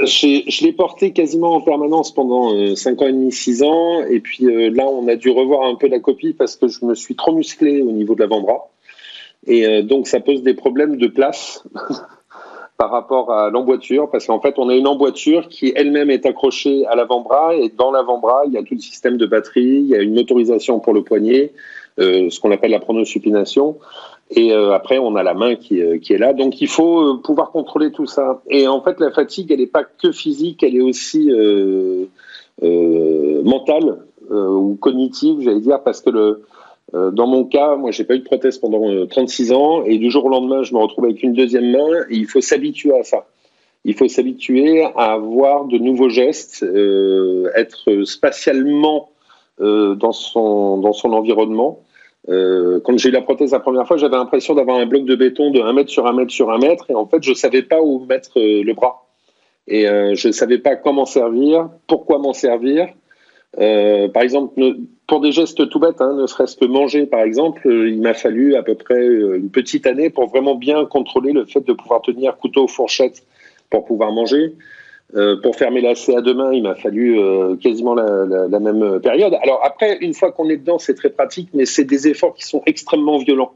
je 0.01 0.63
l'ai 0.63 0.71
portée 0.71 1.11
quasiment 1.11 1.53
en 1.55 1.61
permanence 1.61 2.13
pendant 2.13 2.75
5 2.75 3.01
ans 3.01 3.07
et 3.07 3.11
demi, 3.11 3.31
6 3.33 3.63
ans. 3.63 4.01
Et 4.05 4.21
puis 4.21 4.45
là, 4.45 4.85
on 4.87 5.07
a 5.09 5.15
dû 5.15 5.29
revoir 5.29 5.67
un 5.67 5.75
peu 5.75 5.87
la 5.87 5.99
copie 5.99 6.33
parce 6.33 6.55
que 6.55 6.69
je 6.69 6.85
me 6.85 6.95
suis 6.95 7.15
trop 7.15 7.33
musclé 7.33 7.81
au 7.81 7.91
niveau 7.91 8.15
de 8.15 8.21
l'avant-bras. 8.21 8.69
Et 9.47 9.83
donc, 9.83 10.07
ça 10.07 10.19
pose 10.19 10.41
des 10.41 10.53
problèmes 10.53 10.97
de 10.97 11.07
place 11.07 11.63
par 12.77 12.91
rapport 12.91 13.31
à 13.31 13.49
l'emboîture. 13.49 14.09
Parce 14.09 14.25
qu'en 14.27 14.39
fait, 14.39 14.55
on 14.57 14.69
a 14.69 14.75
une 14.75 14.87
emboîture 14.87 15.47
qui 15.47 15.73
elle-même 15.75 16.09
est 16.09 16.25
accrochée 16.25 16.85
à 16.87 16.95
l'avant-bras. 16.95 17.55
Et 17.55 17.69
dans 17.69 17.91
l'avant-bras, 17.91 18.43
il 18.47 18.53
y 18.53 18.57
a 18.57 18.63
tout 18.63 18.75
le 18.75 18.79
système 18.79 19.17
de 19.17 19.25
batterie, 19.25 19.63
il 19.63 19.87
y 19.87 19.95
a 19.95 20.01
une 20.01 20.17
autorisation 20.19 20.79
pour 20.79 20.93
le 20.93 21.03
poignet. 21.03 21.53
Euh, 21.97 22.29
ce 22.29 22.41
qu'on 22.41 22.51
appelle 22.51 22.71
la 22.71 22.81
pronosupination. 22.81 23.77
Et 24.29 24.51
euh, 24.51 24.73
après, 24.73 24.97
on 24.97 25.15
a 25.15 25.23
la 25.23 25.33
main 25.33 25.55
qui, 25.55 25.81
euh, 25.81 25.97
qui, 25.97 26.11
est 26.11 26.17
là. 26.17 26.33
Donc, 26.33 26.59
il 26.59 26.67
faut 26.67 27.19
pouvoir 27.19 27.51
contrôler 27.51 27.93
tout 27.93 28.05
ça. 28.05 28.41
Et 28.49 28.67
en 28.67 28.81
fait, 28.81 28.99
la 28.99 29.11
fatigue, 29.11 29.49
elle 29.51 29.59
n'est 29.59 29.67
pas 29.67 29.85
que 29.85 30.11
physique, 30.11 30.61
elle 30.61 30.75
est 30.75 30.81
aussi 30.81 31.31
mentale 32.61 33.99
ou 34.29 34.75
cognitive, 34.75 35.39
j'allais 35.39 35.61
dire, 35.61 35.81
parce 35.83 36.01
que 36.01 36.09
le, 36.09 36.41
dans 36.93 37.27
mon 37.27 37.45
cas, 37.45 37.75
moi, 37.75 37.91
j'ai 37.91 38.03
pas 38.03 38.15
eu 38.15 38.19
de 38.19 38.23
prothèse 38.23 38.57
pendant 38.57 39.05
36 39.07 39.51
ans, 39.51 39.83
et 39.83 39.97
du 39.97 40.09
jour 40.09 40.25
au 40.25 40.29
lendemain, 40.29 40.63
je 40.63 40.73
me 40.73 40.79
retrouve 40.79 41.05
avec 41.05 41.23
une 41.23 41.33
deuxième 41.33 41.71
main, 41.71 42.05
et 42.09 42.15
il 42.15 42.25
faut 42.25 42.41
s'habituer 42.41 42.97
à 42.97 43.03
ça. 43.03 43.25
Il 43.83 43.95
faut 43.95 44.07
s'habituer 44.07 44.83
à 44.83 45.13
avoir 45.13 45.65
de 45.65 45.77
nouveaux 45.77 46.09
gestes, 46.09 46.63
être 46.63 48.03
spatialement 48.03 49.09
dans 49.59 50.11
son 50.11 50.77
dans 50.77 50.93
son 50.93 51.11
environnement 51.11 51.85
euh, 52.29 52.79
quand 52.83 52.97
j'ai 52.97 53.09
eu 53.09 53.11
la 53.11 53.21
prothèse 53.21 53.51
la 53.51 53.59
première 53.59 53.87
fois, 53.87 53.97
j'avais 53.97 54.15
l'impression 54.15 54.55
d'avoir 54.55 54.77
un 54.77 54.85
bloc 54.85 55.05
de 55.05 55.15
béton 55.15 55.51
de 55.51 55.61
1 55.61 55.73
mètre 55.73 55.89
sur 55.89 56.07
1 56.07 56.13
mètre 56.13 56.31
sur 56.31 56.51
1 56.51 56.57
mètre. 56.57 56.89
Et 56.89 56.95
en 56.95 57.05
fait, 57.05 57.21
je 57.21 57.33
savais 57.33 57.61
pas 57.61 57.81
où 57.81 58.05
mettre 58.05 58.39
euh, 58.39 58.63
le 58.63 58.73
bras. 58.73 59.05
Et 59.67 59.87
euh, 59.87 60.15
je 60.15 60.31
savais 60.31 60.59
pas 60.59 60.75
comment 60.75 61.05
servir, 61.05 61.69
pourquoi 61.87 62.19
m'en 62.19 62.33
servir. 62.33 62.87
Euh, 63.59 64.07
par 64.09 64.23
exemple, 64.23 64.59
pour 65.07 65.21
des 65.21 65.31
gestes 65.31 65.69
tout 65.69 65.79
bêtes, 65.79 66.01
hein, 66.01 66.13
ne 66.13 66.27
serait-ce 66.27 66.57
que 66.57 66.65
manger, 66.65 67.05
par 67.05 67.21
exemple, 67.21 67.67
euh, 67.67 67.89
il 67.89 68.01
m'a 68.01 68.13
fallu 68.13 68.55
à 68.55 68.63
peu 68.63 68.75
près 68.75 69.05
une 69.05 69.49
petite 69.49 69.87
année 69.87 70.09
pour 70.09 70.27
vraiment 70.27 70.55
bien 70.55 70.85
contrôler 70.85 71.31
le 71.31 71.45
fait 71.45 71.61
de 71.61 71.73
pouvoir 71.73 72.01
tenir 72.01 72.37
couteau, 72.37 72.67
fourchette 72.67 73.23
pour 73.69 73.85
pouvoir 73.85 74.11
manger. 74.11 74.53
Euh, 75.15 75.39
pour 75.39 75.55
fermer 75.55 75.81
la 75.81 75.93
CA 75.93 76.21
demain, 76.21 76.51
il 76.51 76.63
m'a 76.63 76.75
fallu 76.75 77.19
euh, 77.19 77.55
quasiment 77.55 77.93
la, 77.93 78.25
la, 78.25 78.47
la, 78.47 78.59
même 78.59 78.99
période. 78.99 79.35
Alors 79.43 79.61
après, 79.63 79.97
une 80.01 80.13
fois 80.15 80.31
qu'on 80.31 80.49
est 80.49 80.57
dedans, 80.57 80.79
c'est 80.79 80.95
très 80.95 81.11
pratique, 81.11 81.49
mais 81.53 81.65
c'est 81.65 81.85
des 81.85 82.07
efforts 82.07 82.33
qui 82.33 82.43
sont 82.43 82.63
extrêmement 82.65 83.17
violents 83.19 83.53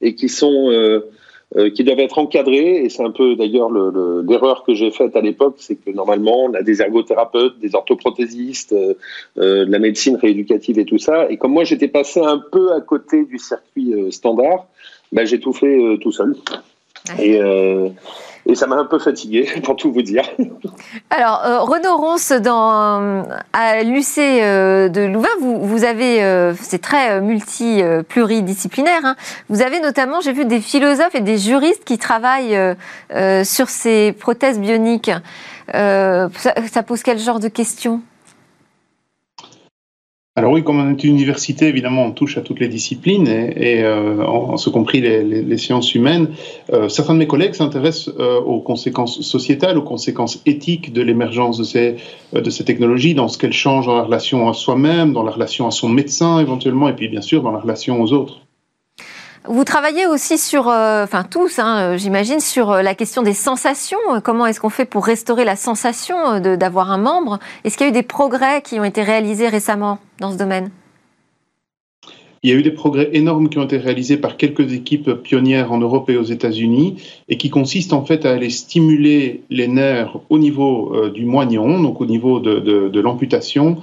et 0.00 0.14
qui 0.14 0.28
sont 0.28 0.70
euh, 1.56 1.64
euh 1.64 1.70
qui 1.70 1.84
doivent 1.84 2.00
être 2.00 2.18
encadrés. 2.18 2.84
Et 2.84 2.88
c'est 2.88 3.02
un 3.02 3.10
peu 3.10 3.36
d'ailleurs 3.36 3.70
l'erreur 3.70 4.64
que 4.64 4.74
j'ai 4.74 4.90
faite 4.90 5.16
à 5.16 5.20
l'époque, 5.20 5.56
c'est 5.58 5.76
que 5.76 5.90
normalement 5.90 6.44
on 6.44 6.54
a 6.54 6.62
des 6.62 6.82
ergothérapeutes, 6.82 7.58
des 7.58 7.74
orthoprothésistes, 7.74 8.72
euh, 8.72 8.94
de 9.36 9.70
la 9.70 9.78
médecine 9.78 10.16
rééducative 10.16 10.78
et 10.78 10.84
tout 10.84 10.98
ça. 10.98 11.30
Et 11.30 11.36
comme 11.36 11.52
moi 11.52 11.64
j'étais 11.64 11.88
passé 11.88 12.20
un 12.20 12.38
peu 12.38 12.72
à 12.72 12.80
côté 12.80 13.24
du 13.24 13.38
circuit 13.38 13.94
standard, 14.10 14.66
ben, 15.12 15.26
j'ai 15.26 15.38
tout 15.38 15.52
fait 15.52 15.98
tout 16.00 16.12
seul. 16.12 16.34
Et 17.18 17.40
et 18.46 18.54
ça 18.54 18.66
m'a 18.66 18.76
un 18.76 18.84
peu 18.84 18.98
fatigué, 18.98 19.48
pour 19.64 19.76
tout 19.76 19.92
vous 19.92 20.02
dire. 20.02 20.24
Alors, 21.10 21.42
euh, 21.44 21.60
Renaud 21.60 21.96
Ronce, 21.96 22.32
dans, 22.32 23.24
à 23.52 23.82
l'UC 23.82 24.18
euh, 24.18 24.88
de 24.88 25.00
Louvain, 25.02 25.28
vous, 25.40 25.66
vous 25.66 25.84
avez, 25.84 26.22
euh, 26.22 26.52
c'est 26.60 26.80
très 26.80 27.20
multi, 27.20 27.82
pluridisciplinaire. 28.08 29.00
Hein. 29.04 29.16
Vous 29.48 29.62
avez 29.62 29.80
notamment, 29.80 30.20
j'ai 30.20 30.32
vu 30.32 30.44
des 30.44 30.60
philosophes 30.60 31.14
et 31.14 31.20
des 31.20 31.38
juristes 31.38 31.84
qui 31.84 31.98
travaillent 31.98 32.58
sur 33.44 33.68
ces 33.68 34.12
prothèses 34.12 34.58
bioniques. 34.58 35.10
Ça, 35.72 36.28
ça 36.70 36.82
pose 36.82 37.02
quel 37.02 37.18
genre 37.18 37.40
de 37.40 37.48
questions? 37.48 38.02
Alors 40.36 40.50
oui, 40.50 40.64
comme 40.64 40.80
on 40.80 40.90
est 40.90 41.04
une 41.04 41.14
université, 41.14 41.68
évidemment, 41.68 42.06
on 42.06 42.10
touche 42.10 42.38
à 42.38 42.40
toutes 42.40 42.58
les 42.58 42.66
disciplines, 42.66 43.28
et, 43.28 43.52
et 43.56 43.84
euh, 43.84 44.20
en, 44.24 44.56
ce 44.56 44.68
compris 44.68 45.00
les, 45.00 45.22
les, 45.22 45.42
les 45.42 45.58
sciences 45.58 45.94
humaines. 45.94 46.30
Euh, 46.72 46.88
certains 46.88 47.14
de 47.14 47.20
mes 47.20 47.28
collègues 47.28 47.54
s'intéressent 47.54 48.12
euh, 48.18 48.40
aux 48.40 48.60
conséquences 48.60 49.20
sociétales, 49.20 49.78
aux 49.78 49.82
conséquences 49.82 50.42
éthiques 50.44 50.92
de 50.92 51.02
l'émergence 51.02 51.58
de 51.58 51.62
ces, 51.62 51.96
euh, 52.34 52.40
de 52.40 52.50
ces 52.50 52.64
technologies, 52.64 53.14
dans 53.14 53.28
ce 53.28 53.38
qu'elles 53.38 53.52
changent 53.52 53.86
dans 53.86 53.94
la 53.94 54.02
relation 54.02 54.48
à 54.48 54.54
soi-même, 54.54 55.12
dans 55.12 55.22
la 55.22 55.30
relation 55.30 55.68
à 55.68 55.70
son 55.70 55.88
médecin 55.88 56.40
éventuellement, 56.40 56.88
et 56.88 56.96
puis 56.96 57.06
bien 57.06 57.22
sûr 57.22 57.40
dans 57.40 57.52
la 57.52 57.60
relation 57.60 58.02
aux 58.02 58.12
autres. 58.12 58.43
Vous 59.46 59.64
travaillez 59.64 60.06
aussi 60.06 60.38
sur, 60.38 60.68
euh, 60.68 61.04
enfin 61.04 61.22
tous, 61.22 61.58
hein, 61.58 61.76
euh, 61.76 61.98
j'imagine, 61.98 62.40
sur 62.40 62.70
euh, 62.70 62.80
la 62.80 62.94
question 62.94 63.20
des 63.20 63.34
sensations. 63.34 63.98
Comment 64.22 64.46
est-ce 64.46 64.58
qu'on 64.58 64.70
fait 64.70 64.86
pour 64.86 65.04
restaurer 65.04 65.44
la 65.44 65.54
sensation 65.54 66.40
d'avoir 66.40 66.90
un 66.90 66.96
membre? 66.96 67.38
Est-ce 67.62 67.76
qu'il 67.76 67.84
y 67.86 67.88
a 67.88 67.90
eu 67.90 67.94
des 67.94 68.02
progrès 68.02 68.62
qui 68.62 68.80
ont 68.80 68.84
été 68.84 69.02
réalisés 69.02 69.48
récemment 69.48 69.98
dans 70.18 70.32
ce 70.32 70.38
domaine? 70.38 70.70
Il 72.42 72.50
y 72.50 72.52
a 72.54 72.56
eu 72.56 72.62
des 72.62 72.70
progrès 72.70 73.10
énormes 73.12 73.50
qui 73.50 73.58
ont 73.58 73.64
été 73.64 73.76
réalisés 73.76 74.16
par 74.16 74.38
quelques 74.38 74.72
équipes 74.72 75.10
pionnières 75.12 75.72
en 75.72 75.78
Europe 75.78 76.08
et 76.08 76.16
aux 76.16 76.24
États-Unis 76.24 76.96
et 77.28 77.36
qui 77.36 77.50
consistent 77.50 77.94
en 77.94 78.04
fait 78.04 78.24
à 78.24 78.32
aller 78.32 78.50
stimuler 78.50 79.42
les 79.50 79.68
nerfs 79.68 80.16
au 80.28 80.38
niveau 80.38 81.08
du 81.08 81.24
moignon, 81.24 81.82
donc 81.82 82.02
au 82.02 82.06
niveau 82.06 82.40
de, 82.40 82.58
de, 82.60 83.00
l'amputation, 83.00 83.78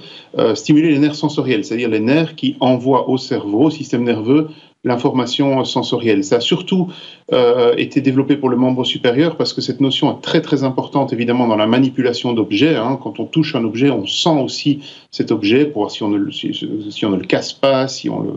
stimuler 0.54 0.90
les 0.90 1.00
nerfs 1.00 1.16
sensoriels, 1.16 1.64
c'est-à-dire 1.64 1.88
les 1.88 1.98
nerfs 1.98 2.36
qui 2.36 2.54
envoient 2.60 3.08
au 3.08 3.18
cerveau, 3.18 3.64
au 3.64 3.70
système 3.70 4.04
nerveux, 4.04 4.46
l'information 4.84 5.64
sensorielle. 5.64 6.24
Ça 6.24 6.36
a 6.36 6.40
surtout 6.40 6.92
euh, 7.32 7.74
été 7.76 8.00
développé 8.00 8.36
pour 8.36 8.48
le 8.48 8.56
membre 8.56 8.84
supérieur 8.84 9.36
parce 9.36 9.52
que 9.52 9.60
cette 9.60 9.80
notion 9.80 10.10
est 10.10 10.20
très 10.20 10.40
très 10.40 10.64
importante 10.64 11.12
évidemment 11.12 11.46
dans 11.46 11.56
la 11.56 11.66
manipulation 11.66 12.32
d'objets. 12.32 12.74
Hein. 12.74 12.98
Quand 13.00 13.20
on 13.20 13.26
touche 13.26 13.54
un 13.54 13.64
objet, 13.64 13.90
on 13.90 14.06
sent 14.06 14.40
aussi 14.42 14.80
cet 15.10 15.30
objet 15.30 15.66
pour 15.66 15.82
voir 15.82 15.90
si 15.92 16.02
on 16.02 16.08
ne, 16.08 16.30
si, 16.30 16.52
si 16.90 17.06
on 17.06 17.10
ne 17.10 17.16
le 17.16 17.26
casse 17.26 17.52
pas, 17.52 17.86
si 17.86 18.08
on 18.08 18.20
le, 18.20 18.32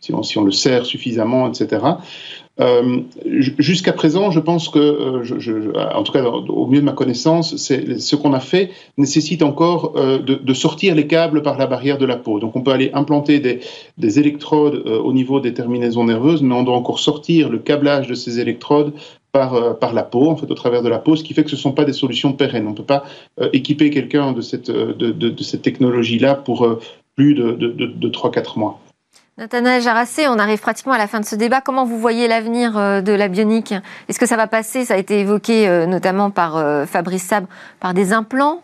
si 0.00 0.14
on, 0.14 0.22
si 0.22 0.38
on 0.38 0.44
le 0.44 0.52
serre 0.52 0.86
suffisamment, 0.86 1.48
etc. 1.48 1.84
Euh, 2.60 3.00
Jusqu'à 3.58 3.92
présent, 3.92 4.30
je 4.30 4.40
pense 4.40 4.68
que, 4.68 4.78
euh, 4.78 5.72
en 5.94 6.02
tout 6.02 6.12
cas 6.12 6.24
au 6.24 6.66
mieux 6.66 6.80
de 6.80 6.84
ma 6.84 6.92
connaissance, 6.92 7.56
ce 7.56 8.16
qu'on 8.16 8.32
a 8.32 8.40
fait 8.40 8.70
nécessite 8.98 9.42
encore 9.42 9.94
euh, 9.96 10.18
de, 10.18 10.54
sortir 10.54 10.94
les 10.94 11.06
câbles 11.06 11.42
par 11.42 11.56
la 11.56 11.66
barrière 11.66 11.96
de 11.96 12.04
la 12.04 12.16
peau. 12.16 12.38
Donc 12.38 12.56
on 12.56 12.62
peut 12.62 12.72
aller 12.72 12.90
implanter 12.92 13.40
des, 13.40 13.60
des 13.96 14.18
électrodes 14.18 14.86
au 14.86 15.12
niveau 15.12 15.40
des 15.40 15.54
terminaisons 15.54 16.04
nerveuses, 16.04 16.42
mais 16.42 16.54
on 16.54 16.62
doit 16.62 16.76
encore 16.76 16.98
sortir 16.98 17.48
le 17.48 17.58
câblage 17.58 18.08
de 18.08 18.14
ces 18.14 18.40
électrodes 18.40 18.92
par, 19.32 19.54
la 19.94 20.02
peau, 20.02 20.28
en 20.28 20.36
fait, 20.36 20.50
au 20.50 20.54
travers 20.54 20.82
de 20.82 20.88
la 20.88 20.98
peau, 20.98 21.14
ce 21.14 21.22
qui 21.22 21.34
fait 21.34 21.44
que 21.44 21.50
ce 21.50 21.54
ne 21.54 21.60
sont 21.60 21.72
pas 21.72 21.84
des 21.84 21.92
solutions 21.92 22.32
pérennes. 22.32 22.66
On 22.66 22.70
ne 22.70 22.76
peut 22.76 22.82
pas 22.82 23.04
équiper 23.52 23.90
quelqu'un 23.90 24.32
de 24.32 24.40
cette 24.40 25.62
technologie-là 25.62 26.34
pour 26.34 26.68
plus 27.14 27.34
de, 27.34 27.52
de 27.52 28.08
3-4 28.08 28.58
mois. 28.58 28.80
Nathanaël 29.40 29.80
Jarassé, 29.80 30.28
on 30.28 30.38
arrive 30.38 30.60
pratiquement 30.60 30.92
à 30.92 30.98
la 30.98 31.06
fin 31.06 31.18
de 31.18 31.24
ce 31.24 31.34
débat. 31.34 31.62
Comment 31.62 31.86
vous 31.86 31.98
voyez 31.98 32.28
l'avenir 32.28 32.76
euh, 32.76 33.00
de 33.00 33.12
la 33.12 33.28
bionique? 33.28 33.72
Est-ce 34.06 34.20
que 34.20 34.26
ça 34.26 34.36
va 34.36 34.46
passer? 34.46 34.84
Ça 34.84 34.92
a 34.92 34.96
été 34.98 35.18
évoqué 35.18 35.66
euh, 35.66 35.86
notamment 35.86 36.28
par 36.28 36.58
euh, 36.58 36.84
Fabrice 36.84 37.22
Sab, 37.22 37.46
par 37.80 37.94
des 37.94 38.12
implants 38.12 38.60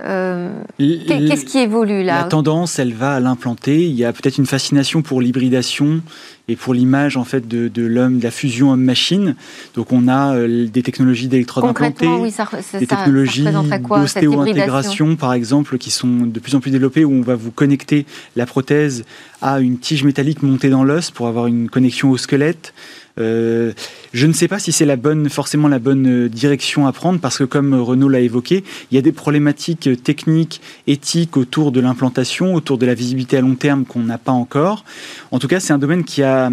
euh, 0.00 0.50
Qu'est-ce 0.78 1.44
qui 1.44 1.58
évolue 1.58 2.02
là 2.02 2.22
La 2.22 2.24
tendance, 2.24 2.78
elle 2.78 2.94
va 2.94 3.14
à 3.14 3.20
l'implanter. 3.20 3.84
Il 3.84 3.94
y 3.94 4.04
a 4.04 4.12
peut-être 4.12 4.38
une 4.38 4.46
fascination 4.46 5.02
pour 5.02 5.20
l'hybridation 5.20 6.00
et 6.48 6.56
pour 6.56 6.74
l'image 6.74 7.16
en 7.16 7.24
fait 7.24 7.46
de, 7.46 7.68
de 7.68 7.82
l'homme, 7.82 8.18
de 8.18 8.24
la 8.24 8.30
fusion 8.30 8.72
homme-machine. 8.72 9.36
Donc 9.74 9.92
on 9.92 10.08
a 10.08 10.34
euh, 10.34 10.66
des 10.66 10.82
technologies 10.82 11.28
d'électrodes 11.28 11.64
implantées, 11.64 12.06
oui, 12.06 12.30
ça, 12.30 12.48
des 12.78 12.86
technologies 12.86 13.44
d'ostéo-intégration 13.44 15.16
par 15.16 15.34
exemple 15.34 15.78
qui 15.78 15.90
sont 15.90 16.26
de 16.26 16.40
plus 16.40 16.54
en 16.54 16.60
plus 16.60 16.70
développées 16.70 17.04
où 17.04 17.12
on 17.12 17.22
va 17.22 17.36
vous 17.36 17.52
connecter 17.52 18.06
la 18.34 18.46
prothèse 18.46 19.04
à 19.40 19.60
une 19.60 19.78
tige 19.78 20.04
métallique 20.04 20.42
montée 20.42 20.70
dans 20.70 20.84
l'os 20.84 21.10
pour 21.10 21.28
avoir 21.28 21.46
une 21.46 21.68
connexion 21.68 22.10
au 22.10 22.16
squelette. 22.16 22.72
Euh, 23.18 23.72
je 24.12 24.26
ne 24.26 24.32
sais 24.32 24.48
pas 24.48 24.58
si 24.58 24.72
c'est 24.72 24.86
la 24.86 24.96
bonne, 24.96 25.28
forcément 25.28 25.68
la 25.68 25.78
bonne 25.78 26.06
euh, 26.06 26.28
direction 26.28 26.86
à 26.86 26.92
prendre 26.92 27.20
parce 27.20 27.38
que 27.38 27.44
comme 27.44 27.74
Renaud 27.74 28.08
l'a 28.08 28.20
évoqué, 28.20 28.64
il 28.90 28.94
y 28.94 28.98
a 28.98 29.02
des 29.02 29.12
problématiques 29.12 30.02
techniques, 30.02 30.60
éthiques 30.86 31.36
autour 31.36 31.72
de 31.72 31.80
l'implantation, 31.80 32.54
autour 32.54 32.78
de 32.78 32.86
la 32.86 32.94
visibilité 32.94 33.36
à 33.36 33.40
long 33.42 33.54
terme 33.54 33.84
qu'on 33.84 34.00
n'a 34.00 34.18
pas 34.18 34.32
encore. 34.32 34.84
En 35.30 35.38
tout 35.38 35.48
cas, 35.48 35.60
c'est 35.60 35.72
un 35.72 35.78
domaine 35.78 36.04
qui 36.04 36.22
a 36.22 36.50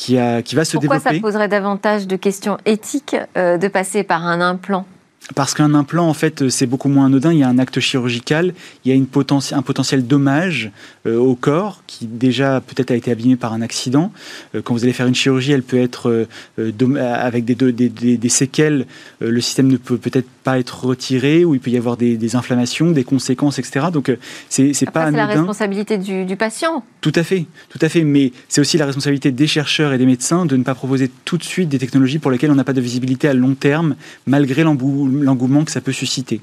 qui, 0.00 0.18
a, 0.18 0.42
qui 0.42 0.54
va 0.54 0.64
se 0.64 0.72
Pourquoi 0.72 0.96
développer. 0.96 1.20
Pourquoi 1.20 1.30
ça 1.30 1.32
poserait 1.32 1.48
davantage 1.48 2.06
de 2.06 2.16
questions 2.16 2.56
éthiques 2.64 3.16
euh, 3.36 3.58
de 3.58 3.68
passer 3.68 4.02
par 4.02 4.26
un 4.26 4.40
implant? 4.40 4.86
Parce 5.34 5.54
qu'un 5.54 5.74
implant, 5.74 6.08
en 6.08 6.14
fait, 6.14 6.48
c'est 6.48 6.66
beaucoup 6.66 6.88
moins 6.88 7.06
anodin. 7.06 7.32
Il 7.32 7.38
y 7.38 7.42
a 7.42 7.48
un 7.48 7.58
acte 7.58 7.78
chirurgical, 7.78 8.54
il 8.84 8.88
y 8.88 8.92
a 8.92 8.94
une 8.94 9.06
un 9.52 9.62
potentiel 9.62 10.06
dommage 10.06 10.70
euh, 11.06 11.16
au 11.18 11.34
corps 11.34 11.82
qui 11.86 12.06
déjà 12.06 12.60
peut-être 12.60 12.90
a 12.90 12.94
été 12.94 13.10
abîmé 13.10 13.36
par 13.36 13.52
un 13.52 13.60
accident. 13.60 14.12
Euh, 14.54 14.62
quand 14.62 14.74
vous 14.74 14.84
allez 14.84 14.92
faire 14.92 15.06
une 15.06 15.14
chirurgie, 15.14 15.52
elle 15.52 15.62
peut 15.62 15.78
être 15.78 16.26
euh, 16.58 16.96
avec 16.98 17.44
des, 17.44 17.54
des, 17.54 17.88
des, 17.88 18.16
des 18.16 18.28
séquelles. 18.28 18.86
Le 19.20 19.40
système 19.40 19.68
ne 19.68 19.76
peut 19.76 19.98
peut-être 19.98 20.28
pas 20.42 20.58
être 20.58 20.84
retiré 20.84 21.44
ou 21.44 21.54
il 21.54 21.60
peut 21.60 21.70
y 21.70 21.76
avoir 21.76 21.96
des, 21.96 22.36
inflammations, 22.36 22.90
des 22.90 23.04
conséquences, 23.04 23.58
etc. 23.58 23.86
Donc 23.92 24.10
c'est 24.48 24.90
pas 24.90 25.02
anodin. 25.02 25.10
C'est 25.10 25.34
la 25.34 25.40
responsabilité 25.40 25.98
du, 25.98 26.24
du, 26.24 26.36
patient. 26.36 26.84
Tout 27.00 27.12
à 27.14 27.22
fait, 27.22 27.46
tout 27.68 27.78
à 27.82 27.88
fait. 27.88 28.04
Mais 28.04 28.32
c'est 28.48 28.60
aussi 28.60 28.78
la 28.78 28.86
responsabilité 28.86 29.30
des 29.32 29.46
chercheurs 29.46 29.92
et 29.92 29.98
des 29.98 30.06
médecins 30.06 30.46
de 30.46 30.56
ne 30.56 30.64
pas 30.64 30.74
proposer 30.74 31.10
tout 31.24 31.36
de 31.36 31.44
suite 31.44 31.68
des 31.68 31.78
technologies 31.78 32.18
pour 32.18 32.30
lesquelles 32.30 32.50
on 32.50 32.54
n'a 32.54 32.64
pas 32.64 32.72
de 32.72 32.80
visibilité 32.80 33.28
à 33.28 33.34
long 33.34 33.54
terme, 33.54 33.96
malgré 34.26 34.64
l'engouement 35.10 35.64
que 35.64 35.70
ça 35.70 35.80
peut 35.80 35.92
susciter. 35.92 36.40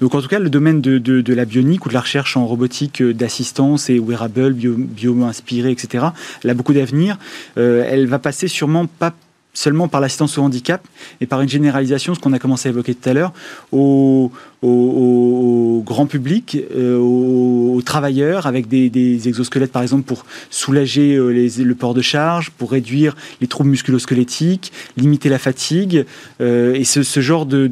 Donc 0.00 0.14
en 0.14 0.22
tout 0.22 0.28
cas, 0.28 0.38
le 0.38 0.50
domaine 0.50 0.80
de, 0.80 0.98
de, 0.98 1.34
la 1.34 1.44
bionique 1.44 1.86
ou 1.86 1.88
de 1.88 1.94
la 1.94 2.00
recherche 2.00 2.36
en 2.36 2.46
robotique 2.46 3.02
d'assistance 3.02 3.90
et 3.90 3.98
wearable, 3.98 4.52
bio, 4.52 4.74
bio-inspiré, 4.76 5.70
etc., 5.70 6.06
elle 6.42 6.50
a 6.50 6.54
beaucoup 6.54 6.74
d'avenir. 6.74 7.18
Euh, 7.58 7.84
elle 7.88 8.06
va 8.06 8.18
passer 8.18 8.48
sûrement 8.48 8.86
pas 8.86 9.14
seulement 9.54 9.86
par 9.86 10.00
l'assistance 10.00 10.36
au 10.36 10.42
handicap, 10.42 10.86
mais 11.20 11.26
par 11.26 11.40
une 11.40 11.48
généralisation, 11.48 12.14
ce 12.14 12.20
qu'on 12.20 12.32
a 12.32 12.38
commencé 12.38 12.68
à 12.68 12.72
évoquer 12.72 12.94
tout 12.94 13.08
à 13.08 13.12
l'heure, 13.12 13.32
au, 13.72 14.32
au, 14.64 15.82
grand 15.84 16.06
public, 16.06 16.58
euh, 16.74 16.98
aux, 16.98 17.82
travailleurs, 17.82 18.46
avec 18.46 18.68
des, 18.68 19.28
exosquelettes 19.28 19.72
par 19.72 19.82
exemple 19.82 20.04
pour 20.04 20.24
soulager 20.50 21.14
euh, 21.14 21.30
le 21.30 21.74
port 21.74 21.94
de 21.94 22.00
charge, 22.00 22.50
pour 22.50 22.70
réduire 22.70 23.14
les 23.40 23.46
troubles 23.46 23.70
musculosquelettiques, 23.70 24.72
limiter 24.96 25.28
la 25.28 25.38
fatigue. 25.38 26.06
Euh, 26.40 26.74
et 26.74 26.84
ce, 26.84 27.20
genre 27.20 27.46
de, 27.46 27.70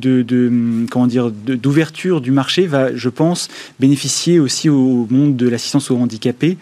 comment 0.90 1.06
dire 1.06 1.30
d'ouverture 1.30 2.20
du 2.20 2.30
marché 2.30 2.66
va, 2.66 2.94
je 2.94 3.08
pense, 3.08 3.48
bénéficier 3.80 4.38
aussi 4.38 4.68
au 4.68 5.06
monde 5.10 5.36
de 5.36 5.48
l'assistance 5.48 5.90
aux 5.90 5.96
handicapés 5.96 6.56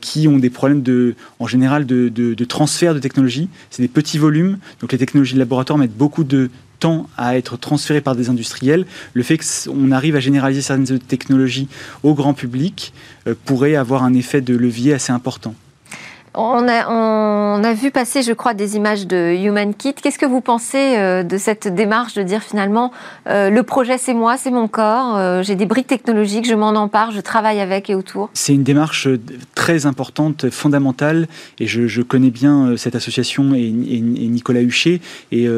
qui 0.00 0.28
ont 0.28 0.38
des 0.38 0.50
problèmes 0.50 0.82
de, 0.82 1.14
en 1.38 1.46
général 1.46 1.86
de, 1.86 2.08
de 2.08 2.44
transfert 2.44 2.94
de 2.94 2.98
technologie. 2.98 3.48
C'est 3.70 3.82
des 3.82 3.88
petits 3.88 4.18
volumes, 4.18 4.58
donc 4.80 4.92
les 4.92 4.98
technologies 4.98 5.34
de 5.34 5.38
laboratoire 5.38 5.78
mettent 5.78 5.96
beaucoup 5.96 6.24
de 6.24 6.50
à 7.16 7.36
être 7.36 7.56
transférées 7.56 8.00
par 8.00 8.16
des 8.16 8.28
industriels, 8.28 8.86
le 9.14 9.22
fait 9.22 9.38
qu'on 9.38 9.92
arrive 9.92 10.16
à 10.16 10.20
généraliser 10.20 10.62
certaines 10.62 10.98
technologies 10.98 11.68
au 12.02 12.14
grand 12.14 12.34
public 12.34 12.92
euh, 13.26 13.34
pourrait 13.44 13.76
avoir 13.76 14.04
un 14.04 14.14
effet 14.14 14.40
de 14.40 14.56
levier 14.56 14.94
assez 14.94 15.12
important. 15.12 15.54
On 16.34 16.66
a, 16.66 17.74
vu 17.74 17.90
passer, 17.90 18.22
je 18.22 18.32
crois, 18.32 18.54
des 18.54 18.76
images 18.76 19.06
de 19.06 19.34
Human 19.34 19.74
Kit. 19.74 19.94
Qu'est-ce 19.94 20.18
que 20.18 20.26
vous 20.26 20.40
pensez 20.40 20.96
euh, 20.96 21.22
de 21.22 21.36
cette 21.36 21.68
démarche 21.68 22.14
de 22.14 22.22
dire 22.22 22.42
finalement, 22.42 22.90
euh, 23.28 23.50
le 23.50 23.62
projet 23.62 23.98
c'est 23.98 24.14
moi, 24.14 24.36
c'est 24.38 24.50
mon 24.50 24.66
corps, 24.66 25.16
euh, 25.16 25.42
j'ai 25.42 25.56
des 25.56 25.66
briques 25.66 25.86
technologiques, 25.86 26.46
je 26.46 26.54
m'en 26.54 26.70
empare, 26.70 27.10
je 27.10 27.20
travaille 27.20 27.60
avec 27.60 27.90
et 27.90 27.94
autour? 27.94 28.30
C'est 28.32 28.54
une 28.54 28.62
démarche 28.62 29.08
très 29.54 29.84
importante, 29.84 30.48
fondamentale, 30.50 31.28
et 31.58 31.66
je, 31.66 32.02
connais 32.02 32.30
bien 32.30 32.76
cette 32.76 32.94
association 32.94 33.54
et 33.54 33.70
Nicolas 33.70 34.60
Huchet, 34.60 35.00
et 35.30 35.48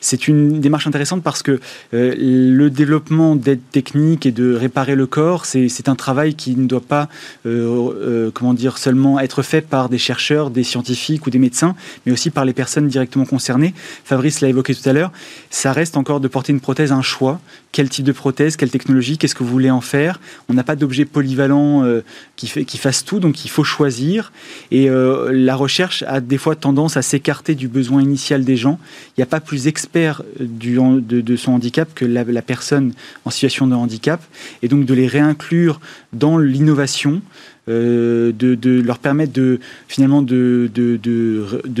c'est 0.00 0.28
une 0.28 0.60
démarche 0.60 0.86
intéressante 0.86 1.22
parce 1.22 1.42
que 1.42 1.58
le 1.92 2.68
développement 2.68 3.34
d'aide 3.34 3.60
technique 3.72 4.26
et 4.26 4.32
de 4.32 4.54
réparer 4.54 4.94
le 4.94 5.06
corps, 5.06 5.46
c'est 5.46 5.88
un 5.88 5.94
travail 5.94 6.34
qui 6.34 6.54
ne 6.54 6.66
doit 6.66 6.80
pas, 6.80 7.08
comment 7.44 8.54
dire, 8.54 8.78
seulement 8.78 9.18
être 9.18 9.42
fait 9.42 9.62
par 9.62 9.88
des 9.88 9.98
chercheurs 9.98 10.15
des 10.50 10.64
scientifiques 10.64 11.26
ou 11.26 11.30
des 11.30 11.38
médecins, 11.38 11.74
mais 12.04 12.12
aussi 12.12 12.30
par 12.30 12.44
les 12.44 12.52
personnes 12.52 12.88
directement 12.88 13.24
concernées. 13.24 13.74
Fabrice 14.04 14.40
l'a 14.40 14.48
évoqué 14.48 14.74
tout 14.74 14.88
à 14.88 14.92
l'heure, 14.92 15.12
ça 15.50 15.72
reste 15.72 15.96
encore 15.96 16.20
de 16.20 16.28
porter 16.28 16.52
une 16.52 16.60
prothèse 16.60 16.92
un 16.92 17.02
choix. 17.02 17.40
Quel 17.72 17.88
type 17.90 18.04
de 18.04 18.12
prothèse, 18.12 18.56
quelle 18.56 18.70
technologie, 18.70 19.18
qu'est-ce 19.18 19.34
que 19.34 19.44
vous 19.44 19.50
voulez 19.50 19.70
en 19.70 19.82
faire? 19.82 20.18
On 20.48 20.54
n'a 20.54 20.64
pas 20.64 20.76
d'objet 20.76 21.04
polyvalent 21.04 21.84
euh, 21.84 22.02
qui, 22.36 22.46
fait, 22.46 22.64
qui 22.64 22.78
fasse 22.78 23.04
tout, 23.04 23.20
donc 23.20 23.44
il 23.44 23.48
faut 23.48 23.64
choisir. 23.64 24.32
Et 24.70 24.88
euh, 24.88 25.30
la 25.32 25.54
recherche 25.56 26.02
a 26.06 26.20
des 26.20 26.38
fois 26.38 26.56
tendance 26.56 26.96
à 26.96 27.02
s'écarter 27.02 27.54
du 27.54 27.68
besoin 27.68 28.02
initial 28.02 28.44
des 28.44 28.56
gens. 28.56 28.78
Il 29.10 29.20
n'y 29.20 29.24
a 29.24 29.26
pas 29.26 29.40
plus 29.40 29.66
expert 29.66 30.22
du, 30.40 30.78
de, 30.78 31.36
son 31.36 31.52
handicap 31.52 31.88
que 31.94 32.04
la, 32.04 32.24
personne 32.42 32.92
en 33.24 33.30
situation 33.30 33.66
de 33.66 33.74
handicap. 33.74 34.22
Et 34.62 34.68
donc 34.68 34.86
de 34.86 34.94
les 34.94 35.06
réinclure 35.06 35.80
dans 36.12 36.38
l'innovation, 36.38 37.20
euh, 37.20 37.55
de, 37.66 38.32
de, 38.32 38.80
leur 38.80 38.98
permettre 38.98 39.32
de 39.32 39.58
finalement 39.88 40.22
de, 40.22 40.70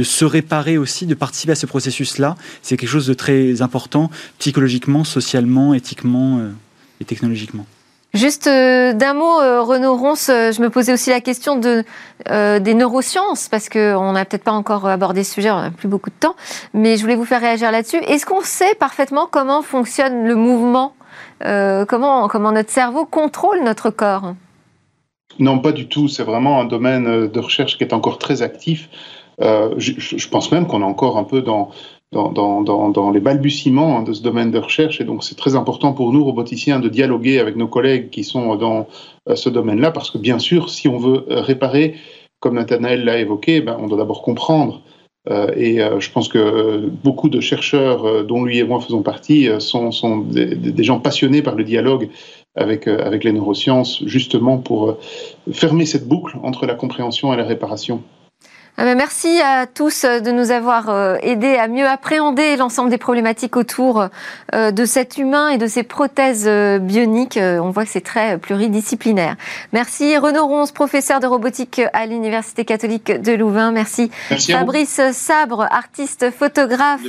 se 0.02 0.24
réparer 0.24 0.78
aussi, 0.78 1.06
de 1.06 1.14
participer 1.14 1.52
à 1.52 1.56
ce 1.56 1.66
processus-là. 1.66 2.36
C'est 2.62 2.76
quelque 2.76 2.88
chose 2.88 3.06
de 3.06 3.14
très 3.14 3.62
important 3.62 4.10
psychologiquement, 4.38 5.04
socialement, 5.04 5.74
éthiquement 5.74 6.38
euh, 6.38 6.50
et 7.00 7.04
technologiquement. 7.04 7.66
Juste 8.16 8.46
euh, 8.46 8.94
d'un 8.94 9.12
mot, 9.12 9.40
euh, 9.40 9.60
Renaud 9.60 9.94
Ronce, 9.94 10.30
euh, 10.30 10.50
je 10.50 10.62
me 10.62 10.70
posais 10.70 10.94
aussi 10.94 11.10
la 11.10 11.20
question 11.20 11.56
de, 11.56 11.84
euh, 12.30 12.58
des 12.58 12.72
neurosciences, 12.72 13.48
parce 13.48 13.68
qu'on 13.68 14.12
n'a 14.12 14.24
peut-être 14.24 14.42
pas 14.42 14.52
encore 14.52 14.88
abordé 14.88 15.22
ce 15.22 15.34
sujet, 15.34 15.50
on 15.50 15.60
n'a 15.60 15.70
plus 15.70 15.88
beaucoup 15.88 16.08
de 16.08 16.14
temps, 16.18 16.34
mais 16.72 16.96
je 16.96 17.02
voulais 17.02 17.14
vous 17.14 17.26
faire 17.26 17.42
réagir 17.42 17.70
là-dessus. 17.70 17.98
Est-ce 17.98 18.24
qu'on 18.24 18.40
sait 18.40 18.74
parfaitement 18.76 19.28
comment 19.30 19.60
fonctionne 19.60 20.26
le 20.26 20.34
mouvement, 20.34 20.94
comment 21.40 22.52
notre 22.52 22.70
cerveau 22.70 23.04
contrôle 23.04 23.62
notre 23.62 23.90
corps? 23.90 24.34
Non, 25.38 25.58
pas 25.58 25.72
du 25.72 25.86
tout. 25.86 26.08
C'est 26.08 26.24
vraiment 26.24 26.60
un 26.60 26.64
domaine 26.64 27.28
de 27.28 27.40
recherche 27.40 27.76
qui 27.78 27.84
est 27.84 27.92
encore 27.92 28.18
très 28.18 28.42
actif. 28.42 28.88
Euh, 29.42 29.74
je, 29.76 30.28
pense 30.28 30.50
même 30.50 30.66
qu'on 30.66 30.80
est 30.80 30.84
encore 30.84 31.18
un 31.18 31.24
peu 31.24 31.42
dans, 31.42 31.70
les 33.12 33.20
balbutiements 33.20 34.02
de 34.02 34.12
ce 34.12 34.22
domaine 34.22 34.50
de 34.50 34.58
recherche. 34.58 35.00
Et 35.00 35.04
donc, 35.04 35.24
c'est 35.24 35.36
très 35.36 35.56
important 35.56 35.92
pour 35.92 36.12
nous, 36.12 36.24
roboticiens, 36.24 36.80
de 36.80 36.88
dialoguer 36.88 37.38
avec 37.38 37.56
nos 37.56 37.68
collègues 37.68 38.10
qui 38.10 38.24
sont 38.24 38.56
dans 38.56 38.86
ce 39.34 39.48
domaine-là, 39.48 39.90
parce 39.90 40.10
que 40.10 40.18
bien 40.18 40.38
sûr, 40.38 40.70
si 40.70 40.88
on 40.88 40.98
veut 40.98 41.24
réparer 41.28 41.94
comme 42.40 42.54
Nathanaël 42.54 43.04
l'a 43.04 43.18
évoqué, 43.18 43.60
ben, 43.60 43.76
on 43.80 43.88
doit 43.88 43.98
d'abord 43.98 44.22
comprendre. 44.22 44.82
et 45.56 45.78
je 45.98 46.10
pense 46.12 46.28
que 46.28 46.88
beaucoup 47.04 47.28
de 47.28 47.40
chercheurs, 47.40 48.24
dont 48.24 48.44
lui 48.44 48.58
et 48.58 48.64
moi 48.64 48.80
faisons 48.80 49.02
partie, 49.02 49.48
sont, 49.58 50.18
des, 50.18 50.84
gens 50.84 51.00
passionnés 51.00 51.42
par 51.42 51.56
le 51.56 51.64
dialogue 51.64 52.08
avec, 52.56 52.88
avec 52.88 53.24
les 53.24 53.32
neurosciences, 53.32 54.02
justement 54.06 54.58
pour 54.58 54.98
fermer 55.52 55.86
cette 55.86 56.08
boucle 56.08 56.36
entre 56.42 56.66
la 56.66 56.74
compréhension 56.74 57.32
et 57.32 57.36
la 57.36 57.44
réparation. 57.44 58.02
Ah 58.78 58.84
ben, 58.84 58.94
merci 58.94 59.40
à 59.40 59.66
tous 59.66 60.04
euh, 60.04 60.20
de 60.20 60.30
nous 60.30 60.50
avoir 60.50 60.90
euh, 60.90 61.16
aidés 61.22 61.56
à 61.56 61.66
mieux 61.66 61.86
appréhender 61.86 62.56
l'ensemble 62.58 62.90
des 62.90 62.98
problématiques 62.98 63.56
autour 63.56 64.08
euh, 64.54 64.70
de 64.70 64.84
cet 64.84 65.16
humain 65.16 65.48
et 65.48 65.56
de 65.56 65.66
ces 65.66 65.82
prothèses 65.82 66.46
bioniques. 66.82 67.38
On 67.40 67.70
voit 67.70 67.84
que 67.84 67.90
c'est 67.90 68.02
très 68.02 68.36
pluridisciplinaire. 68.36 69.36
Merci 69.72 70.18
Renaud 70.18 70.46
Ronce, 70.46 70.72
professeur 70.72 71.20
de 71.20 71.26
robotique 71.26 71.80
à 71.94 72.04
l'Université 72.04 72.66
catholique 72.66 73.10
de 73.10 73.32
Louvain. 73.32 73.70
Merci, 73.70 74.10
Fabrice 74.50 75.00
Sabre, 75.12 75.66
artiste 75.70 76.30
photographe. 76.30 77.08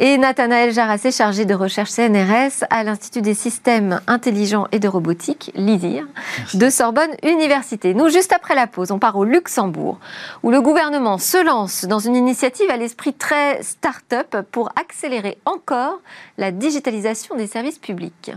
Et 0.00 0.16
Nathanaël 0.16 0.72
Jarassé, 0.72 1.10
chargé 1.10 1.44
de 1.44 1.54
recherche 1.54 1.90
CNRS 1.90 2.64
à 2.70 2.84
l'Institut 2.84 3.20
des 3.20 3.34
systèmes 3.34 4.00
intelligents 4.06 4.68
et 4.70 4.78
de 4.78 4.86
robotique, 4.86 5.50
l'ISIR, 5.56 6.06
de 6.54 6.70
Sorbonne 6.70 7.10
Université. 7.24 7.94
Nous, 7.94 8.08
juste 8.08 8.32
après 8.32 8.54
la 8.54 8.68
pause, 8.68 8.92
on 8.92 9.00
part 9.00 9.16
au 9.16 9.24
Luxembourg, 9.24 9.98
où 10.44 10.52
le 10.52 10.60
gouvernement 10.60 10.87
se 11.18 11.44
lance 11.44 11.84
dans 11.84 11.98
une 11.98 12.16
initiative 12.16 12.70
à 12.70 12.76
l'esprit 12.78 13.12
très 13.12 13.62
start-up 13.62 14.38
pour 14.50 14.70
accélérer 14.80 15.36
encore 15.44 16.00
la 16.38 16.50
digitalisation 16.50 17.36
des 17.36 17.46
services 17.46 17.78
publics. 17.78 18.32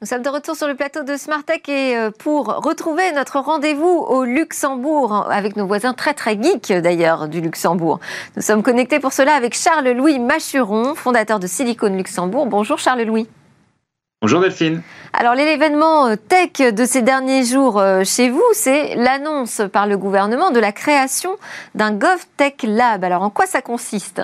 Nous 0.00 0.08
sommes 0.08 0.22
de 0.22 0.28
retour 0.28 0.56
sur 0.56 0.66
le 0.66 0.74
plateau 0.74 1.04
de 1.04 1.16
Smartech 1.16 1.68
et 1.68 1.96
euh, 1.96 2.10
pour 2.10 2.46
retrouver 2.46 3.12
notre 3.12 3.38
rendez-vous 3.38 3.86
au 3.86 4.24
Luxembourg 4.24 5.30
avec 5.30 5.56
nos 5.56 5.66
voisins 5.66 5.94
très 5.94 6.14
très 6.14 6.36
geeks 6.42 6.72
d'ailleurs 6.72 7.28
du 7.28 7.40
Luxembourg. 7.40 8.00
Nous 8.36 8.42
sommes 8.42 8.62
connectés 8.62 8.98
pour 8.98 9.12
cela 9.12 9.34
avec 9.34 9.54
Charles-Louis 9.54 10.18
Machuron, 10.18 10.94
fondateur 10.94 11.38
de 11.38 11.46
Silicon 11.46 11.96
Luxembourg. 11.96 12.46
Bonjour 12.46 12.78
Charles-Louis. 12.78 13.28
Bonjour 14.24 14.40
Delphine. 14.40 14.80
Alors 15.12 15.34
l'événement 15.34 16.06
euh, 16.06 16.16
tech 16.16 16.72
de 16.72 16.86
ces 16.86 17.02
derniers 17.02 17.44
jours 17.44 17.78
euh, 17.78 18.04
chez 18.04 18.30
vous, 18.30 18.42
c'est 18.54 18.94
l'annonce 18.94 19.60
par 19.70 19.86
le 19.86 19.98
gouvernement 19.98 20.50
de 20.50 20.58
la 20.58 20.72
création 20.72 21.36
d'un 21.74 21.92
GovTech 21.92 22.62
Lab. 22.62 23.04
Alors 23.04 23.20
en 23.20 23.28
quoi 23.28 23.44
ça 23.44 23.60
consiste? 23.60 24.22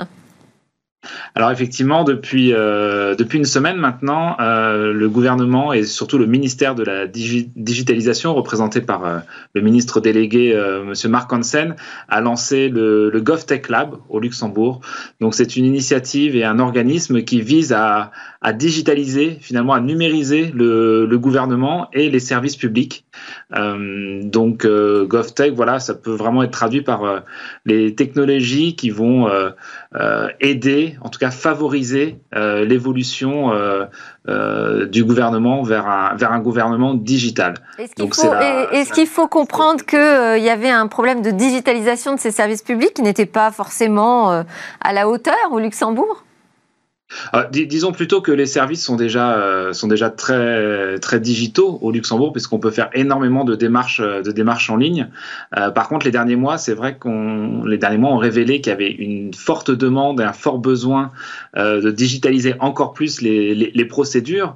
Alors 1.34 1.51
effectivement, 1.51 2.05
depuis, 2.05 2.53
euh, 2.53 3.14
depuis 3.14 3.38
une 3.38 3.44
semaine 3.46 3.76
maintenant, 3.76 4.36
euh, 4.40 4.92
le 4.92 5.09
gouvernement 5.09 5.72
et 5.72 5.84
surtout 5.84 6.18
le 6.18 6.26
ministère 6.26 6.74
de 6.74 6.82
la 6.82 7.07
digitalisation, 7.07 8.34
représenté 8.34 8.80
par 8.82 9.07
euh, 9.07 9.18
le 9.55 9.62
ministre 9.62 10.01
délégué 10.01 10.55
Monsieur 10.84 11.09
Marc 11.09 11.32
Hansen, 11.32 11.76
a 12.09 12.20
lancé 12.20 12.68
le, 12.68 13.11
GovTech 13.20 13.68
Lab 13.68 13.96
au 14.09 14.20
Luxembourg. 14.20 14.80
Donc 15.20 15.34
c'est 15.34 15.57
une 15.57 15.64
initiative 15.64 16.36
et 16.36 16.44
un 16.44 16.59
organisme 16.59 17.22
qui 17.22 17.40
vise 17.40 17.72
à, 17.72 18.11
à 18.42 18.53
digitaliser, 18.53 19.38
finalement 19.40 19.72
à 19.72 19.80
numériser 19.80 20.51
le, 20.55 21.07
le, 21.07 21.18
gouvernement 21.18 21.88
et 21.92 22.11
les 22.11 22.20
services 22.20 22.57
publics. 22.57 23.05
donc 23.53 24.66
GovTech, 24.66 25.53
voilà, 25.55 25.80
ça 25.80 25.94
peut 25.94 26.12
vraiment 26.12 26.42
être 26.42 26.51
traduit 26.51 26.82
par 26.82 27.24
les 27.66 27.94
technologies 27.94 28.74
qui 28.76 28.90
vont 28.90 29.28
aider 30.40 30.89
en 31.01 31.09
tout 31.09 31.18
cas 31.18 31.30
favoriser 31.30 32.20
euh, 32.34 32.64
l'évolution 32.64 33.53
euh, 33.53 33.86
euh, 34.28 34.86
du 34.86 35.05
gouvernement 35.05 35.62
vers 35.62 35.86
un, 35.86 36.14
vers 36.16 36.32
un 36.32 36.41
gouvernement 36.41 36.95
digital. 36.95 37.55
Est-ce 37.78 38.93
qu'il 38.93 39.07
faut, 39.07 39.28
comprendre 39.28 39.84
qu'il 39.84 40.43
y 40.43 40.51
avait 40.51 40.70
un 40.70 40.86
problème 40.86 41.22
de 41.22 41.30
digitalisation 41.30 42.14
de 42.14 42.20
ces 42.20 42.30
services 42.30 42.62
publics 42.62 42.95
qui 42.95 43.03
n'était 43.03 43.26
pas 43.26 43.51
forcément 43.51 44.45
à 44.80 44.93
la 44.93 45.09
hauteur 45.09 45.34
au 45.51 45.59
Luxembourg? 45.59 46.24
Euh, 47.34 47.44
disons 47.50 47.92
plutôt 47.92 48.20
que 48.20 48.32
les 48.32 48.46
services 48.46 48.84
sont 48.84 48.96
déjà 48.96 49.36
euh, 49.36 49.72
sont 49.72 49.88
déjà 49.88 50.11
très 50.11 50.98
très 50.98 51.20
digitaux 51.20 51.78
au 51.82 51.90
Luxembourg 51.90 52.32
puisqu'on 52.32 52.58
peut 52.58 52.70
faire 52.70 52.88
énormément 52.92 53.44
de 53.44 53.54
démarches 53.54 54.00
euh, 54.00 54.22
de 54.22 54.30
démarches 54.30 54.70
en 54.70 54.76
ligne. 54.76 55.08
par 55.74 55.88
contre, 55.88 56.06
les 56.06 56.12
derniers 56.12 56.36
mois, 56.36 56.58
c'est 56.58 56.74
vrai 56.74 56.96
qu'on 56.96 57.64
les 57.64 57.78
derniers 57.78 57.98
mois 57.98 58.12
ont 58.12 58.18
révélé 58.18 58.61
qu'il 58.61 58.70
y 58.70 58.74
avait 58.74 58.90
une 58.90 59.34
forte 59.34 59.70
demande 59.70 60.20
et 60.20 60.24
un 60.24 60.32
fort 60.32 60.58
besoin 60.58 61.11
de 61.56 61.90
digitaliser 61.90 62.54
encore 62.61 62.92
plus 62.92 63.20
les, 63.20 63.54
les, 63.54 63.70
les 63.74 63.84
procédures. 63.84 64.54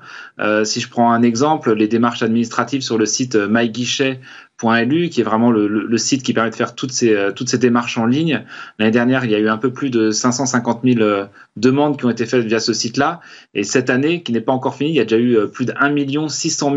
si 0.65 0.81
je 0.81 0.89
prends 0.89 1.13
un 1.13 1.23
exemple, 1.23 1.73
les 1.73 1.89
démarches 1.89 2.23
administratives 2.23 2.83
sur 2.83 2.99
le 2.99 3.07
site 3.07 3.37
MyGuichet 3.37 4.21
.lu, 4.63 5.09
qui 5.09 5.21
est 5.21 5.25
vraiment 5.25 5.51
le, 5.51 5.99
site 5.99 6.23
qui 6.23 6.33
permet 6.33 6.51
de 6.51 6.55
faire 6.55 6.75
toutes 6.75 6.93
ces, 6.93 7.15
euh, 7.15 7.33
toutes 7.33 7.49
ces 7.49 7.59
démarches 7.59 7.99
en 7.99 8.07
ligne. 8.07 8.45
L'année 8.79 8.91
dernière, 8.91 9.25
il 9.25 9.31
y 9.31 9.35
a 9.35 9.39
eu 9.39 9.49
un 9.49 9.57
peu 9.57 9.73
plus 9.73 9.91
de 9.91 10.11
550 10.11 10.81
000 10.85 11.01
euh, 11.01 11.27
demandes 11.57 11.99
qui 11.99 12.05
ont 12.05 12.11
été 12.11 12.27
faites 12.27 12.45
via 12.45 12.61
ce 12.61 12.73
site-là. 12.73 13.21
Et 13.55 13.65
cette 13.65 13.91
année, 13.91 14.23
qui 14.23 14.33
n'est 14.33 14.41
pas 14.41 14.53
encore 14.53 14.77
finie, 14.77 14.91
il 14.91 14.97
y 14.97 15.01
a 15.01 15.05
déjà 15.05 15.19
eu 15.19 15.37
euh, 15.37 15.47
plus 15.47 15.65
de 15.65 15.75
1 15.79 16.29
600 16.29 16.75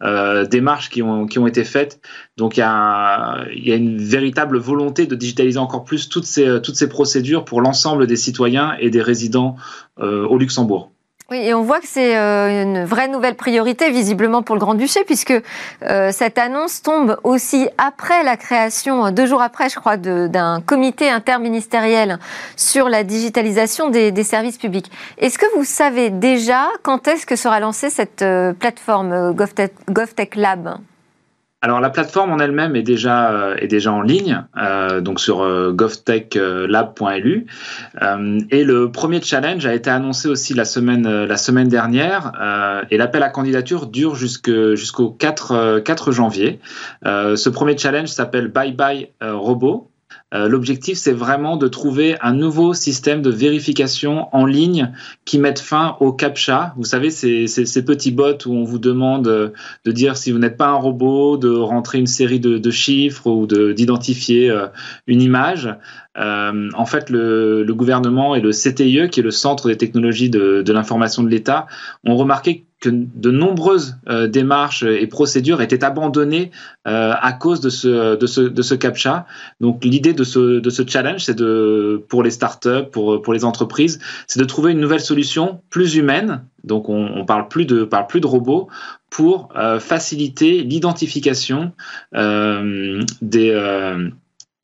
000 0.00 0.46
démarches 0.48 0.90
qui 0.90 1.02
ont, 1.02 1.26
qui 1.26 1.38
ont 1.38 1.46
été 1.46 1.64
faites. 1.64 2.00
Donc 2.36 2.56
il 2.56 2.60
y, 2.60 2.64
a, 2.64 3.44
il 3.54 3.66
y 3.66 3.72
a 3.72 3.76
une 3.76 3.98
véritable 3.98 4.58
volonté 4.58 5.06
de 5.06 5.14
digitaliser 5.14 5.58
encore 5.58 5.84
plus 5.84 6.08
toutes 6.08 6.24
ces, 6.24 6.60
toutes 6.62 6.76
ces 6.76 6.88
procédures 6.88 7.44
pour 7.44 7.60
l'ensemble 7.60 8.06
des 8.06 8.16
citoyens 8.16 8.74
et 8.78 8.90
des 8.90 9.02
résidents 9.02 9.56
au 9.98 10.38
Luxembourg. 10.38 10.91
Oui, 11.32 11.38
et 11.38 11.54
on 11.54 11.62
voit 11.62 11.80
que 11.80 11.86
c'est 11.88 12.14
euh, 12.14 12.62
une 12.62 12.84
vraie 12.84 13.08
nouvelle 13.08 13.36
priorité 13.36 13.90
visiblement 13.90 14.42
pour 14.42 14.54
le 14.54 14.60
Grand-Duché, 14.60 15.02
puisque 15.04 15.32
euh, 15.82 16.12
cette 16.12 16.36
annonce 16.36 16.82
tombe 16.82 17.16
aussi 17.24 17.70
après 17.78 18.22
la 18.22 18.36
création, 18.36 19.10
deux 19.10 19.24
jours 19.24 19.40
après, 19.40 19.70
je 19.70 19.76
crois, 19.76 19.96
d'un 19.96 20.60
comité 20.60 21.08
interministériel 21.08 22.18
sur 22.54 22.90
la 22.90 23.02
digitalisation 23.02 23.88
des, 23.88 24.12
services 24.24 24.58
publics. 24.58 24.92
Est-ce 25.16 25.38
que 25.38 25.46
vous 25.56 25.64
savez 25.64 26.10
déjà 26.10 26.68
quand 26.82 27.08
est-ce 27.08 27.24
que 27.24 27.34
sera 27.34 27.60
lancée 27.60 27.88
cette 27.88 28.20
euh, 28.20 28.52
plateforme 28.52 29.34
GovTech 29.34 30.36
Lab? 30.36 30.80
Alors 31.64 31.80
la 31.80 31.90
plateforme 31.90 32.32
en 32.32 32.40
elle-même 32.40 32.74
est 32.74 32.82
déjà 32.82 33.30
euh, 33.30 33.54
est 33.56 33.68
déjà 33.68 33.92
en 33.92 34.02
ligne, 34.02 34.44
euh, 34.56 35.00
donc 35.00 35.20
sur 35.20 35.42
euh, 35.42 35.70
govtechlab.lu. 35.72 37.46
et 38.50 38.64
le 38.64 38.90
premier 38.90 39.22
challenge 39.22 39.64
a 39.64 39.72
été 39.72 39.88
annoncé 39.88 40.28
aussi 40.28 40.54
la 40.54 40.64
semaine 40.64 41.24
la 41.24 41.36
semaine 41.36 41.68
dernière. 41.68 42.32
et 42.90 42.96
l'appel 42.96 43.22
à 43.22 43.28
candidature 43.28 43.86
dure 43.86 44.16
jusqu'au 44.16 45.10
4 45.10 45.78
4 45.78 46.10
janvier. 46.12 46.58
ce 47.04 47.48
premier 47.48 47.78
challenge 47.78 48.08
s'appelle 48.08 48.48
Bye 48.48 48.72
Bye 48.72 49.10
Robot. 49.20 49.91
Euh, 50.32 50.48
l'objectif, 50.48 50.96
c'est 50.96 51.12
vraiment 51.12 51.56
de 51.56 51.68
trouver 51.68 52.16
un 52.20 52.32
nouveau 52.32 52.74
système 52.74 53.22
de 53.22 53.30
vérification 53.30 54.28
en 54.34 54.46
ligne 54.46 54.92
qui 55.24 55.38
mette 55.38 55.60
fin 55.60 55.96
au 56.00 56.12
CAPTCHA. 56.12 56.74
Vous 56.76 56.84
savez, 56.84 57.10
ces, 57.10 57.46
ces, 57.46 57.84
petits 57.84 58.12
bots 58.12 58.46
où 58.46 58.54
on 58.54 58.64
vous 58.64 58.78
demande 58.78 59.24
de 59.84 59.92
dire 59.92 60.16
si 60.16 60.32
vous 60.32 60.38
n'êtes 60.38 60.56
pas 60.56 60.68
un 60.68 60.76
robot, 60.76 61.36
de 61.36 61.50
rentrer 61.50 61.98
une 61.98 62.06
série 62.06 62.40
de, 62.40 62.70
chiffres 62.70 63.26
ou 63.26 63.46
d'identifier 63.46 64.50
euh, 64.50 64.66
une 65.06 65.20
image. 65.20 65.74
Euh, 66.18 66.70
en 66.74 66.86
fait, 66.86 67.10
le, 67.10 67.66
gouvernement 67.72 68.34
et 68.34 68.40
le 68.40 68.50
CTIE, 68.50 69.08
qui 69.10 69.20
est 69.20 69.22
le 69.22 69.30
Centre 69.30 69.68
des 69.68 69.76
technologies 69.76 70.30
de 70.30 70.72
l'information 70.72 71.22
de 71.22 71.28
l'État, 71.28 71.66
ont 72.04 72.16
remarqué 72.16 72.64
que 72.82 72.90
de 72.90 73.30
nombreuses 73.30 73.96
euh, 74.08 74.26
démarches 74.26 74.82
et 74.82 75.06
procédures 75.06 75.62
étaient 75.62 75.84
abandonnées 75.84 76.50
euh, 76.88 77.14
à 77.18 77.32
cause 77.32 77.60
de 77.60 77.70
ce, 77.70 78.16
de 78.16 78.26
ce, 78.26 78.40
de 78.40 78.60
ce 78.60 78.74
CAPTCHA. 78.74 79.24
Donc 79.60 79.84
l'idée 79.84 80.12
de 80.12 80.24
ce, 80.24 80.58
de 80.58 80.70
ce 80.70 80.82
challenge, 80.86 81.24
c'est 81.24 81.36
de, 81.36 82.02
pour 82.08 82.24
les 82.24 82.32
startups, 82.32 82.90
pour, 82.90 83.22
pour 83.22 83.32
les 83.32 83.44
entreprises, 83.44 84.00
c'est 84.26 84.40
de 84.40 84.44
trouver 84.44 84.72
une 84.72 84.80
nouvelle 84.80 85.00
solution 85.00 85.62
plus 85.70 85.94
humaine. 85.94 86.44
Donc 86.64 86.88
on, 86.88 87.06
on 87.06 87.24
parle 87.24 87.46
plus 87.46 87.66
de, 87.66 87.84
parle 87.84 88.08
plus 88.08 88.20
de 88.20 88.26
robots 88.26 88.68
pour 89.10 89.50
euh, 89.56 89.78
faciliter 89.78 90.62
l'identification 90.62 91.72
des 92.12 94.12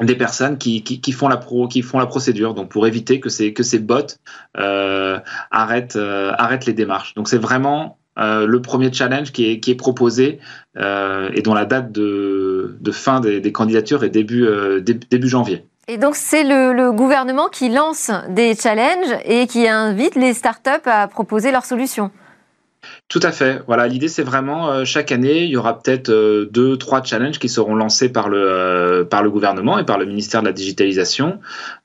des 0.00 0.14
personnes 0.14 0.58
qui, 0.58 0.84
qui, 0.84 1.00
qui, 1.00 1.10
font 1.10 1.26
la 1.26 1.36
pro, 1.36 1.66
qui 1.66 1.82
font 1.82 1.98
la 1.98 2.06
procédure, 2.06 2.54
donc 2.54 2.68
pour 2.68 2.86
éviter 2.86 3.18
que 3.18 3.28
ces 3.28 3.52
que 3.52 3.64
ces 3.64 3.80
bots 3.80 4.06
arrêtent 4.54 5.98
arrêtent 5.98 6.66
les 6.66 6.72
démarches. 6.72 7.14
Donc 7.14 7.28
c'est 7.28 7.38
vraiment 7.38 7.97
euh, 8.18 8.46
le 8.46 8.60
premier 8.60 8.92
challenge 8.92 9.30
qui 9.32 9.50
est, 9.50 9.60
qui 9.60 9.70
est 9.70 9.76
proposé 9.76 10.40
euh, 10.76 11.30
et 11.34 11.42
dont 11.42 11.54
la 11.54 11.64
date 11.64 11.92
de, 11.92 12.76
de 12.80 12.90
fin 12.90 13.20
des, 13.20 13.40
des, 13.40 13.52
candidatures 13.52 14.02
est 14.02 14.08
début, 14.08 14.44
euh, 14.44 14.80
début 14.80 15.28
janvier. 15.28 15.64
Et 15.86 15.98
donc 15.98 16.16
c'est 16.16 16.42
le, 16.42 16.72
le, 16.72 16.90
gouvernement 16.90 17.48
qui 17.48 17.68
lance 17.68 18.10
des 18.28 18.56
challenges 18.56 19.16
et 19.24 19.46
qui 19.46 19.68
invite 19.68 20.16
les 20.16 20.34
startups 20.34 20.86
à 20.86 21.06
proposer 21.06 21.52
leurs 21.52 21.64
solutions. 21.64 22.10
Tout 23.08 23.20
à 23.22 23.30
fait. 23.30 23.62
Voilà, 23.66 23.86
l'idée 23.86 24.08
c'est 24.08 24.22
vraiment 24.22 24.84
chaque 24.84 25.12
année, 25.12 25.44
il 25.44 25.50
y 25.50 25.56
aura 25.56 25.80
peut-être 25.80 26.10
deux, 26.50 26.76
trois 26.76 27.02
challenges 27.02 27.38
qui 27.38 27.48
seront 27.48 27.74
lancés 27.74 28.08
par 28.08 28.28
le 28.28 29.06
par 29.10 29.22
le 29.22 29.30
gouvernement 29.30 29.78
et 29.78 29.84
par 29.84 29.98
le 29.98 30.06
ministère 30.06 30.42
de 30.42 30.46
la 30.46 30.52
digitalisation. 30.52 31.40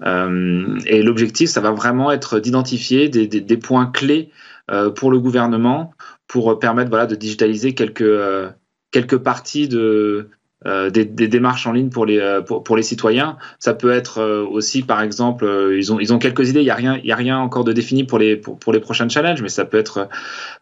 et 0.06 1.02
l'objectif, 1.02 1.50
ça 1.50 1.62
va 1.62 1.72
vraiment 1.72 2.12
être 2.12 2.40
d'identifier 2.40 3.10
des, 3.10 3.28
des, 3.28 3.42
des, 3.42 3.58
points 3.58 3.88
clés 3.88 4.30
pour 4.96 5.12
le 5.12 5.20
gouvernement 5.20 5.94
pour 6.34 6.58
permettre 6.58 6.90
voilà, 6.90 7.06
de 7.06 7.14
digitaliser 7.14 7.76
quelques, 7.76 8.04
quelques 8.90 9.20
parties 9.20 9.68
de, 9.68 10.32
euh, 10.66 10.90
des, 10.90 11.04
des, 11.04 11.28
démarches 11.28 11.68
en 11.68 11.74
ligne 11.74 11.90
pour 11.90 12.08
les 12.08 12.20
euh, 12.20 12.42
pour, 12.42 12.64
pour, 12.64 12.76
les 12.76 12.82
citoyens. 12.84 13.38
Ça 13.60 13.76
peut 13.76 13.92
être 13.92 14.20
euh, 14.20 14.46
aussi, 14.46 14.82
par 14.82 15.02
exemple, 15.02 15.46
ils 15.78 15.92
ont 15.92 16.00
ils 16.00 16.12
ont 16.12 16.20
quelques 16.20 16.50
idées. 16.50 16.62
Il 16.62 16.66
y 16.66 16.72
a 16.72 16.76
rien 16.76 16.98
il 17.04 17.06
y 17.06 17.12
a 17.12 17.18
rien 17.18 17.38
encore 17.38 17.66
de 17.66 17.74
défini 17.74 18.06
pour 18.06 18.18
les 18.18 18.38
pour, 18.38 18.58
pour 18.58 18.72
les 18.72 18.80
prochaines 18.80 19.10
challenges, 19.10 19.42
mais 19.44 19.50
ça 19.50 19.66
peut 19.66 19.78
être, 19.78 20.08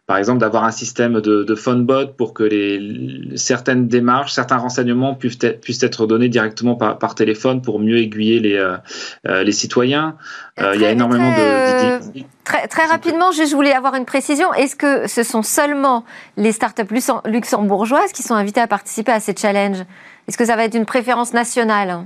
par 0.06 0.16
exemple, 0.16 0.40
d'avoir 0.40 0.64
un 0.64 0.72
système 0.72 1.20
de, 1.20 1.44
de 1.44 1.54
phone 1.54 1.86
bot 1.86 2.08
pour 2.18 2.34
que 2.34 2.42
les 2.42 3.36
certaines 3.36 3.86
démarches, 3.86 4.32
certains 4.32 4.58
renseignements 4.58 5.14
puissent 5.14 5.38
être, 5.42 5.60
puissent 5.60 5.84
être 5.84 6.06
donnés 6.06 6.28
directement 6.28 6.74
par, 6.74 6.98
par 6.98 7.14
téléphone 7.14 7.62
pour 7.62 7.78
mieux 7.78 7.98
aiguiller 7.98 8.40
les 8.40 8.76
les 9.24 9.52
citoyens. 9.52 10.16
il 10.58 10.80
y 10.80 10.84
a 10.84 10.90
énormément 10.90 11.30
de 11.30 12.24
Très, 12.44 12.66
très 12.66 12.86
rapidement, 12.86 13.30
je 13.30 13.54
voulais 13.54 13.72
avoir 13.72 13.94
une 13.94 14.04
précision. 14.04 14.52
Est-ce 14.52 14.74
que 14.74 15.06
ce 15.06 15.22
sont 15.22 15.42
seulement 15.42 16.04
les 16.36 16.50
startups 16.50 16.92
luxembourgeoises 17.24 18.12
qui 18.12 18.22
sont 18.22 18.34
invitées 18.34 18.60
à 18.60 18.66
participer 18.66 19.12
à 19.12 19.20
ces 19.20 19.34
challenges? 19.36 19.84
Est-ce 20.26 20.36
que 20.36 20.44
ça 20.44 20.56
va 20.56 20.64
être 20.64 20.74
une 20.74 20.86
préférence 20.86 21.32
nationale? 21.32 22.04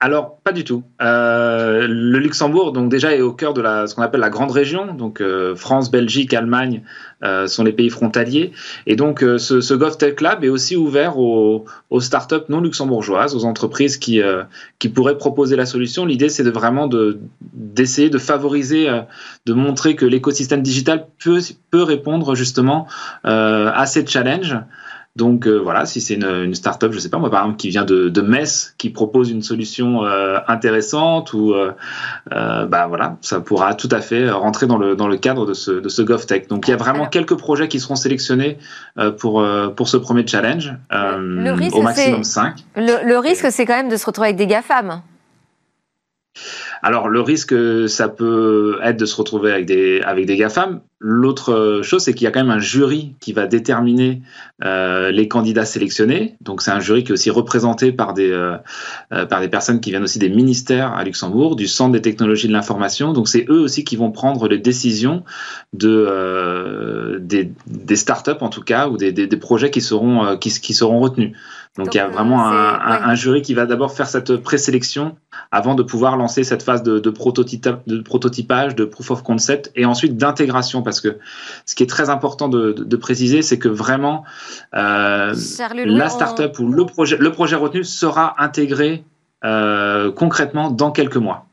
Alors, 0.00 0.38
pas 0.44 0.52
du 0.52 0.64
tout. 0.64 0.82
Euh, 1.00 1.86
le 1.88 2.18
Luxembourg, 2.18 2.72
donc 2.72 2.90
déjà, 2.90 3.14
est 3.14 3.22
au 3.22 3.32
cœur 3.32 3.54
de 3.54 3.62
la, 3.62 3.86
ce 3.86 3.94
qu'on 3.94 4.02
appelle 4.02 4.20
la 4.20 4.28
grande 4.28 4.50
région. 4.50 4.92
Donc, 4.92 5.22
euh, 5.22 5.54
France, 5.54 5.90
Belgique, 5.90 6.34
Allemagne 6.34 6.82
euh, 7.22 7.46
sont 7.46 7.64
les 7.64 7.72
pays 7.72 7.88
frontaliers. 7.88 8.52
Et 8.86 8.96
donc, 8.96 9.22
euh, 9.22 9.38
ce, 9.38 9.62
ce 9.62 9.72
GovTech 9.72 10.20
Lab 10.20 10.44
est 10.44 10.50
aussi 10.50 10.76
ouvert 10.76 11.16
aux, 11.16 11.64
aux 11.88 12.00
startups 12.00 12.44
non 12.50 12.60
luxembourgeoises, 12.60 13.34
aux 13.34 13.46
entreprises 13.46 13.96
qui, 13.96 14.20
euh, 14.20 14.42
qui 14.78 14.90
pourraient 14.90 15.16
proposer 15.16 15.56
la 15.56 15.64
solution. 15.64 16.04
L'idée, 16.04 16.28
c'est 16.28 16.44
de 16.44 16.50
vraiment 16.50 16.86
de, 16.86 17.18
d'essayer 17.54 18.10
de 18.10 18.18
favoriser, 18.18 18.88
de 19.46 19.52
montrer 19.54 19.96
que 19.96 20.04
l'écosystème 20.04 20.60
digital 20.60 21.06
peut, 21.22 21.40
peut 21.70 21.82
répondre 21.82 22.34
justement 22.34 22.86
à 23.22 23.86
ces 23.86 24.06
challenges. 24.06 24.58
Donc 25.16 25.46
euh, 25.46 25.58
voilà, 25.58 25.86
si 25.86 26.00
c'est 26.00 26.14
une, 26.14 26.24
une 26.24 26.54
startup, 26.56 26.90
je 26.90 26.98
sais 26.98 27.08
pas 27.08 27.18
moi 27.18 27.30
par 27.30 27.42
exemple 27.42 27.56
qui 27.56 27.68
vient 27.68 27.84
de, 27.84 28.08
de 28.08 28.20
Metz, 28.20 28.74
qui 28.78 28.90
propose 28.90 29.30
une 29.30 29.42
solution 29.42 30.04
euh, 30.04 30.38
intéressante 30.48 31.32
ou 31.32 31.54
euh, 31.54 31.70
bah 32.66 32.86
voilà, 32.88 33.16
ça 33.20 33.38
pourra 33.38 33.74
tout 33.74 33.88
à 33.92 34.00
fait 34.00 34.28
rentrer 34.28 34.66
dans 34.66 34.76
le 34.76 34.96
dans 34.96 35.06
le 35.06 35.16
cadre 35.16 35.46
de 35.46 35.54
ce 35.54 35.70
de 35.70 35.88
ce 35.88 36.02
GovTech. 36.02 36.48
Donc 36.48 36.66
il 36.66 36.72
y 36.72 36.74
a 36.74 36.76
vraiment 36.76 37.06
quelques 37.06 37.36
projets 37.36 37.68
qui 37.68 37.78
seront 37.78 37.94
sélectionnés 37.94 38.58
pour 39.18 39.46
pour 39.76 39.88
ce 39.88 39.96
premier 39.96 40.26
challenge, 40.26 40.74
au 40.92 41.82
maximum 41.82 42.24
5. 42.24 42.64
Le, 42.74 43.06
le 43.06 43.18
risque, 43.18 43.46
c'est 43.52 43.66
quand 43.66 43.76
même 43.76 43.88
de 43.88 43.96
se 43.96 44.06
retrouver 44.06 44.28
avec 44.28 44.36
des 44.36 44.48
GAFAM. 44.48 45.00
Alors 46.86 47.08
le 47.08 47.22
risque, 47.22 47.54
ça 47.88 48.10
peut 48.10 48.78
être 48.82 48.98
de 48.98 49.06
se 49.06 49.16
retrouver 49.16 49.50
avec 49.50 49.64
des 49.64 50.02
avec 50.02 50.26
des 50.26 50.36
GAFAM. 50.36 50.82
L'autre 50.98 51.80
chose, 51.82 52.02
c'est 52.02 52.12
qu'il 52.12 52.24
y 52.24 52.26
a 52.26 52.30
quand 52.30 52.40
même 52.40 52.50
un 52.50 52.58
jury 52.58 53.14
qui 53.20 53.32
va 53.32 53.46
déterminer 53.46 54.20
euh, 54.62 55.10
les 55.10 55.26
candidats 55.26 55.64
sélectionnés. 55.64 56.36
Donc 56.42 56.60
c'est 56.60 56.72
un 56.72 56.80
jury 56.80 57.02
qui 57.02 57.10
est 57.10 57.14
aussi 57.14 57.30
représenté 57.30 57.90
par 57.90 58.12
des 58.12 58.30
euh, 58.30 58.58
euh, 59.12 59.24
par 59.24 59.40
des 59.40 59.48
personnes 59.48 59.80
qui 59.80 59.92
viennent 59.92 60.02
aussi 60.02 60.18
des 60.18 60.28
ministères 60.28 60.92
à 60.92 61.04
Luxembourg, 61.04 61.56
du 61.56 61.68
Centre 61.68 61.92
des 61.92 62.02
technologies 62.02 62.48
de 62.48 62.52
l'information. 62.52 63.14
Donc 63.14 63.28
c'est 63.28 63.46
eux 63.48 63.60
aussi 63.60 63.84
qui 63.84 63.96
vont 63.96 64.10
prendre 64.10 64.46
les 64.46 64.58
décisions 64.58 65.24
de 65.72 65.88
euh, 65.88 67.18
des, 67.18 67.96
startups 67.96 68.42
en 68.42 68.50
tout 68.50 68.62
cas 68.62 68.88
ou 68.88 68.98
des, 68.98 69.10
des, 69.10 69.36
projets 69.38 69.70
qui 69.70 69.80
seront 69.80 70.22
euh, 70.26 70.36
qui 70.36 70.74
seront 70.74 71.00
retenus. 71.00 71.34
Donc, 71.76 71.92
il 71.92 71.98
y 71.98 72.00
a 72.00 72.06
vraiment 72.06 72.46
un, 72.46 72.78
un, 72.78 73.14
jury 73.16 73.42
qui 73.42 73.52
va 73.52 73.66
d'abord 73.66 73.92
faire 73.92 74.06
cette 74.06 74.36
présélection 74.36 75.16
avant 75.50 75.74
de 75.74 75.82
pouvoir 75.82 76.16
lancer 76.16 76.44
cette 76.44 76.62
phase 76.62 76.84
de, 76.84 77.00
de, 77.00 77.10
de, 77.10 78.00
prototypage, 78.02 78.76
de 78.76 78.84
proof 78.84 79.10
of 79.10 79.24
concept 79.24 79.72
et 79.74 79.84
ensuite 79.84 80.16
d'intégration. 80.16 80.82
Parce 80.82 81.00
que 81.00 81.18
ce 81.66 81.74
qui 81.74 81.82
est 81.82 81.88
très 81.88 82.10
important 82.10 82.48
de, 82.48 82.72
de 82.72 82.96
préciser, 82.96 83.42
c'est 83.42 83.58
que 83.58 83.68
vraiment 83.68 84.24
euh, 84.74 85.34
la 85.84 86.08
startup 86.08 86.56
ou 86.60 86.68
le 86.68 86.86
projet, 86.86 87.16
le 87.16 87.32
projet 87.32 87.56
retenu 87.56 87.82
sera 87.82 88.34
intégré 88.38 89.04
euh, 89.44 90.12
concrètement 90.12 90.70
dans 90.70 90.92
quelques 90.92 91.16
mois. 91.16 91.46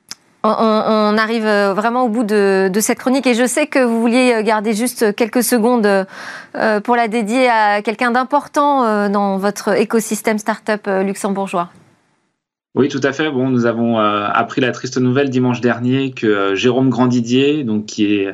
On, 0.44 1.18
arrive 1.18 1.46
euh, 1.46 1.74
vraiment 1.74 2.04
au 2.04 2.10
bout 2.10 2.24
de, 2.24 2.72
cette 2.80 2.98
chronique 2.98 3.28
et 3.28 3.36
je 3.36 3.46
sais 3.46 3.68
que 3.68 3.78
vous 3.78 4.02
vouliez 4.02 4.34
euh, 4.34 4.42
garder 4.42 4.74
juste 4.74 5.16
quelques 5.16 5.44
secondes 5.44 5.86
euh, 5.86 6.80
pour 6.80 6.96
la 6.96 7.08
dédier 7.08 7.48
à 7.48 7.84
quelqu'un 7.84 8.12
d'important 8.12 9.10
dans 9.10 9.38
votre 9.38 9.78
écosystème 9.78 10.40
startup 10.40 10.88
luxembourgeois. 10.88 11.70
Oui, 12.74 12.88
tout 12.88 13.02
à 13.04 13.12
fait. 13.12 13.30
Bon, 13.30 13.50
nous 13.50 13.66
avons 13.66 13.98
appris 14.00 14.62
la 14.62 14.72
triste 14.72 14.98
nouvelle 14.98 15.30
dimanche 15.30 15.60
dernier 15.60 16.12
que 16.12 16.56
Jérôme 16.56 16.90
Grandidier, 16.90 17.66
donc 17.66 17.86
qui 17.86 18.06
est 18.14 18.34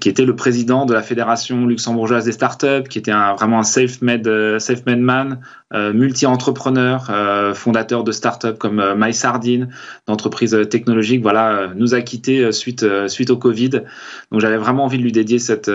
qui 0.00 0.08
était 0.08 0.24
le 0.24 0.34
président 0.34 0.86
de 0.86 0.94
la 0.94 1.02
fédération 1.02 1.66
luxembourgeoise 1.66 2.24
des 2.24 2.32
startups, 2.32 2.88
qui 2.88 2.98
était 2.98 3.10
un, 3.10 3.34
vraiment 3.34 3.58
un 3.58 3.64
safe-made 3.64 4.58
safe-made 4.58 5.00
man, 5.00 5.40
euh, 5.74 5.92
multi-entrepreneur, 5.92 7.08
euh, 7.10 7.52
fondateur 7.52 8.04
de 8.04 8.12
startups 8.12 8.56
comme 8.56 8.78
euh, 8.78 8.94
MySardine, 8.96 9.68
d'entreprises 10.06 10.56
technologiques, 10.70 11.22
voilà, 11.22 11.72
nous 11.74 11.92
a 11.94 12.02
quittés 12.02 12.52
suite 12.52 12.86
suite 13.08 13.30
au 13.30 13.36
Covid. 13.36 13.82
Donc 14.30 14.40
j'avais 14.40 14.58
vraiment 14.58 14.84
envie 14.84 14.98
de 14.98 15.02
lui 15.02 15.12
dédier 15.12 15.38
cette 15.38 15.70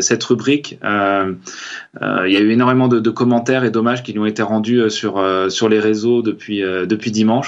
cette 0.00 0.24
rubrique. 0.24 0.78
il 0.82 2.32
y 2.32 2.36
a 2.36 2.40
eu 2.40 2.50
énormément 2.50 2.88
de, 2.88 3.00
de 3.00 3.10
commentaires 3.10 3.64
et 3.64 3.70
d'hommages 3.70 4.02
qui 4.02 4.12
lui 4.12 4.20
ont 4.20 4.26
été 4.26 4.42
rendus 4.42 4.88
sur 4.90 5.22
sur 5.48 5.68
les 5.68 5.80
réseaux 5.80 6.22
depuis 6.22 6.60
depuis 6.60 7.10
dimanche. 7.10 7.41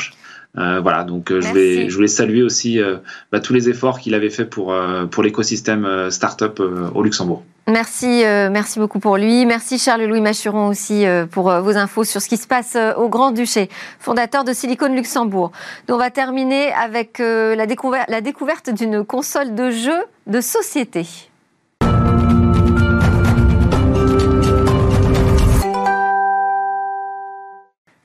Euh, 0.56 0.80
voilà, 0.80 1.02
donc 1.02 1.32
euh, 1.32 1.40
je, 1.40 1.52
vais, 1.52 1.88
je 1.88 1.94
voulais 1.94 2.08
saluer 2.08 2.42
aussi 2.42 2.80
euh, 2.80 2.96
bah, 3.32 3.40
tous 3.40 3.52
les 3.52 3.68
efforts 3.68 3.98
qu'il 3.98 4.14
avait 4.14 4.30
fait 4.30 4.44
pour, 4.44 4.74
pour 5.10 5.22
l'écosystème 5.22 6.10
startup 6.10 6.60
au 6.94 7.02
Luxembourg. 7.02 7.42
Merci, 7.66 8.22
merci 8.50 8.78
beaucoup 8.78 8.98
pour 8.98 9.16
lui. 9.16 9.46
Merci 9.46 9.78
Charles-Louis 9.78 10.20
Machuron 10.20 10.68
aussi 10.68 11.06
pour 11.30 11.50
vos 11.50 11.76
infos 11.76 12.04
sur 12.04 12.20
ce 12.20 12.28
qui 12.28 12.36
se 12.36 12.46
passe 12.46 12.76
au 12.96 13.08
Grand-Duché, 13.08 13.70
fondateur 13.98 14.44
de 14.44 14.52
Silicon 14.52 14.94
Luxembourg. 14.94 15.50
Donc 15.88 15.96
on 15.96 15.98
va 15.98 16.10
terminer 16.10 16.72
avec 16.72 17.18
la 17.20 18.20
découverte 18.20 18.70
d'une 18.70 19.04
console 19.04 19.54
de 19.54 19.70
jeu 19.70 19.96
de 20.26 20.40
société. 20.40 21.06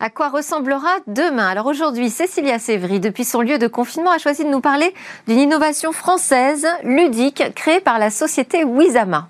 À 0.02 0.10
quoi 0.10 0.30
ressemblera 0.30 0.96
demain? 1.08 1.50
Alors 1.50 1.66
aujourd'hui, 1.66 2.10
Cécilia 2.10 2.58
Sévry, 2.58 3.02
depuis 3.02 3.26
son 3.26 3.42
lieu 3.42 3.58
de 3.58 3.68
confinement, 3.68 4.12
a 4.12 4.18
choisi 4.18 4.46
de 4.46 4.50
nous 4.50 4.62
parler 4.62 4.94
d'une 5.28 5.40
innovation 5.40 5.92
française 5.92 6.66
ludique 6.86 7.44
créée 7.54 7.82
par 7.82 8.00
la 8.00 8.10
société 8.10 8.64
Wizama. 8.64 9.28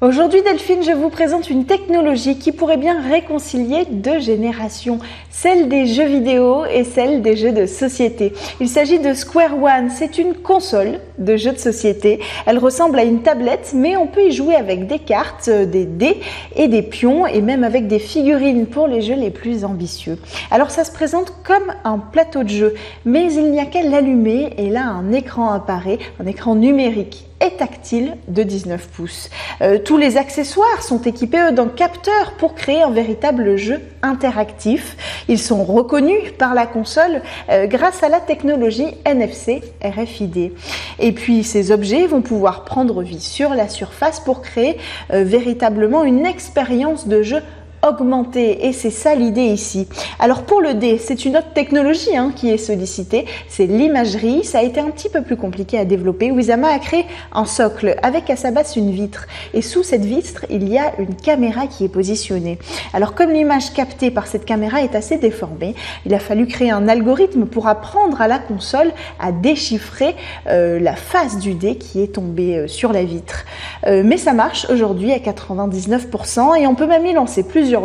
Aujourd'hui 0.00 0.42
Delphine, 0.42 0.84
je 0.84 0.92
vous 0.92 1.08
présente 1.08 1.50
une 1.50 1.66
technologie 1.66 2.38
qui 2.38 2.52
pourrait 2.52 2.76
bien 2.76 3.02
réconcilier 3.02 3.84
deux 3.90 4.20
générations, 4.20 5.00
celle 5.40 5.68
des 5.68 5.86
jeux 5.86 6.06
vidéo 6.06 6.64
et 6.64 6.82
celle 6.82 7.22
des 7.22 7.36
jeux 7.36 7.52
de 7.52 7.66
société. 7.66 8.32
Il 8.60 8.68
s'agit 8.68 8.98
de 8.98 9.14
Square 9.14 9.62
One, 9.62 9.88
c'est 9.88 10.18
une 10.18 10.34
console 10.34 10.98
de 11.16 11.36
jeux 11.36 11.52
de 11.52 11.58
société. 11.58 12.18
Elle 12.44 12.58
ressemble 12.58 12.98
à 12.98 13.04
une 13.04 13.22
tablette 13.22 13.70
mais 13.72 13.96
on 13.96 14.08
peut 14.08 14.26
y 14.26 14.32
jouer 14.32 14.56
avec 14.56 14.88
des 14.88 14.98
cartes, 14.98 15.48
des 15.48 15.84
dés 15.84 16.20
et 16.56 16.66
des 16.66 16.82
pions 16.82 17.24
et 17.28 17.40
même 17.40 17.62
avec 17.62 17.86
des 17.86 18.00
figurines 18.00 18.66
pour 18.66 18.88
les 18.88 19.00
jeux 19.00 19.14
les 19.14 19.30
plus 19.30 19.64
ambitieux. 19.64 20.18
Alors 20.50 20.72
ça 20.72 20.82
se 20.82 20.90
présente 20.90 21.32
comme 21.44 21.72
un 21.84 21.98
plateau 21.98 22.42
de 22.42 22.48
jeu 22.48 22.74
mais 23.04 23.32
il 23.32 23.52
n'y 23.52 23.60
a 23.60 23.66
qu'à 23.66 23.82
l'allumer 23.82 24.54
et 24.58 24.70
là 24.70 24.86
un 24.86 25.12
écran 25.12 25.52
apparaît, 25.52 25.98
un 26.18 26.26
écran 26.26 26.56
numérique 26.56 27.28
et 27.40 27.50
tactile 27.52 28.16
de 28.26 28.42
19 28.42 28.88
pouces. 28.88 29.30
Euh, 29.60 29.78
tous 29.78 29.96
les 29.96 30.16
accessoires 30.16 30.82
sont 30.82 31.02
équipés 31.02 31.52
d'un 31.52 31.68
capteur 31.68 32.32
pour 32.32 32.54
créer 32.54 32.82
un 32.82 32.90
véritable 32.90 33.56
jeu 33.56 33.80
interactif. 34.02 34.96
Ils 35.28 35.38
sont 35.38 35.64
reconnus 35.64 36.32
par 36.38 36.54
la 36.54 36.66
console 36.66 37.22
euh, 37.50 37.66
grâce 37.66 38.02
à 38.02 38.08
la 38.08 38.20
technologie 38.20 38.88
NFC 39.04 39.62
RFID. 39.84 40.52
Et 40.98 41.12
puis 41.12 41.44
ces 41.44 41.70
objets 41.70 42.06
vont 42.06 42.22
pouvoir 42.22 42.64
prendre 42.64 43.02
vie 43.02 43.20
sur 43.20 43.50
la 43.50 43.68
surface 43.68 44.20
pour 44.20 44.40
créer 44.40 44.78
euh, 45.12 45.24
véritablement 45.24 46.04
une 46.04 46.26
expérience 46.26 47.06
de 47.06 47.22
jeu 47.22 47.42
augmenter 47.86 48.66
et 48.66 48.72
c'est 48.72 48.90
ça 48.90 49.14
l'idée 49.14 49.46
ici. 49.46 49.88
Alors 50.18 50.42
pour 50.42 50.60
le 50.60 50.74
dé, 50.74 50.98
c'est 50.98 51.24
une 51.24 51.36
autre 51.36 51.52
technologie 51.54 52.16
hein, 52.16 52.32
qui 52.34 52.50
est 52.50 52.58
sollicitée, 52.58 53.26
c'est 53.48 53.66
l'imagerie. 53.66 54.44
Ça 54.44 54.58
a 54.58 54.62
été 54.62 54.80
un 54.80 54.90
petit 54.90 55.08
peu 55.08 55.22
plus 55.22 55.36
compliqué 55.36 55.78
à 55.78 55.84
développer. 55.84 56.30
Wizama 56.30 56.68
a 56.68 56.78
créé 56.78 57.06
un 57.32 57.44
socle 57.44 57.96
avec 58.02 58.30
à 58.30 58.36
sa 58.36 58.50
base 58.50 58.76
une 58.76 58.90
vitre 58.90 59.26
et 59.54 59.62
sous 59.62 59.82
cette 59.82 60.04
vitre, 60.04 60.44
il 60.50 60.68
y 60.68 60.78
a 60.78 60.92
une 60.98 61.14
caméra 61.14 61.66
qui 61.66 61.84
est 61.84 61.88
positionnée. 61.88 62.58
Alors 62.92 63.14
comme 63.14 63.30
l'image 63.30 63.72
captée 63.72 64.10
par 64.10 64.26
cette 64.26 64.44
caméra 64.44 64.82
est 64.82 64.94
assez 64.94 65.16
déformée, 65.16 65.74
il 66.06 66.14
a 66.14 66.18
fallu 66.18 66.46
créer 66.46 66.70
un 66.70 66.88
algorithme 66.88 67.46
pour 67.46 67.68
apprendre 67.68 68.20
à 68.20 68.28
la 68.28 68.38
console 68.38 68.92
à 69.20 69.32
déchiffrer 69.32 70.16
euh, 70.48 70.78
la 70.80 70.96
face 70.96 71.38
du 71.38 71.54
dé 71.54 71.76
qui 71.76 72.02
est 72.02 72.14
tombée 72.14 72.56
euh, 72.56 72.68
sur 72.68 72.92
la 72.92 73.04
vitre. 73.04 73.44
Euh, 73.86 74.02
mais 74.04 74.16
ça 74.16 74.32
marche 74.32 74.66
aujourd'hui 74.70 75.12
à 75.12 75.18
99% 75.18 76.60
et 76.60 76.66
on 76.66 76.74
peut 76.74 76.86
même 76.86 77.06
y 77.06 77.12
lancer 77.12 77.42
plusieurs 77.42 77.77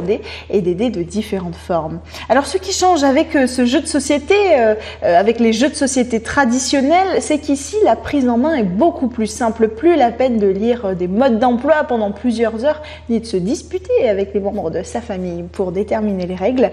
et 0.50 0.62
des 0.62 0.76
dés 0.76 0.90
de 0.90 1.04
différentes 1.04 1.56
formes. 1.56 2.00
Alors 2.30 2.46
ce 2.46 2.58
qui 2.58 2.72
change 2.74 3.04
avec 3.04 3.36
euh, 3.36 3.48
ce 3.48 3.66
jeu 3.66 3.82
de 3.82 3.86
société, 3.86 4.36
euh, 4.58 4.76
euh, 5.04 5.20
avec 5.20 5.40
les 5.40 5.54
jeux 5.54 5.70
de 5.70 5.76
société 5.76 6.20
traditionnels, 6.22 7.22
c'est 7.22 7.40
qu'ici 7.40 7.76
la 7.84 7.96
prise 7.96 8.28
en 8.28 8.38
main 8.38 8.56
est 8.56 8.64
beaucoup 8.64 9.08
plus 9.08 9.28
simple. 9.28 9.68
Plus 9.70 9.96
la 9.96 10.12
peine 10.12 10.38
de 10.38 10.48
lire 10.48 10.96
des 10.96 11.08
modes 11.08 11.40
d'emploi 11.40 11.84
pendant 11.88 12.12
plusieurs 12.12 12.66
heures, 12.66 12.82
ni 13.10 13.20
de 13.20 13.26
se 13.26 13.38
disputer 13.38 14.08
avec 14.08 14.34
les 14.34 14.40
membres 14.40 14.70
de 14.70 14.84
sa 14.84 15.02
famille 15.02 15.44
pour 15.44 15.72
déterminer 15.72 16.26
les 16.26 16.36
règles. 16.36 16.72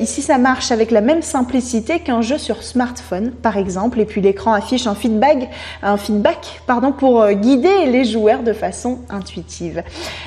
ici 0.00 0.22
ça 0.22 0.38
marche 0.38 0.70
avec 0.70 0.90
la 0.90 1.00
même 1.00 1.22
simplicité 1.22 2.00
qu'un 2.00 2.20
jeu 2.20 2.38
sur 2.38 2.62
smartphone 2.62 3.30
par 3.30 3.56
exemple, 3.56 4.00
et 4.00 4.04
puis 4.04 4.20
l'écran 4.20 4.52
affiche 4.52 4.86
un 4.86 4.94
feedback, 4.94 5.48
un 5.82 5.96
feedback 5.96 6.60
pardon, 6.66 6.92
pour 6.92 7.26
guider 7.30 7.86
les 7.86 8.04
joueurs 8.04 8.42
de 8.42 8.52
façon 8.52 8.98
intuitive. 9.10 9.82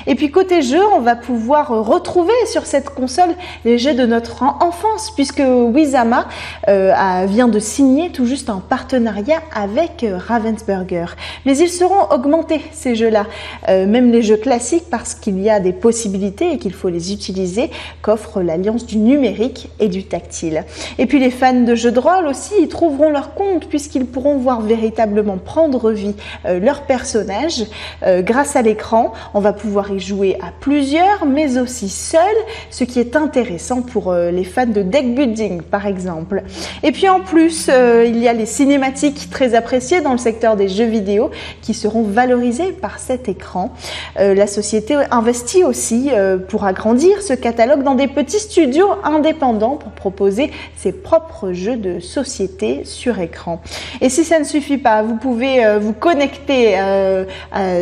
Et 0.06 0.14
puis 0.14 0.30
côté 0.30 0.62
jeu, 0.62 0.82
on 0.94 1.00
va 1.00 1.16
pouvoir 1.16 1.68
retrouver 1.68 2.17
sur 2.46 2.66
cette 2.66 2.90
console 2.90 3.34
les 3.64 3.78
jeux 3.78 3.94
de 3.94 4.06
notre 4.06 4.42
enfance, 4.42 5.10
puisque 5.14 5.42
Wizama 5.42 6.26
euh, 6.68 6.92
vient 7.26 7.48
de 7.48 7.58
signer 7.58 8.10
tout 8.10 8.26
juste 8.26 8.50
un 8.50 8.60
partenariat 8.60 9.40
avec 9.54 10.04
euh, 10.04 10.18
Ravensburger. 10.18 11.06
Mais 11.46 11.56
ils 11.58 11.68
seront 11.68 12.10
augmentés, 12.10 12.62
ces 12.72 12.94
jeux-là, 12.94 13.26
euh, 13.68 13.86
même 13.86 14.10
les 14.10 14.22
jeux 14.22 14.36
classiques, 14.36 14.86
parce 14.90 15.14
qu'il 15.14 15.40
y 15.40 15.50
a 15.50 15.60
des 15.60 15.72
possibilités 15.72 16.52
et 16.52 16.58
qu'il 16.58 16.72
faut 16.72 16.88
les 16.88 17.12
utiliser, 17.12 17.70
qu'offre 18.02 18.40
l'alliance 18.40 18.86
du 18.86 18.98
numérique 18.98 19.70
et 19.80 19.88
du 19.88 20.04
tactile. 20.04 20.64
Et 20.98 21.06
puis 21.06 21.18
les 21.18 21.30
fans 21.30 21.62
de 21.62 21.74
jeux 21.74 21.92
de 21.92 22.00
rôle 22.00 22.26
aussi, 22.26 22.54
ils 22.60 22.68
trouveront 22.68 23.10
leur 23.10 23.34
compte, 23.34 23.68
puisqu'ils 23.68 24.06
pourront 24.06 24.38
voir 24.38 24.60
véritablement 24.60 25.38
prendre 25.38 25.90
vie 25.90 26.14
leur 26.44 26.82
personnage 26.82 27.64
grâce 28.04 28.56
à 28.56 28.62
l'écran. 28.62 29.12
On 29.34 29.40
va 29.40 29.52
pouvoir 29.52 29.90
y 29.90 30.00
jouer 30.00 30.38
à 30.40 30.52
plusieurs, 30.60 31.26
mais 31.26 31.58
aussi 31.58 31.88
seul, 32.08 32.36
ce 32.70 32.84
qui 32.84 33.00
est 33.00 33.16
intéressant 33.16 33.82
pour 33.82 34.10
euh, 34.10 34.30
les 34.30 34.44
fans 34.44 34.66
de 34.66 34.82
deck 34.82 35.14
building, 35.14 35.62
par 35.62 35.86
exemple. 35.86 36.42
Et 36.82 36.92
puis 36.92 37.08
en 37.08 37.20
plus, 37.20 37.68
euh, 37.68 38.04
il 38.06 38.18
y 38.18 38.28
a 38.28 38.32
les 38.32 38.46
cinématiques 38.46 39.28
très 39.30 39.54
appréciées 39.54 40.00
dans 40.00 40.12
le 40.12 40.18
secteur 40.18 40.56
des 40.56 40.68
jeux 40.68 40.86
vidéo 40.86 41.30
qui 41.60 41.74
seront 41.74 42.02
valorisées 42.02 42.72
par 42.72 42.98
cet 42.98 43.28
écran. 43.28 43.74
Euh, 44.18 44.34
la 44.34 44.46
société 44.46 44.96
investit 45.10 45.64
aussi 45.64 46.10
pour 46.48 46.64
agrandir 46.64 47.22
ce 47.22 47.32
catalogue 47.32 47.82
dans 47.82 47.94
des 47.94 48.08
petits 48.08 48.38
studios 48.38 48.88
indépendants 49.04 49.76
pour 49.76 49.92
proposer 49.92 50.50
ses 50.76 50.92
propres 50.92 51.52
jeux 51.52 51.76
de 51.76 52.00
société 52.00 52.84
sur 52.84 53.18
écran. 53.18 53.60
Et 54.00 54.08
si 54.08 54.24
ça 54.24 54.38
ne 54.38 54.44
suffit 54.44 54.78
pas, 54.78 55.02
vous 55.02 55.16
pouvez 55.16 55.78
vous 55.78 55.92
connecter 55.92 56.78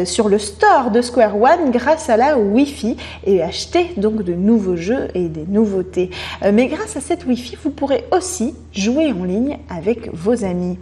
sur 0.04 0.28
le 0.28 0.38
store 0.38 0.90
de 0.90 1.02
Square 1.02 1.36
One 1.40 1.70
grâce 1.70 2.08
à 2.08 2.16
la 2.16 2.38
Wi-Fi 2.38 2.96
et 3.26 3.42
acheter 3.42 3.92
donc 3.96 4.15
de 4.22 4.34
nouveaux 4.34 4.76
jeux 4.76 5.08
et 5.14 5.28
des 5.28 5.44
nouveautés. 5.48 6.10
Euh, 6.42 6.50
mais 6.52 6.66
grâce 6.66 6.96
à 6.96 7.00
cette 7.00 7.26
Wi-Fi, 7.26 7.56
vous 7.62 7.70
pourrez 7.70 8.04
aussi 8.10 8.54
jouer 8.72 9.12
en 9.12 9.24
ligne 9.24 9.58
avec 9.70 10.12
vos 10.12 10.44
amis. 10.44 10.78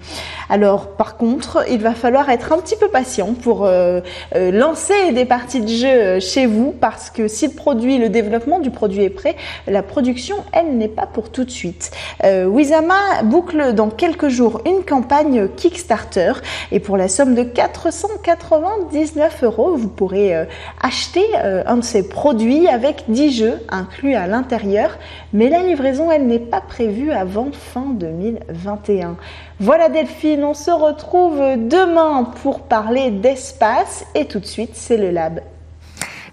Alors 0.49 0.89
par 0.89 1.17
contre, 1.17 1.65
il 1.71 1.81
va 1.81 1.95
falloir 1.95 2.31
être 2.31 2.53
un 2.53 2.59
petit 2.59 2.77
peu 2.77 2.89
patient 2.89 3.35
pour 3.35 3.65
euh, 3.65 4.01
euh, 4.35 4.51
lancer 4.51 5.13
des 5.13 5.25
parties 5.25 5.61
de 5.61 5.69
jeu 5.69 6.21
chez 6.21 6.47
vous 6.47 6.75
parce 6.81 7.11
que 7.11 7.29
si 7.29 7.47
le 7.47 7.53
produit, 7.53 7.99
le 7.99 8.09
développement 8.09 8.59
du 8.59 8.71
produit 8.71 9.03
est 9.03 9.11
prêt, 9.11 9.37
la 9.67 9.83
production, 9.83 10.37
elle, 10.53 10.77
n'est 10.77 10.89
pas 10.89 11.07
pour 11.07 11.31
tout 11.31 11.45
de 11.45 11.51
suite. 11.51 11.91
Wizama 12.25 13.23
boucle 13.25 13.75
dans 13.75 13.91
quelques 13.91 14.29
jours 14.29 14.61
une 14.67 14.85
campagne 14.85 15.49
Kickstarter 15.49 16.33
et 16.73 16.81
pour 16.81 16.97
la 16.97 17.09
somme 17.09 17.35
de 17.35 17.43
499 17.43 19.45
euros, 19.45 19.77
vous 19.77 19.89
pourrez 19.89 20.47
acheter 20.83 21.25
un 21.35 21.77
de 21.77 21.85
ces 21.85 22.09
produits 22.09 22.69
avec 22.69 23.05
10 23.09 23.24
jeux 23.31 23.61
inclus 23.69 24.15
à 24.15 24.27
l'intérieur, 24.27 24.99
mais 25.33 25.49
la 25.49 25.63
livraison, 25.63 26.11
elle 26.11 26.27
n'est 26.27 26.39
pas 26.39 26.61
prévue 26.61 27.11
avant 27.11 27.51
fin 27.53 27.87
2021. 27.95 29.17
Voilà 29.61 29.89
Delphine, 29.89 30.45
on 30.45 30.55
se 30.55 30.71
retrouve 30.71 31.39
demain 31.39 32.25
pour 32.43 32.61
parler 32.61 33.11
d'espace 33.11 34.05
et 34.15 34.27
tout 34.27 34.41
de 34.41 34.47
suite, 34.47 34.75
c'est 34.75 34.99
le 34.99 35.11
lab 35.11 35.41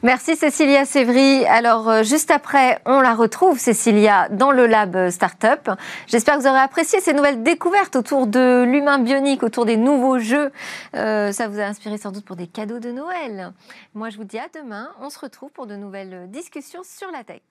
Merci 0.04 0.36
Cécilia 0.36 0.84
Sévry. 0.84 1.46
Alors 1.46 1.88
euh, 1.88 2.02
juste 2.02 2.32
après, 2.32 2.82
on 2.88 3.02
la 3.02 3.14
retrouve 3.14 3.60
Cécilia 3.60 4.30
dans 4.30 4.50
le 4.50 4.66
lab 4.66 5.12
Startup. 5.12 5.70
J'espère 6.08 6.38
que 6.38 6.42
vous 6.42 6.48
aurez 6.48 6.60
apprécié 6.60 7.00
ces 7.02 7.14
nouvelles 7.14 7.44
découvertes 7.44 7.96
autour 7.96 8.26
de 8.26 8.64
l'humain 8.64 8.98
bionique, 8.98 9.44
autour 9.44 9.66
des 9.66 9.78
nouveaux 9.78 10.18
jeux. 10.18 10.52
Euh, 10.96 11.32
ça 11.32 11.48
vous 11.48 11.60
a 11.60 11.66
inspiré 11.66 12.00
sans 12.00 12.12
doute 12.12 12.26
pour 12.26 12.36
des 12.36 12.48
cadeaux 12.48 12.80
de 12.80 12.92
Noël. 12.92 13.54
Moi, 13.94 14.10
je 14.10 14.18
vous 14.18 14.24
dis 14.24 14.40
à 14.40 14.48
demain. 14.56 14.90
On 15.02 15.12
se 15.12 15.20
retrouve 15.20 15.52
pour 15.52 15.68
de 15.68 15.76
nouvelles 15.76 16.32
discussions 16.32 16.82
sur 16.84 17.12
la 17.12 17.24
tech. 17.24 17.42